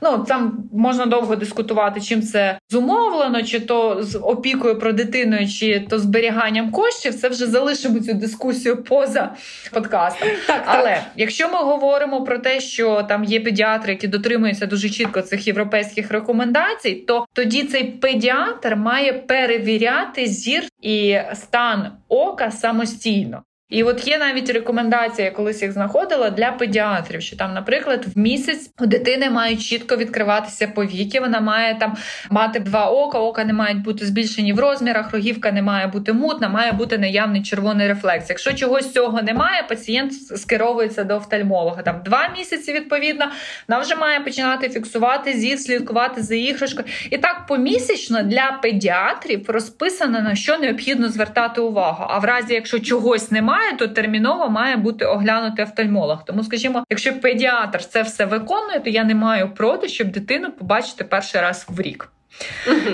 Ну 0.00 0.24
там 0.28 0.64
можна 0.72 1.06
довго 1.06 1.36
дискутувати, 1.36 2.00
чим 2.00 2.22
це 2.22 2.58
зумовлено, 2.70 3.42
чи 3.42 3.60
то 3.60 4.02
з 4.02 4.18
опікою 4.18 4.78
про 4.78 4.92
дитину, 4.92 5.48
чи 5.48 5.80
то 5.80 5.98
зберіганням 5.98 6.70
коштів. 6.70 7.14
Це 7.14 7.28
вже 7.28 7.46
залишимо 7.46 8.00
цю 8.00 8.14
дискусію 8.14 8.82
поза 8.82 9.34
подкастом. 9.72 10.28
Так, 10.46 10.62
Але 10.66 10.94
так. 10.94 11.02
якщо 11.16 11.48
ми 11.48 11.58
говоримо 11.58 12.24
про 12.24 12.38
те, 12.38 12.60
що 12.60 13.02
там 13.02 13.24
є 13.24 13.40
педіатри, 13.40 13.92
які 13.92 14.08
дотримуються 14.08 14.66
дуже 14.66 14.90
чітко 14.90 15.22
цих 15.22 15.46
європейських 15.46 16.10
рекомендацій, 16.10 16.94
то 16.94 17.26
тоді 17.32 17.64
цей 17.64 17.84
педіатр 17.84 18.76
має 18.76 19.12
перевіряти 19.12 20.26
зір 20.26 20.62
і 20.82 21.18
стан 21.34 21.90
ока 22.08 22.50
самостійно. 22.50 23.42
І 23.68 23.82
от 23.82 24.08
є 24.08 24.18
навіть 24.18 24.50
рекомендація, 24.50 25.24
я 25.24 25.30
колись 25.30 25.62
їх 25.62 25.72
знаходила 25.72 26.30
для 26.30 26.52
педіатрів, 26.52 27.22
що 27.22 27.36
там, 27.36 27.54
наприклад, 27.54 28.06
в 28.14 28.18
місяць 28.18 28.70
у 28.80 28.86
дитини 28.86 29.30
мають 29.30 29.62
чітко 29.62 29.96
відкриватися 29.96 30.68
повіки. 30.68 31.20
Вона 31.20 31.40
має 31.40 31.74
там 31.78 31.96
мати 32.30 32.60
два 32.60 32.90
ока, 32.90 33.18
ока 33.18 33.44
не 33.44 33.52
мають 33.52 33.82
бути 33.82 34.06
збільшені 34.06 34.52
в 34.52 34.60
розмірах, 34.60 35.12
рогівка 35.12 35.52
не 35.52 35.62
має 35.62 35.86
бути 35.86 36.12
мутна, 36.12 36.48
має 36.48 36.72
бути 36.72 36.98
наявний 36.98 37.42
червоний 37.42 37.88
рефлекс. 37.88 38.28
Якщо 38.28 38.52
чогось 38.52 38.92
цього 38.92 39.22
немає, 39.22 39.62
пацієнт 39.68 40.12
скеровується 40.12 41.04
до 41.04 41.16
офтальмолога. 41.16 41.82
Там 41.82 42.02
два 42.04 42.28
місяці 42.38 42.72
відповідно 42.72 43.26
вона 43.68 43.80
вже 43.80 43.96
має 43.96 44.20
починати 44.20 44.68
фіксувати 44.68 45.32
зір, 45.32 45.58
слідкувати 45.58 46.22
за 46.22 46.34
іграшкою. 46.34 46.88
І 47.10 47.18
так 47.18 47.46
помісячно 47.46 48.22
для 48.22 48.58
педіатрів 48.62 49.50
розписано 49.50 50.20
на 50.20 50.34
що 50.34 50.58
необхідно 50.58 51.08
звертати 51.08 51.60
увагу. 51.60 52.04
А 52.08 52.18
в 52.18 52.24
разі, 52.24 52.54
якщо 52.54 52.80
чогось 52.80 53.30
немає 53.30 53.55
немає, 53.56 53.76
то 53.76 53.88
терміново 53.88 54.48
має 54.50 54.76
бути 54.76 55.04
оглянутий 55.04 55.64
офтальмолог. 55.64 56.24
Тому, 56.24 56.44
скажімо, 56.44 56.84
якщо 56.90 57.20
педіатр 57.20 57.84
це 57.84 58.02
все 58.02 58.24
виконує, 58.24 58.80
то 58.80 58.90
я 58.90 59.04
не 59.04 59.14
маю 59.14 59.54
проти, 59.54 59.88
щоб 59.88 60.08
дитину 60.08 60.52
побачити 60.52 61.04
перший 61.04 61.40
раз 61.40 61.66
в 61.68 61.80
рік. 61.80 62.08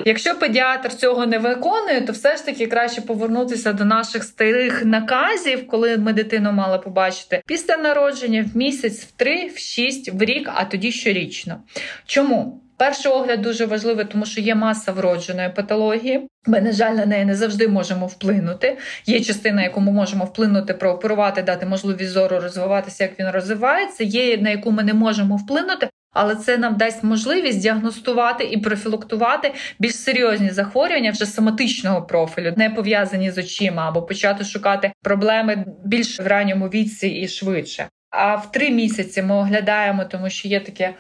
Якщо 0.05 0.35
педіатр 0.35 0.95
цього 0.95 1.27
не 1.27 1.39
виконує, 1.39 2.01
то 2.01 2.13
все 2.13 2.37
ж 2.37 2.47
таки 2.47 2.67
краще 2.67 3.01
повернутися 3.01 3.73
до 3.73 3.85
наших 3.85 4.25
старих 4.25 4.85
наказів, 4.85 5.67
коли 5.67 5.97
ми 5.97 6.13
дитину 6.13 6.53
мали 6.53 6.79
побачити 6.79 7.43
після 7.47 7.77
народження 7.77 8.45
в 8.55 8.57
місяць, 8.57 9.01
в 9.01 9.13
три, 9.13 9.47
в 9.55 9.59
шість, 9.59 10.13
в 10.13 10.23
рік, 10.23 10.51
а 10.55 10.65
тоді 10.65 10.93
щорічно. 10.93 11.61
Чому? 12.07 12.62
Перший 12.83 13.13
огляд 13.13 13.43
дуже 13.43 13.67
важливий, 13.67 14.05
тому 14.05 14.27
що 14.27 14.41
є 14.41 14.55
маса 14.55 14.93
вродженої 14.93 15.49
патології. 15.49 16.29
Ми, 16.47 16.61
на 16.61 16.73
жаль, 16.73 16.95
на 16.95 17.07
неї 17.07 17.25
не 17.25 17.35
завжди 17.35 17.69
можемо 17.69 18.07
вплинути. 18.07 18.79
Є 19.07 19.21
частина, 19.21 19.63
яку 19.63 19.81
ми 19.81 19.93
можемо 19.93 20.25
вплинути, 20.25 20.75
прооперувати, 20.75 21.43
дати 21.43 21.67
можливість 21.67 22.11
зору 22.11 22.41
розвиватися, 22.41 23.05
як 23.05 23.21
він 23.21 23.31
розвивається. 23.31 24.05
Є 24.05 24.37
на 24.37 24.51
яку 24.51 24.71
ми 24.71 24.83
не 24.83 24.95
можемо 24.95 25.37
вплинути, 25.37 25.89
але 26.13 26.37
це 26.37 26.59
нам 26.59 26.77
дасть 26.77 27.05
можливість 27.05 27.61
діагностувати 27.61 28.45
і 28.45 28.59
профілактувати 28.59 29.55
більш 29.79 29.97
серйозні 29.97 30.51
захворювання 30.51 31.11
вже 31.11 31.27
соматичного 31.27 32.03
профілю, 32.03 32.55
не 32.57 32.71
пов'язані 32.71 33.31
з 33.31 33.39
очима, 33.39 33.89
або 33.89 34.03
почати 34.03 34.45
шукати 34.45 34.93
проблеми 35.03 35.65
більш 35.85 36.21
в 36.21 36.27
ранньому 36.27 36.67
віці 36.67 37.09
і 37.09 37.29
швидше. 37.29 37.89
А 38.11 38.37
в 38.37 38.53
три 38.53 38.71
місяці 38.71 39.23
ми 39.23 39.35
оглядаємо, 39.35 40.05
тому 40.05 40.31
що 40.31 40.49
є 40.49 40.61
таке. 40.61 40.95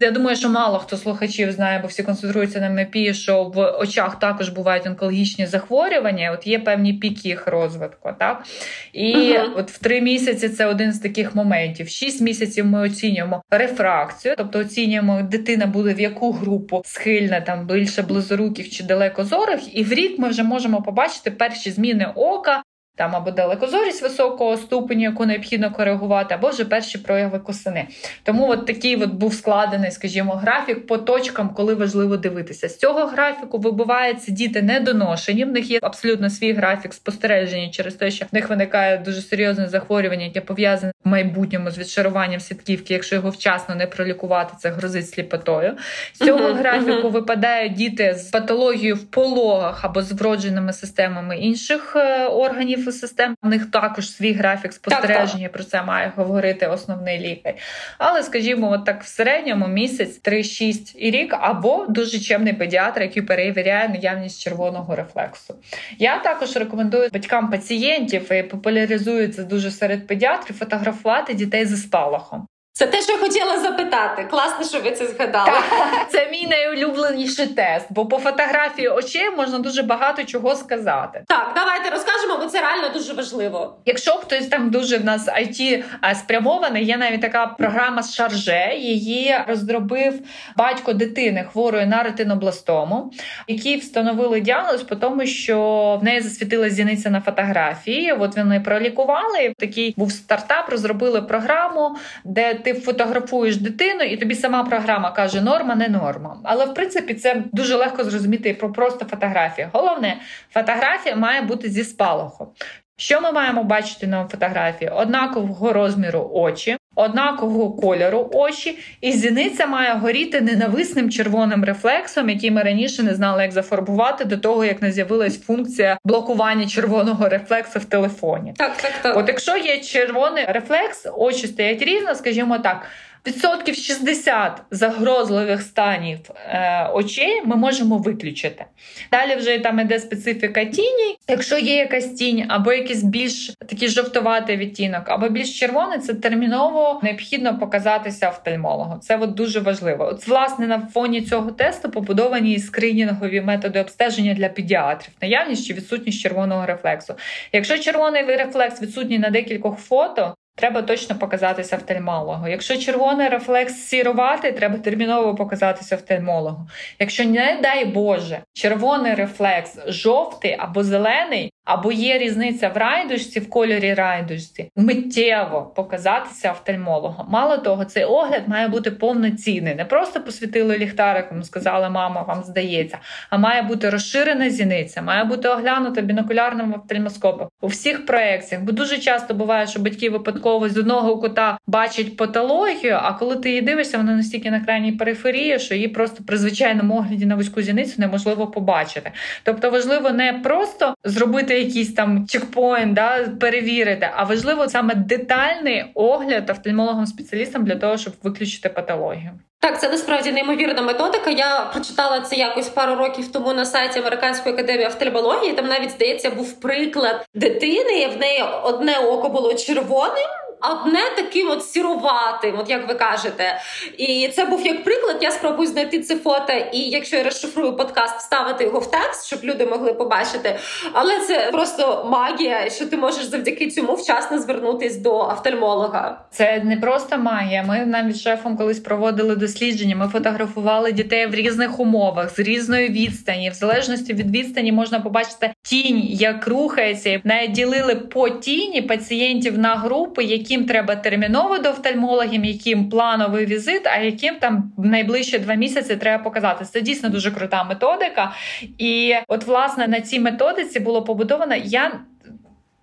Я 0.00 0.10
думаю, 0.10 0.36
що 0.36 0.48
мало 0.48 0.78
хто 0.78 0.96
слухачів 0.96 1.52
знає, 1.52 1.78
бо 1.78 1.88
всі 1.88 2.02
концентруються 2.02 2.60
на 2.60 2.70
МЕПІ, 2.70 3.14
що 3.14 3.44
в 3.44 3.70
очах 3.70 4.18
також 4.18 4.48
бувають 4.48 4.86
онкологічні 4.86 5.46
захворювання. 5.46 6.32
От 6.32 6.46
є 6.46 6.58
певні 6.58 6.92
піки 6.92 7.28
їх 7.28 7.46
розвитку. 7.46 8.10
Так 8.18 8.44
і 8.92 9.14
uh-huh. 9.14 9.52
от 9.56 9.70
в 9.70 9.78
три 9.78 10.00
місяці 10.00 10.48
це 10.48 10.66
один 10.66 10.92
з 10.92 10.98
таких 10.98 11.34
моментів. 11.34 11.88
Шість 11.88 12.20
місяців 12.20 12.66
ми 12.66 12.80
оцінюємо 12.80 13.42
рефракцію, 13.50 14.34
тобто 14.38 14.58
оцінюємо, 14.58 15.22
дитина 15.22 15.66
буде 15.66 15.94
в 15.94 16.00
яку 16.00 16.32
групу 16.32 16.82
схильна, 16.84 17.40
там 17.40 17.66
більше 17.66 18.02
близоруких 18.02 18.70
чи 18.70 18.84
далекозорих, 18.84 19.76
і 19.76 19.84
в 19.84 19.92
рік 19.92 20.18
ми 20.18 20.28
вже 20.28 20.42
можемо 20.42 20.82
побачити 20.82 21.30
перші 21.30 21.70
зміни 21.70 22.12
ока 22.14 22.62
там 22.96 23.16
або 23.16 23.30
далекозорість 23.30 24.02
високого 24.02 24.56
ступеню, 24.56 25.02
яку 25.02 25.26
необхідно 25.26 25.70
коригувати, 25.70 26.34
або 26.34 26.48
вже 26.48 26.64
перші 26.64 26.98
прояви 26.98 27.38
косини. 27.38 27.86
Тому 28.22 28.48
от 28.48 28.66
такий 28.66 28.96
от 28.96 29.10
був 29.10 29.34
складений, 29.34 29.90
скажімо, 29.90 30.34
графік 30.34 30.86
по 30.86 30.98
точкам, 30.98 31.48
коли 31.48 31.74
важливо 31.74 32.16
дивитися. 32.16 32.68
З 32.68 32.78
цього 32.78 33.06
графіку 33.06 33.58
вибиваються 33.58 34.32
діти 34.32 34.62
недоношені. 34.62 35.44
В 35.44 35.52
них 35.52 35.70
є 35.70 35.78
абсолютно 35.82 36.30
свій 36.30 36.52
графік 36.52 36.94
спостереження 36.94 37.68
через 37.68 37.94
те, 37.94 38.10
що 38.10 38.24
в 38.24 38.28
них 38.34 38.48
виникає 38.48 38.98
дуже 38.98 39.22
серйозне 39.22 39.68
захворювання, 39.68 40.24
яке 40.24 40.40
пов'язане 40.40 40.92
в 41.04 41.08
майбутньому 41.08 41.70
з 41.70 41.78
відшаруванням 41.78 42.40
сітківки. 42.40 42.94
Якщо 42.94 43.14
його 43.14 43.30
вчасно 43.30 43.74
не 43.74 43.86
пролікувати, 43.86 44.54
це 44.58 44.70
грозить 44.70 45.10
сліпотою. 45.10 45.76
З 46.14 46.18
цього 46.26 46.54
графіку 46.54 47.10
випадають 47.10 47.72
діти 47.72 48.14
з 48.14 48.30
патологією 48.30 48.94
в 48.94 49.04
пологах 49.04 49.84
або 49.84 50.02
з 50.02 50.12
вродженими 50.12 50.72
системами 50.72 51.38
інших 51.38 51.96
е, 51.96 52.26
органів 52.26 52.85
нервових 52.86 53.00
систем. 53.00 53.36
У 53.42 53.48
них 53.48 53.70
також 53.70 54.10
свій 54.10 54.32
графік 54.32 54.72
спостереження. 54.72 55.26
Так, 55.26 55.42
так. 55.42 55.52
Про 55.52 55.64
це 55.64 55.82
має 55.82 56.12
говорити 56.16 56.66
основний 56.66 57.18
лікар. 57.18 57.54
Але, 57.98 58.22
скажімо, 58.22 58.70
от 58.70 58.84
так 58.84 59.02
в 59.02 59.06
середньому 59.06 59.68
місяць 59.68 60.20
3-6 60.22 60.96
і 60.96 61.10
рік, 61.10 61.36
або 61.40 61.86
дуже 61.88 62.18
чемний 62.18 62.52
педіатр, 62.52 63.02
який 63.02 63.22
перевіряє 63.22 63.88
наявність 63.88 64.40
червоного 64.40 64.96
рефлексу. 64.96 65.54
Я 65.98 66.18
також 66.18 66.56
рекомендую 66.56 67.08
батькам 67.12 67.50
пацієнтів 67.50 68.32
і 68.32 68.42
популяризується 68.42 69.42
дуже 69.42 69.70
серед 69.70 70.06
педіатрів 70.06 70.56
фотографувати 70.58 71.34
дітей 71.34 71.66
зі 71.66 71.76
спалахом. 71.76 72.46
Це 72.76 72.86
те, 72.86 73.02
що 73.02 73.12
я 73.12 73.18
хотіла 73.18 73.58
запитати. 73.58 74.26
Класно, 74.30 74.64
що 74.64 74.80
ви 74.80 74.90
це 74.90 75.06
згадали. 75.06 75.50
Так. 75.70 76.10
Це 76.10 76.28
мій 76.30 76.46
найулюбленіший 76.46 77.46
тест, 77.46 77.86
бо 77.90 78.06
по 78.06 78.18
фотографії 78.18 78.88
очей 78.88 79.30
можна 79.36 79.58
дуже 79.58 79.82
багато 79.82 80.24
чого 80.24 80.56
сказати. 80.56 81.24
Так, 81.28 81.52
давайте 81.54 81.90
розкажемо, 81.90 82.36
бо 82.38 82.46
це 82.46 82.60
реально 82.60 82.88
дуже 82.88 83.12
важливо. 83.12 83.76
Якщо 83.86 84.10
хтось 84.12 84.46
там 84.46 84.70
дуже 84.70 84.98
в 84.98 85.04
нас 85.04 85.28
IT 85.28 85.84
спрямований, 86.14 86.84
є 86.84 86.96
навіть 86.96 87.20
така 87.20 87.46
програма 87.46 88.02
з 88.02 88.14
шарже. 88.14 88.72
Її 88.78 89.36
розробив 89.48 90.14
батько 90.56 90.92
дитини 90.92 91.46
хворої 91.52 91.86
на 91.86 92.02
ретинобластому, 92.02 93.12
який 93.48 93.76
встановили 93.76 94.40
діагноз, 94.40 94.82
по 94.82 94.96
тому 94.96 95.26
що 95.26 95.58
в 96.00 96.04
неї 96.04 96.20
засвітила 96.20 96.70
зіниця 96.70 97.10
на 97.10 97.20
фотографії. 97.20 98.12
От 98.12 98.36
вони 98.36 98.60
пролікували. 98.60 99.52
Такий 99.58 99.94
був 99.96 100.12
стартап, 100.12 100.70
розробили 100.70 101.22
програму, 101.22 101.96
де 102.24 102.54
ти 102.66 102.74
фотографуєш 102.74 103.56
дитину, 103.56 104.02
і 104.02 104.16
тобі 104.16 104.34
сама 104.34 104.64
програма 104.64 105.10
каже, 105.10 105.40
норма, 105.40 105.74
не 105.74 105.88
норма. 105.88 106.40
Але 106.44 106.64
в 106.64 106.74
принципі 106.74 107.14
це 107.14 107.42
дуже 107.52 107.76
легко 107.76 108.04
зрозуміти 108.04 108.54
про 108.54 108.72
просто 108.72 109.04
фотографію. 109.04 109.68
Головне, 109.72 110.20
фотографія 110.50 111.16
має 111.16 111.42
бути 111.42 111.68
зі 111.68 111.84
спалахом. 111.84 112.48
Що 112.96 113.20
ми 113.20 113.32
маємо 113.32 113.64
бачити 113.64 114.06
на 114.06 114.28
фотографії? 114.28 114.90
Однакового 114.90 115.72
розміру 115.72 116.30
очі, 116.32 116.76
однакового 116.96 117.70
кольору 117.70 118.30
очі, 118.32 118.78
і 119.00 119.12
зіниця 119.12 119.66
має 119.66 119.94
горіти 119.94 120.40
ненависним 120.40 121.10
червоним 121.10 121.64
рефлексом, 121.64 122.28
який 122.28 122.50
ми 122.50 122.62
раніше 122.62 123.02
не 123.02 123.14
знали, 123.14 123.42
як 123.42 123.52
зафарбувати 123.52 124.24
до 124.24 124.36
того, 124.36 124.64
як 124.64 124.82
не 124.82 124.92
з'явилась 124.92 125.40
функція 125.42 125.98
блокування 126.04 126.66
червоного 126.66 127.28
рефлексу 127.28 127.78
в 127.78 127.84
телефоні. 127.84 128.54
Так, 128.56 128.76
так, 128.76 128.92
так. 129.02 129.16
От 129.16 129.28
якщо 129.28 129.56
є 129.56 129.78
червоний 129.78 130.44
рефлекс, 130.48 131.06
очі 131.16 131.46
стоять 131.46 131.82
рівно, 131.82 132.14
скажімо 132.14 132.58
так 132.58 132.86
відсотків 133.26 133.74
60 133.74 134.62
загрозливих 134.70 135.62
станів 135.62 136.18
е, 136.48 136.88
очей 136.94 137.42
ми 137.44 137.56
можемо 137.56 137.98
виключити. 137.98 138.64
Далі 139.12 139.36
вже 139.36 139.58
там 139.58 139.80
іде 139.80 139.98
специфіка 139.98 140.64
тіні. 140.64 141.16
Якщо 141.28 141.58
є 141.58 141.76
якась 141.76 142.06
тінь, 142.12 142.44
або 142.48 142.72
якийсь 142.72 143.02
більш 143.02 143.50
такий 143.68 143.88
жовтуватий 143.88 144.56
відтінок, 144.56 145.02
або 145.06 145.28
більш 145.28 145.58
червоний, 145.58 145.98
це 145.98 146.14
терміново 146.14 147.00
необхідно 147.02 147.58
показатися 147.58 148.28
офтальмологу. 148.28 148.98
Це 148.98 149.16
от 149.16 149.34
дуже 149.34 149.60
важливо. 149.60 150.04
От, 150.04 150.28
власне, 150.28 150.66
на 150.66 150.88
фоні 150.94 151.22
цього 151.22 151.50
тесту 151.50 151.90
побудовані 151.90 152.58
скринінгові 152.58 153.40
методи 153.40 153.80
обстеження 153.80 154.34
для 154.34 154.48
педіатрів, 154.48 155.10
наявність 155.22 155.66
чи 155.66 155.74
відсутність 155.74 156.20
червоного 156.20 156.66
рефлексу. 156.66 157.14
Якщо 157.52 157.78
червоний 157.78 158.22
рефлекс 158.22 158.82
відсутній 158.82 159.18
на 159.18 159.30
декількох 159.30 159.78
фото, 159.78 160.34
Треба 160.56 160.82
точно 160.82 161.18
показатися 161.18 161.76
офтальмологу. 161.76 162.48
Якщо 162.48 162.76
червоний 162.76 163.28
рефлекс 163.28 163.74
сірувати, 163.74 164.52
треба 164.52 164.78
терміново 164.78 165.34
показатися 165.34 165.96
офтальмологу. 165.96 166.68
Якщо, 166.98 167.24
не 167.24 167.58
дай 167.62 167.84
Боже, 167.84 168.40
червоний 168.52 169.14
рефлекс 169.14 169.78
жовтий 169.86 170.56
або 170.58 170.84
зелений, 170.84 171.52
або 171.66 171.92
є 171.92 172.18
різниця 172.18 172.68
в 172.68 172.76
райдушці, 172.76 173.40
в 173.40 173.50
кольорі 173.50 173.94
райдушці, 173.94 174.70
миттєво 174.76 175.72
показатися 175.76 176.52
офтальмологом. 176.52 177.26
Мало 177.30 177.56
того, 177.56 177.84
цей 177.84 178.04
огляд 178.04 178.42
має 178.48 178.68
бути 178.68 178.90
повноцінний. 178.90 179.74
Не 179.74 179.84
просто 179.84 180.20
посвітили 180.20 180.78
ліхтариком, 180.78 181.42
сказали, 181.42 181.90
мама, 181.90 182.22
вам 182.22 182.42
здається, 182.44 182.98
а 183.30 183.38
має 183.38 183.62
бути 183.62 183.90
розширена 183.90 184.50
зіниця, 184.50 185.02
має 185.02 185.24
бути 185.24 185.48
оглянута 185.48 186.00
бінокулярним 186.00 186.74
офтальмоскопом 186.74 187.48
у 187.60 187.66
всіх 187.66 188.06
проекціях. 188.06 188.64
Бо 188.64 188.72
дуже 188.72 188.98
часто 188.98 189.34
буває, 189.34 189.66
що 189.66 189.80
батьки 189.80 190.10
випадково 190.10 190.68
з 190.68 190.76
одного 190.76 191.18
кута 191.18 191.58
бачать 191.66 192.16
патологію, 192.16 192.98
а 193.02 193.12
коли 193.12 193.36
ти 193.36 193.48
її 193.48 193.62
дивишся, 193.62 193.98
вона 193.98 194.16
настільки 194.16 194.50
на 194.50 194.60
крайній 194.60 194.92
периферії, 194.92 195.58
що 195.58 195.74
її 195.74 195.88
просто 195.88 196.24
при 196.24 196.36
звичайному 196.36 196.96
огляді 196.96 197.26
на 197.26 197.34
вузьку 197.34 197.62
зіницю 197.62 197.94
неможливо 197.98 198.46
побачити. 198.46 199.12
Тобто 199.42 199.70
важливо 199.70 200.10
не 200.10 200.32
просто 200.32 200.94
зробити 201.04 201.55
якийсь 201.58 201.94
там 201.94 202.26
чекпоінт, 202.26 202.94
да, 202.94 203.28
перевірити, 203.40 204.10
а 204.16 204.24
важливо 204.24 204.68
саме 204.68 204.94
детальний 204.94 205.84
огляд 205.94 206.50
офтальмологом 206.50 207.06
спеціалістам 207.06 207.64
для 207.64 207.76
того, 207.76 207.96
щоб 207.96 208.12
виключити 208.22 208.68
патологію. 208.68 209.30
Так, 209.60 209.80
це 209.80 209.88
насправді 209.88 210.32
неймовірна 210.32 210.82
методика. 210.82 211.30
Я 211.30 211.60
прочитала 211.72 212.20
це 212.20 212.36
якось 212.36 212.68
пару 212.68 212.94
років 212.94 213.32
тому 213.32 213.52
на 213.52 213.64
сайті 213.64 213.98
Американської 213.98 214.54
академії 214.54 214.86
офтальмології. 214.86 215.52
Там 215.52 215.66
навіть 215.66 215.90
здається 215.90 216.30
був 216.30 216.60
приклад 216.60 217.26
дитини. 217.34 218.08
В 218.16 218.20
неї 218.20 218.44
одне 218.62 218.98
око 218.98 219.28
було 219.28 219.54
червоним 219.54 220.45
одне 220.60 221.00
таким 221.16 221.50
от 221.50 221.64
сіруватим, 221.64 222.58
от 222.58 222.70
як 222.70 222.88
ви 222.88 222.94
кажете. 222.94 223.60
І 223.98 224.30
це 224.34 224.44
був 224.44 224.66
як 224.66 224.84
приклад. 224.84 225.16
Я 225.20 225.30
спробую 225.30 225.68
знайти 225.68 226.00
це 226.00 226.16
фото, 226.16 226.52
і 226.72 226.78
якщо 226.78 227.16
я 227.16 227.24
розшифрую 227.24 227.76
подкаст, 227.76 228.18
вставити 228.18 228.64
його 228.64 228.78
в 228.78 228.90
текст, 228.90 229.26
щоб 229.26 229.40
люди 229.44 229.66
могли 229.66 229.92
побачити. 229.92 230.58
Але 230.92 231.20
це 231.20 231.48
просто 231.52 232.08
магія, 232.10 232.70
що 232.70 232.86
ти 232.86 232.96
можеш 232.96 233.24
завдяки 233.24 233.70
цьому 233.70 233.94
вчасно 233.94 234.38
звернутись 234.38 234.96
до 234.96 235.18
офтальмолога. 235.18 236.20
Це 236.30 236.60
не 236.64 236.76
просто 236.76 237.18
магія. 237.18 237.62
Ми 237.62 237.86
навіть 237.86 238.20
шефом 238.20 238.56
колись 238.56 238.80
проводили 238.80 239.36
дослідження. 239.36 239.96
Ми 239.96 240.08
фотографували 240.08 240.92
дітей 240.92 241.26
в 241.26 241.34
різних 241.34 241.80
умовах 241.80 242.30
з 242.30 242.38
різної 242.38 242.88
відстані. 242.88 243.50
В 243.50 243.54
залежності 243.54 244.14
від 244.14 244.30
відстані 244.30 244.72
можна 244.72 245.00
побачити 245.00 245.52
тінь, 245.62 246.02
як 246.02 246.48
рухається, 246.48 247.20
навіть 247.24 247.52
ділили 247.52 247.94
по 247.94 248.28
тіні 248.28 248.82
пацієнтів 248.82 249.58
на 249.58 249.74
групи, 249.74 250.24
які 250.24 250.45
яким 250.46 250.66
треба 250.66 250.96
терміново 250.96 251.58
до 251.58 251.68
офтальмологів, 251.68 252.44
яким 252.44 252.88
плановий 252.88 253.46
візит, 253.46 253.86
а 253.86 253.98
яким 253.98 254.34
там 254.34 254.72
найближче 254.78 255.38
два 255.38 255.54
місяці 255.54 255.96
треба 255.96 256.24
показати. 256.24 256.64
Це 256.64 256.80
дійсно 256.80 257.08
дуже 257.08 257.30
крута 257.30 257.64
методика. 257.64 258.32
І 258.78 259.14
от, 259.28 259.44
власне, 259.46 259.88
на 259.88 260.00
цій 260.00 260.20
методиці 260.20 260.80
було 260.80 261.04
побудовано. 261.04 261.54
Я 261.54 262.00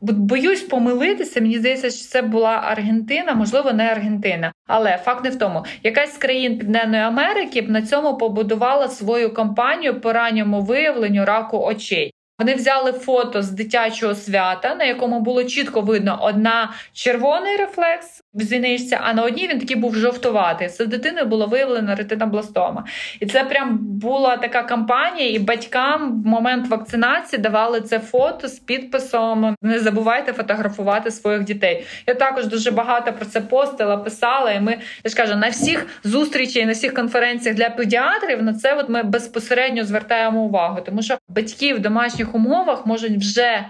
Боюсь 0.06 0.62
помилитися, 0.62 1.42
мені 1.42 1.58
здається, 1.58 1.90
що 1.90 2.06
це 2.06 2.22
була 2.22 2.62
Аргентина, 2.66 3.34
можливо, 3.34 3.74
не 3.74 3.92
Аргентина. 3.92 4.52
Але 4.68 4.98
факт 4.98 5.24
не 5.24 5.30
в 5.30 5.40
тому, 5.40 5.66
якась 5.84 6.14
з 6.14 6.18
країн 6.18 6.60
Південної 6.60 7.04
Америки 7.04 7.62
б 7.62 7.70
на 7.70 7.82
цьому 7.82 8.18
побудувала 8.18 8.88
свою 8.88 9.34
кампанію 9.34 10.02
по 10.02 10.14
ранньому 10.14 10.62
виявленню 10.62 11.26
раку 11.26 11.58
очей. 11.58 12.14
Вони 12.40 12.56
взяли 12.56 12.92
фото 12.92 13.42
з 13.42 13.50
дитячого 13.50 14.16
свята, 14.16 14.76
на 14.76 14.84
якому 14.84 15.20
було 15.20 15.44
чітко 15.44 15.82
видно 15.82 16.20
одна 16.22 16.74
червоний 16.94 17.58
рефлекс 17.58 18.23
в 18.34 18.42
зіничці, 18.42 18.98
а 19.02 19.14
на 19.14 19.24
одній 19.24 19.48
він 19.48 19.60
такий 19.60 19.76
був 19.76 19.96
жовтуватий. 19.96 20.68
Це 20.68 20.84
в 20.84 20.88
дитини 20.88 21.24
було 21.24 21.48
виявлено 21.48 21.96
ретинобластома. 21.96 22.86
І 23.20 23.26
це 23.26 23.44
прям 23.44 23.78
була 23.82 24.38
така 24.38 24.64
кампанія, 24.64 25.30
і 25.30 25.40
батькам 25.40 26.24
в 26.24 26.28
момент 26.28 26.68
вакцинації 26.68 27.42
давали 27.42 27.82
це 27.82 28.00
фото 28.00 28.48
з 28.48 28.60
підписом: 28.60 29.56
не 29.62 29.80
забувайте 29.80 30.34
фотографувати 30.34 31.12
своїх 31.12 31.44
дітей. 31.44 31.86
Я 32.08 32.14
також 32.14 32.46
дуже 32.48 32.72
багато 32.72 33.14
про 33.14 33.26
це 33.26 33.42
постила, 33.42 33.98
писала. 33.98 34.52
І 34.52 34.62
ми 34.62 34.78
я 35.04 35.10
ж 35.10 35.16
кажу, 35.16 35.36
на 35.36 35.50
всіх 35.50 35.88
зустрічей, 36.04 36.66
на 36.66 36.72
всіх 36.72 36.94
конференціях 36.94 37.58
для 37.58 37.70
педіатрів 37.70 38.44
на 38.44 38.54
це 38.54 38.74
от 38.74 38.90
ми 38.90 39.04
безпосередньо 39.04 39.84
звертаємо 39.84 40.42
увагу, 40.42 40.80
тому 40.86 41.02
що 41.02 41.18
батьки 41.30 41.74
в 41.74 41.80
домашніх 41.80 42.36
умовах 42.36 42.86
можуть 42.86 43.18
вже 43.18 43.66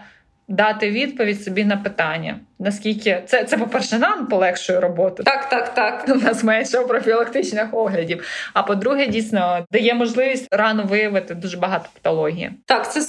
дати 0.48 0.92
відповідь 0.92 1.44
собі 1.44 1.66
на 1.66 1.78
питання. 1.78 2.40
Наскільки 2.60 3.24
це, 3.26 3.44
це 3.44 3.58
по-перше, 3.58 4.00
нам 4.00 4.28
полегшує 4.28 4.80
роботу. 4.80 5.24
Так, 5.24 5.50
так, 5.50 5.74
так. 5.74 6.06
У 6.08 6.16
нас 6.16 6.44
менше 6.44 6.80
профілактичних 6.80 7.74
оглядів. 7.74 8.24
А 8.54 8.64
по-друге, 8.64 9.08
дійсно 9.08 9.66
дає 9.72 9.94
можливість 9.94 10.48
рано 10.52 10.84
виявити 10.84 11.36
дуже 11.36 11.58
багато 11.58 11.90
патології. 11.94 12.52
Так, 12.66 12.92
це 12.92 13.02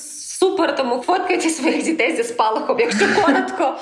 супер, 0.45 0.77
тому 0.77 1.03
фоткайте 1.07 1.49
своїх 1.49 1.85
дітей 1.85 2.17
зі 2.17 2.25
спалахом, 2.25 2.81
якщо 2.81 3.07
коротко. 3.23 3.75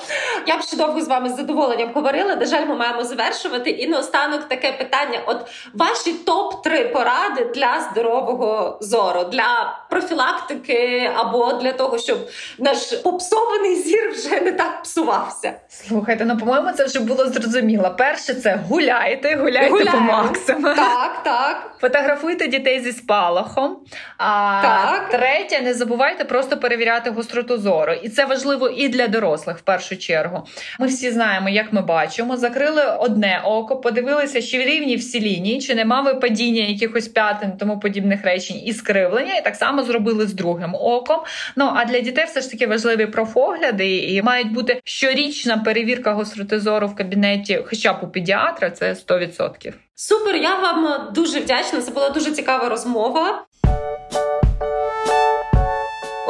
Я 0.47 0.57
б 0.57 0.61
ще 0.61 0.77
довго 0.77 1.01
з 1.01 1.07
вами 1.07 1.29
з 1.29 1.35
задоволенням 1.35 1.89
говорила. 1.93 2.35
На 2.35 2.45
жаль, 2.45 2.65
ми 2.65 2.75
маємо 2.75 3.03
завершувати. 3.03 3.69
І 3.69 3.87
наостанок 3.87 4.43
таке 4.43 4.71
питання: 4.71 5.19
от 5.25 5.37
ваші 5.73 6.15
топ-3 6.25 6.91
поради 6.91 7.45
для 7.55 7.87
здорового 7.91 8.77
зору, 8.81 9.23
для 9.23 9.79
профілактики 9.89 11.11
або 11.15 11.53
для 11.53 11.71
того, 11.71 11.97
щоб 11.97 12.17
наш 12.59 12.93
попсований 12.93 13.75
зір 13.75 14.11
вже 14.11 14.41
не 14.41 14.51
так 14.51 14.83
псувався. 14.83 15.53
Слухайте, 15.67 16.25
ну 16.25 16.37
по-моєму, 16.37 16.71
це 16.71 16.85
вже 16.85 16.99
було 16.99 17.25
зрозуміло. 17.25 17.95
Перше, 17.97 18.33
це 18.33 18.59
гуляйте, 18.69 19.35
гуляйте 19.35 19.69
Гуляємо. 19.69 19.91
по 19.91 20.03
максимуму. 20.03 20.75
Так, 20.75 21.23
так. 21.23 21.71
Фотографуйте 21.81 22.47
дітей 22.47 22.79
зі 22.79 22.91
спалахом. 22.91 23.77
А 24.17 24.59
так. 24.63 25.09
третє, 25.09 25.61
не 25.61 25.73
забувайте 25.73 26.25
просто 26.25 26.52
перевіряти 26.57 27.09
гостроту 27.09 27.57
зору. 27.57 27.93
І 28.03 28.09
це 28.09 28.25
важливо 28.25 28.69
і 28.69 28.89
для 28.89 29.07
дорослих 29.07 29.57
в 29.57 29.61
першу 29.61 29.97
чергу. 29.97 30.47
Ми 30.79 30.87
всі 30.87 31.11
знаємо, 31.11 31.49
як 31.49 31.73
ми 31.73 31.81
бачимо. 31.81 32.37
Закрили 32.37 32.83
одне 32.99 33.41
око, 33.45 33.75
подивилися, 33.75 34.41
чи 34.41 34.57
рівні 34.63 34.95
всі 34.95 35.21
лінії, 35.21 35.61
чи 35.61 35.75
нема 35.75 36.01
випадіння 36.01 36.63
якихось 36.63 37.07
п'ятин, 37.07 37.51
тому 37.59 37.79
подібних 37.79 38.23
речень 38.23 38.61
і 38.65 38.73
скривлення. 38.73 39.35
І 39.35 39.43
так 39.43 39.55
само 39.55 39.83
зробили 39.83 40.27
з 40.27 40.33
другим 40.33 40.75
оком. 40.75 41.19
Ну 41.55 41.71
а 41.75 41.85
для 41.85 41.99
дітей 41.99 42.25
все 42.25 42.41
ж 42.41 42.51
таки 42.51 42.67
важливі 42.67 43.05
профогляди 43.05 43.97
і 43.97 44.21
мають 44.21 44.51
бути 44.51 44.81
щорічна 44.83 45.57
перевірка 45.57 46.13
гостроти 46.13 46.59
зору 46.59 46.87
в 46.87 46.95
кабінеті, 46.95 47.59
хоча 47.65 47.93
б 47.93 47.97
у 48.01 48.07
педіатра, 48.07 48.69
це 48.69 48.93
100%. 48.93 49.73
Супер, 49.95 50.35
я 50.35 50.55
вам 50.59 51.13
дуже 51.13 51.39
вдячна. 51.39 51.81
Це 51.81 51.91
була 51.91 52.09
дуже 52.09 52.31
цікава 52.31 52.69
розмова. 52.69 53.45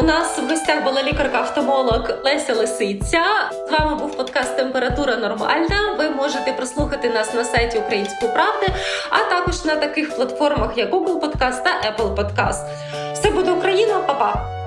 У 0.03 0.05
нас 0.05 0.37
в 0.37 0.49
гостях 0.49 0.83
була 0.83 1.03
лікарка-автомолог 1.03 2.23
Леся 2.23 2.53
Лисиця. 2.53 3.23
З 3.67 3.71
вами 3.71 3.95
був 3.95 4.17
подкаст 4.17 4.57
Температура 4.57 5.15
Нормальна. 5.15 5.95
Ви 5.97 6.09
можете 6.09 6.53
прослухати 6.53 7.09
нас 7.09 7.33
на 7.33 7.43
сайті 7.43 7.77
Української 7.77 8.31
правди, 8.31 8.67
а 9.09 9.29
також 9.29 9.65
на 9.65 9.75
таких 9.75 10.15
платформах, 10.15 10.77
як 10.77 10.93
Google 10.93 11.19
Podcast 11.19 11.63
та 11.63 11.69
Apple 11.69 12.15
Podcast. 12.15 12.65
Все 13.13 13.29
буде 13.29 13.51
Україна, 13.51 13.99
Па-па! 14.07 14.62